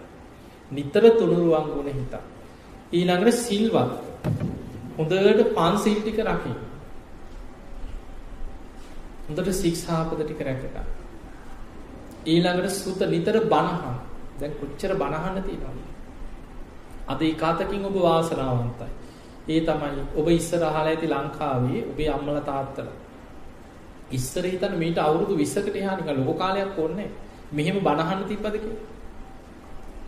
[0.71, 2.13] නිතර තුනුරුවන් ගුණ හිතක්.
[2.91, 3.91] ඊළඟට සිල්වත්.
[4.97, 6.59] හොඳට පන්සිල් ටික රකින්න.
[9.27, 10.89] හොඳට ශික්ෂාපද ටික රැකගන්න.
[12.25, 13.95] ඊළඟට සුත නිතර බණහන්.
[14.39, 15.79] දැන් කොච්චර බණහන්න තියෙනවද?
[17.07, 18.91] අද ඒකාතකින් ඔබ වාසනාවන්තයි.
[19.47, 23.02] ඒ තමයි ඔබ ඉස්සර අහලා ඇති ලංකාවේ ඔබේ අම්මලා තාත්තලා.
[24.13, 27.09] ඉස්සර හිතන්න මීට අවුරුදු 20කට එහා නිකන් ලොකු කාලයක් ඕනේ
[27.51, 28.81] මෙහෙම බණහන්න තිබ්බද කියලා.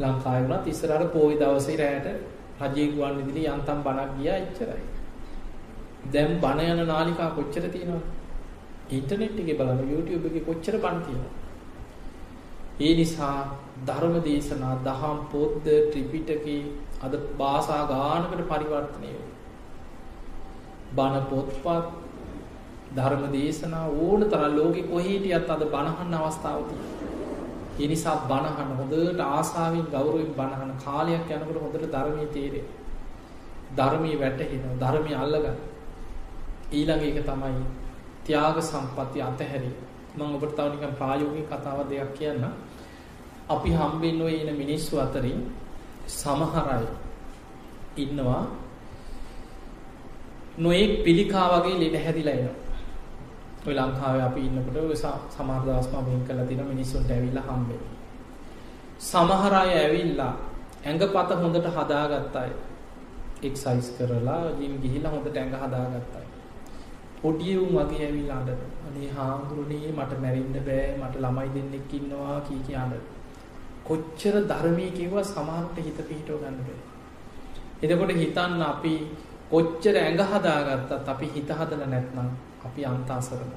[0.02, 2.08] ලංකාවේ වුණත් ඉස්සර අර පොයි දවසේ රැයට
[2.64, 4.84] රජයේ ගුවන් විදුලි යන්තම් බණක් ගියා එච්චරයි.
[6.12, 8.06] දැන් බණ යන නාලිකා කොච්චර තියෙනවද?
[8.90, 11.28] ඉන්ටර්නෙට් එකේ බලන්න YouTube එකේ කොච්චර බණ තියෙනවද?
[12.80, 13.36] ඒ නිසා
[13.86, 16.62] ධර්ම දේශනා දහම් පොත්ද ත්‍රිපිටකේ
[17.02, 19.32] අද භාෂා ගානකට පරිවර්තනය වෙනවා.
[20.96, 22.05] බණ පොත්පත්
[22.96, 26.96] ධර්ම දේශනා ඕන තරම් ලෝකෙ කොහේ හිටියත් අද බණහන්න අවස්ථාව තියෙනවා.
[27.80, 32.78] ඒ නිසා බණහන්න හොඳට ආසාවෙන් ගෞරවයෙන් බණහන කාලයක් යනකොට හොඳට ධර්මයේ තේරෙනවා.
[33.78, 34.76] ධර්මයේ වැටහෙනවා.
[34.82, 35.58] ධර්මයේ අල්ලගන්න.
[36.72, 37.66] ඊළඟ එක තමයි
[38.26, 39.76] ත්‍යාග සම්පatti අතහැරීම.
[40.16, 42.54] මම ඔබට තව නිකන් ප්‍රායෝගික කතාවක් දෙකක් කියන්නම්.
[43.48, 45.42] අපි හම්බෙන්න ඔය ඉන මිනිස්සු අතරින්
[46.10, 46.86] සමහර අය
[47.98, 48.44] ඉන්නවා
[50.58, 52.65] නොයෙක් පිළිකා වගේ ලෙඩ හැදිලා එනවා.
[53.66, 57.92] ඔය ලංකාවේ අපි ඉන්නකොට ඔය සමහර දවස් මම වෙන් කරලා තියෙන මිනිස්සුන්ට ඇවිල්ලා හම්බෙන්නේ.
[59.02, 60.34] සමහර අය ඇවිල්ලා
[60.84, 62.52] ඇඟපත හොඳට හදාගත්ත අය.
[63.44, 66.28] එක්සයිස් කරලා ජිම් ගිහිල්ලා හොඳට ඇඟ හදාගත්ත අය.
[67.22, 68.62] පොඩි උන් වගේ ඇවිල්ලා අඬන.
[68.88, 73.06] අනේ හාමුදුරනේ මට මැරෙන්න බෑ මට ළමයි දෙන්නෙක් ඉන්නවා කී කී අඬන.
[73.84, 76.82] කොච්චර ධර්මයේ කිව්වා සමහරට හිත පිහිටව ගන්න බෑ.
[77.84, 78.96] එතකොට හිතන්න අපි
[79.52, 82.30] කොච්චර ඇඟ හදාගත්තත් අපි හිත හදලා නැත්නම්
[82.66, 83.54] අපි අන්ත අසරණ.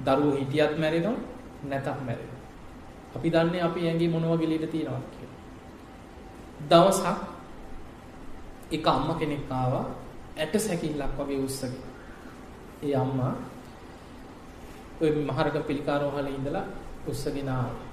[0.00, 1.16] දරුවෝ හිටියත් මැරෙනවා
[1.64, 2.40] නැතත් මැරෙනවා.
[3.16, 5.40] අපි දන්නේ අපි ඇඟේ මොන වගේ ලීඩ තියෙනවද කියලා.
[6.70, 7.06] දවසක්
[8.70, 9.86] එක අම්මා කෙනෙක් ආවා
[10.36, 11.74] ඇට සැකිල්ලක් වගේ උස්සගෙන.
[12.82, 13.32] ඒ අම්මා
[15.00, 16.66] ওই මහරග පිළිකාරෝහලේ ඉඳලා
[17.06, 17.92] උස්සගෙන ආවා.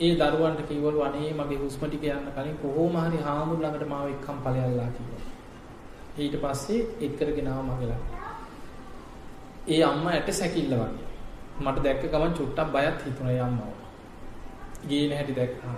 [0.00, 4.38] ඒ දරුවන්ට කිව්වලු අනේ මගේ හුස්ම ටික යන්න කලින් කොහොම හරි හාමුදුර ළඟට මාව එක්කම්
[4.44, 5.24] ඵලයල්ලා කිව්වා.
[6.18, 8.17] ඊට පස්සේ එක් කරගෙන ආව මගේ ළඟ.
[9.68, 11.06] ඒ අම්මා ඇට සැකිල්ල වගේ.
[11.60, 13.62] මට දැක්ක ගමන් චුට්ටක් බයත් හිතුණා ඒ අම්මව.
[14.88, 15.74] ගේන හැටි දැක්කා.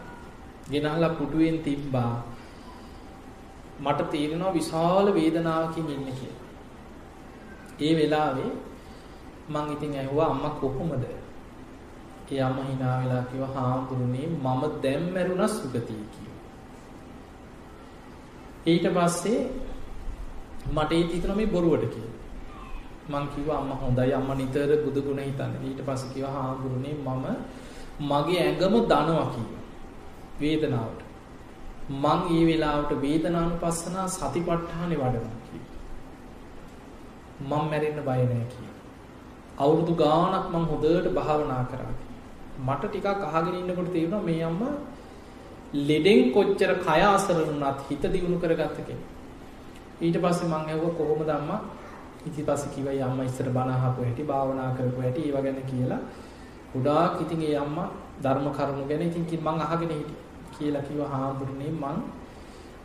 [0.70, 2.14] ගෙනහලා පුටුවෙන් තිබ්බා.
[3.80, 6.47] මට තේරෙනවා විශාල වේදනාවකින් ඉන්නේ කියලා.
[7.80, 8.53] ඒ වෙලාවේ
[9.49, 11.05] මං ඉතින් ඇහුවා අම්මා කොහොමද?
[12.32, 16.38] ඒ අම්මා hina වෙලා කිව්වා හාමුදුරනේ මම දැන් මැරුණා සුගතිය කිව්වා.
[18.66, 19.41] ඊට පස්සේ
[20.72, 22.19] මට ඒ හිතෙනවා මේ බොරුවට කියලා.
[23.11, 25.61] මං කිව්වා අම්මා හොඳයි අම්මා නිතර බුදු ගුණ හිතන්නේ.
[25.64, 27.26] ඊට පස්සේ කිව්වා හාමුදුරනේ මම
[28.02, 29.64] මගේ ඇඟම දනවා කිව්වා.
[30.40, 31.00] වේදනාවට.
[31.94, 35.78] මං ඒ වෙලාවට වේදනානුපස්සනා සතිපට්ඨානෙ වඩනවා කිව්වා.
[37.40, 38.78] මම මැරෙන්න බය නැහැ කිව්වා.
[39.59, 41.93] අවුරුදු ගාණක් මං හොඳට භාවනා කරා.
[42.60, 44.74] මට ටිකක් අහගෙන ඉන්නකොට තේරුණා මේ අම්මා
[45.82, 49.05] ලෙඩෙන් කොච්චර කය අසරණ වුණත් හිත දියුණු කරගත්ත කෙනෙක්.
[50.01, 51.60] ඊට පස්සේ මං ඇහුවා කොහොමද අම්මා
[52.26, 56.01] ඉතින් පස්සේ කිව්වා අම්මා ඉස්සර බණ අහපු හැටි භාවනා කරපු හැටි ඒව ගැන කියලා.
[56.72, 57.88] ගොඩාක් ඉතින් ඒ අම්මා
[58.22, 61.72] ධර්ම කරුණු ගැන ඉතින් මං අහගෙන හිටියා කියලා කිව්වා හාමුදුරනේ.
[61.74, 61.98] මං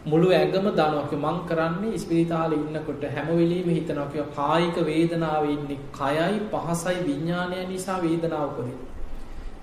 [0.06, 6.36] මුළු ඇඟම දනවා මං කරන්නේ ඉස්පිරිතාලේ ඉන්නකොට හැම වෙලෙම හිතනවා කිව්වා කායික වේදනාවේ ඉන්නේ කයයි
[6.52, 8.78] පහසයි විඥානය නිසා වේදනාව උපදින.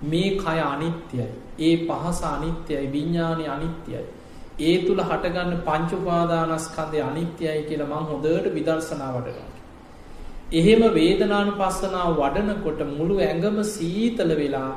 [0.03, 1.29] මේ කය අනිත්‍යයි
[1.59, 4.03] ඒ පහස අනිත්‍යයි විඥානය අනිත්‍යයි.
[4.59, 9.52] ඒ තුල හටගන්න පංච උපාදානස්කන්ධය අනිත්‍යයි කියලා මං හොඳට විදර්ශනා වඩනවා.
[10.53, 14.71] එහෙම වේදනානුපස්සනාව වඩනකොට මුළු ඇඟම සීතල වෙලා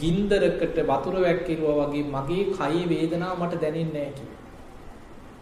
[0.00, 4.40] ගින්දරකට වතුර වැක්කිරුවා වගේ මගේ කයේ වේදනාව මට දැනෙන්නේ නැහැ කිව්වා.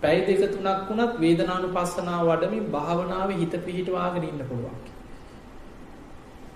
[0.02, 4.80] පැය දෙක තුනක් වුණත් වේදනානුපස්සනාව වඩමින් භාවනාවේ හිත පිහිටවාගෙන ඉන්න පුළුවන්.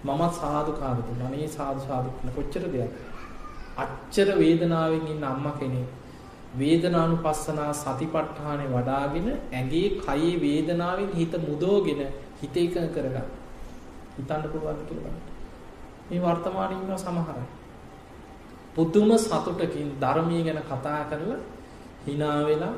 [0.05, 1.29] මමත් සාදුකාර දුන්නා.
[1.29, 2.93] අනේ සාදු සාදු කොච්චර දෙයක්.
[3.77, 5.89] අච්චර වේදනාවෙන් ඉන්න අම්මා කෙනෙක්
[6.59, 12.03] වේදනානුපස්සනා සතිපට්ඨානේ වඩාගෙන ඇඟේ කයේ වේදනාවෙන් හිත මුදෝගෙන
[12.41, 13.29] හිත එකඟ කරගන්න.
[14.17, 15.21] හිතන්න පුළුවන් කියලා බලන්න.
[16.09, 17.47] මේ වර්තමානයේ ඉන්න සමහර අය.
[18.75, 21.41] පුදුම සතුටකින් ධර්මයේ ගැන කතා කරලා
[22.07, 22.75] hina වෙලා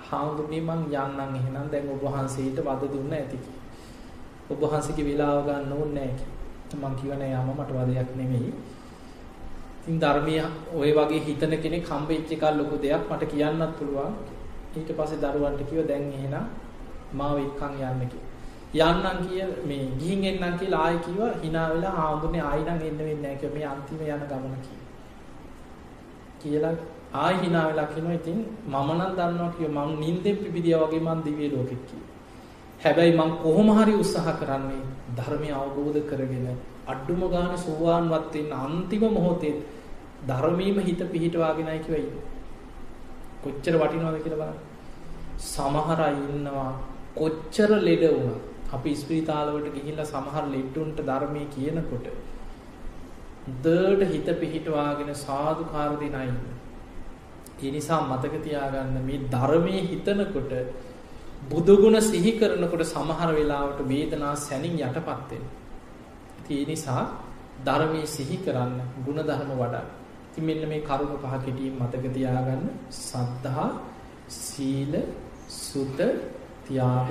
[0.00, 3.52] හාමුදුරනේ මං යන්නම් එහෙනම් දැන් ඔබ වහන්සේට වද දුන්න ඇති කි.
[4.50, 6.76] ඔබ වහන්සේගේ වෙලාව ගන්න ඕනේ නැහැ කි.
[6.76, 8.52] මං කිව්ව නෑ යාම මට වදයක් නෙමෙයි.
[9.78, 10.44] ඉතින් ධර්මයේ
[10.74, 14.14] ওই වගේ හිතන කෙනෙක් හම්බෙච්ච එක ලොකු දෙයක් මට කියන්නත් පුළුවන්.
[14.76, 16.46] ඊට පස්සේ දරුවන්ට කිව්ව දැන් එහෙනම්
[17.12, 18.33] මාව එක්කන් යන්න කිව්වා.
[18.74, 23.20] යන්නම් කිය මේ ගිහින් එන්නම් කියලා ආයෙ කිව්වා hina වෙලා ආඳුනේ ආයෙ නම් එන්න වෙන්නේ
[23.22, 24.56] නැහැ කිව්වා මේ අන්තිම යන ගමන
[26.40, 26.72] කියලා
[27.16, 31.50] ආයෙ hina වෙලා කියනවා ඉතින් මම නම් දන්නවා කිව්වා මම නිින්දෙන් පිපිදියා වගේ මං දිව්‍ය
[31.52, 32.08] ලෝකෙට කිව්වා.
[32.80, 34.82] හැබැයි මං කොහොම හරි උත්සාහ කරන්නේ
[35.16, 36.48] ධර්මය අවබෝධ කරගෙන
[36.86, 39.54] අඩුම ගානේ සෝවාන්වත් වෙන්න අන්තිම මොහොතේ
[40.28, 42.08] ධර්මීයම හිත පිහිටවාගෙනයි කියවයි.
[43.42, 44.58] කොච්චර වටිනවද කියලා බලන්න.
[45.44, 46.72] සමහර අය ඉන්නවා
[47.14, 48.53] කොච්චර ලෙඩ වුණා.
[48.74, 52.06] අපි ස්පිරිතාලවලට ගිහිල්ලා සමහර ලෙඩුන්ට ධර්මයේ කියනකොට
[53.64, 56.28] දඩ හිත පිහිටවාගෙන සාදුකාර දෙන අය
[57.60, 60.52] ඒ නිසා මතක තියාගන්න මේ ධර්මයේ හිතනකොට
[61.44, 65.52] බුදුගුණ සිහි කරනකොට සමහර වෙලාවට වේදනා සැනින් යටපත් වෙනවා.
[66.50, 67.02] ඒ නිසා
[67.64, 68.74] ධර්මයේ සිහි කරන්න
[69.04, 69.84] ಗುಣධර්ම වඩා.
[70.28, 72.64] ඉතින් මෙන්න මේ කරුණ පහ කෙටියෙන් මතක තියාගන්න.
[73.00, 73.68] සද්ධා,
[74.28, 74.94] සීල,
[75.48, 75.98] සුත,
[76.64, 77.08] ත්‍යාග,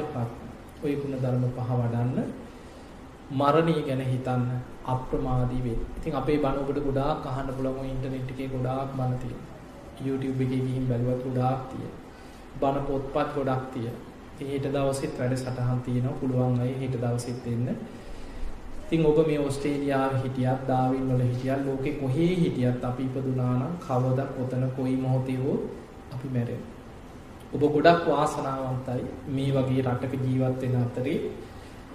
[0.83, 2.17] ওই ಗುಣ ධර්ම පහ වඩන්න
[3.31, 4.43] මරණය ගැන හිතන්න
[4.85, 5.81] අප්‍රමාදී වෙන්න.
[5.97, 9.51] ඉතින් අපේ බණ ඔබට ගොඩාක් අහන්න පුළුවන් ඉන්ටර්නෙට් එකේ ගොඩාක් බණ තියෙනවා.
[10.01, 11.99] YouTube එකේ ගිහින් බලුවත් ගොඩාක් තියෙනවා.
[12.61, 14.01] බණ පොත්පත් ගොඩක් තියෙනවා.
[14.33, 16.19] ඉතින් හෙට දවසෙත් වැඩසටහන් තියෙනවා.
[16.19, 17.67] පුළුවන් අය හෙට දවසෙත් එන්න.
[18.83, 24.27] ඉතින් ඔබ මේ ඕස්ට්‍රේලියාවේ හිටියත්, ඩාවින් වල හිටියත්, ලෝකේ කොහේ හිටියත් අපි ඉපදුනා නම් කවදා
[24.35, 25.57] කොතන කොයි මොහොතේ හෝ
[26.13, 26.72] අපි මැරෙනවා.
[27.53, 31.17] ඔබ ගොඩක් වාසනාවන්තයි මේ වගේ රටක ජීවත් වෙන අතරේ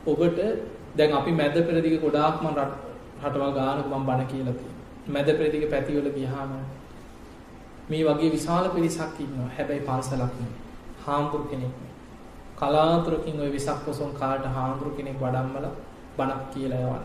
[0.07, 0.39] ඔබට
[0.95, 2.59] දැන් අපි මැද පෙරදිග ගොඩාක් මම
[3.21, 4.79] රටවල් ගානක මම බණ කියලා තියෙනවා.
[5.09, 6.53] මැද පෙරදිග පැතිවල ගියාම
[7.89, 9.51] මේ වගේ විශාල පිරිසක් ඉන්නවා.
[9.57, 10.57] හැබැයි පන්සලක් නෙවෙයි.
[11.05, 11.95] හාමුදුරු කෙනෙක් නෙවෙයි.
[12.57, 15.73] කලාතුරකින් ওই විසක් පොසොන් කාට හාමුදුරු කෙනෙක් වඩම්මලා
[16.17, 17.05] බණක් කියලා යවන්න.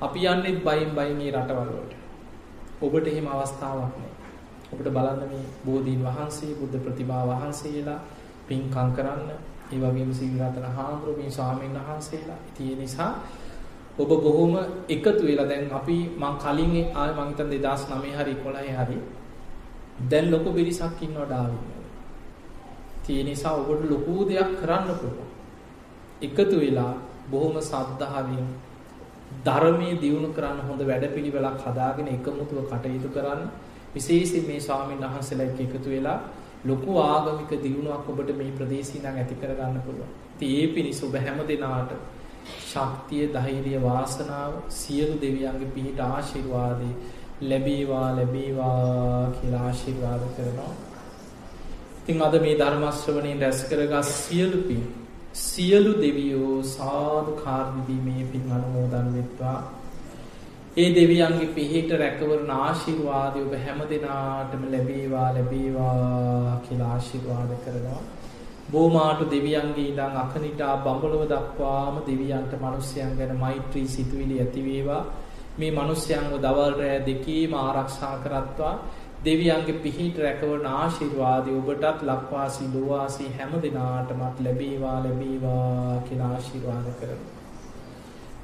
[0.00, 1.92] අපි යන්නේ බයින් බයින් මේ රටවල් වලට.
[2.82, 4.09] ඔබට එහෙම අවස්ථාවක් නෑ.
[4.72, 8.00] ඔබට බලන්න මේ බෝධීන් වහන්සේ බුද්ධ ප්‍රතිභා වහන්සේලා
[8.46, 9.30] පින්කම් කරන්න
[9.70, 12.38] ඒ වගේම සීලරතන හාමුදුරුවෝ මේ ස්වාමීන් වහන්සේලා.
[12.48, 13.12] ඉතින් ඒ නිසා
[13.98, 14.52] ඔබ බොහොම
[14.88, 18.98] එකතු වෙලා දැන් අපි මං කලින් ආයේ මං හිතන 2009 හරි 11 හරි
[20.06, 21.84] දැන් ලොකු පිරිසක් ඉන්නවා ඩාවින් වල.
[23.10, 25.28] ඒ නිසා ඔබට ලොකු දෙයක් කරන්න පුළුවන්.
[26.22, 26.92] එකතු වෙලා
[27.30, 28.46] බොහොම සද්ධාවෙන්
[29.44, 33.42] ධර්මයේ දියුණු කරන්න හොඳ වැඩපිළිවෙලක් හදාගෙන එකමුතුව කටයුතු කරන්න
[33.94, 36.18] විශේෂයෙන් මේ ස්වාමීන් වහන්සේලා එක්ක එකතු වෙලා
[36.64, 40.10] ලොකු ආගමික දියුණුවක් ඔබට මේ ප්‍රදේශී නම් ඇති කර ගන්න පුළුවන්.
[40.34, 41.92] ඉතින් ඒ පිණිස ඔබ හැම දිනාට
[42.64, 46.94] ශක්තිය, ධෛර්යය, වාසනාව සියලු දෙවියන්ගේ පිහිට ආශිර්වාදේ
[47.42, 50.72] ලැබේවා ලැබේවා කියලා ආශිර්වාද කරනවා.
[52.00, 54.82] ඉතින් අද මේ ධර්ම ශ්‍රවණයෙන් රැස් කරගත් සියලු පින්
[55.34, 59.58] සියලු දෙවියෝ සාදු කාර්යදීමේ පින් අනුමෝදන් වෙත්වා.
[60.72, 68.02] ඒ දෙවියන්ගේ පිහිට රැකවරණ ආශිර්වාදය ඔබ හැම දෙනාටම ලැබේවා ලැබේවා කියලා ආශිර්වාද කරනවා.
[68.70, 75.02] බෝමාටු දෙවියන්ගේ ඉඳන් අකනිටා බඹලව දක්වාම දෙවියන්ට මිනිස්යන් ගැන මෛත්‍රී සිතුවිලි ඇති වේවා.
[75.58, 78.72] මේ මිනිස්යන්ව දවල් රෑ දෙකේම ආරක්ෂා කරත්වා.
[79.24, 87.39] දෙවියන්ගේ පිහිට රැකවරණ ආශිර්වාදය ඔබටත් ලක්වාසී ලෝවාසී හැම දෙනාටමත් ලැබේවා ලැබේවා කියලා ආශිර්වාද කරනවා.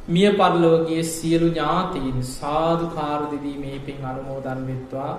[0.08, 5.12] මිය පරලොවගේ සියලු ඥාතීන් සාදුකාර දෙදී මේ පින් අනුමෝදන් වෙත්වා.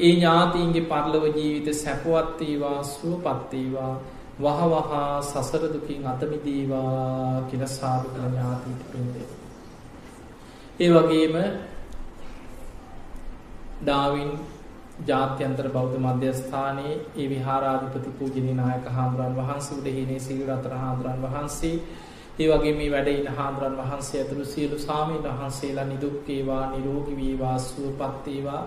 [0.00, 3.94] ඒ ඥාතීන්ගේ පරලොව ජීවිත සැපවත් වේවා සුවපත් වේවා.
[4.36, 9.30] වහ වහා සසර දුකින් අත මිදේවා කියලා සාදු කළ ඥාතීන්ට පින් දෙන්න.
[10.80, 11.34] ඒ වගේම
[13.80, 14.30] ඩාවින්
[15.02, 21.76] ජාත්‍යන්තර බෞද්ධ මධ්‍යස්ථානයේ ඒ විහාරාධිපති පූජනීය නායක හාමුදුරන් වහන්සේ උදෙහිනේ සීල රතන හාමුදුරන් වහන්සේ
[22.34, 27.58] ඒ වගේ මේ වැඩ ඉන හාමුදුරන් වහන්සේ ඇතුළු සියලු සාමීන් වහන්සේලා නිදුක් වේවා නිරෝගී වේවා
[27.60, 28.62] සුවපත් වේවා.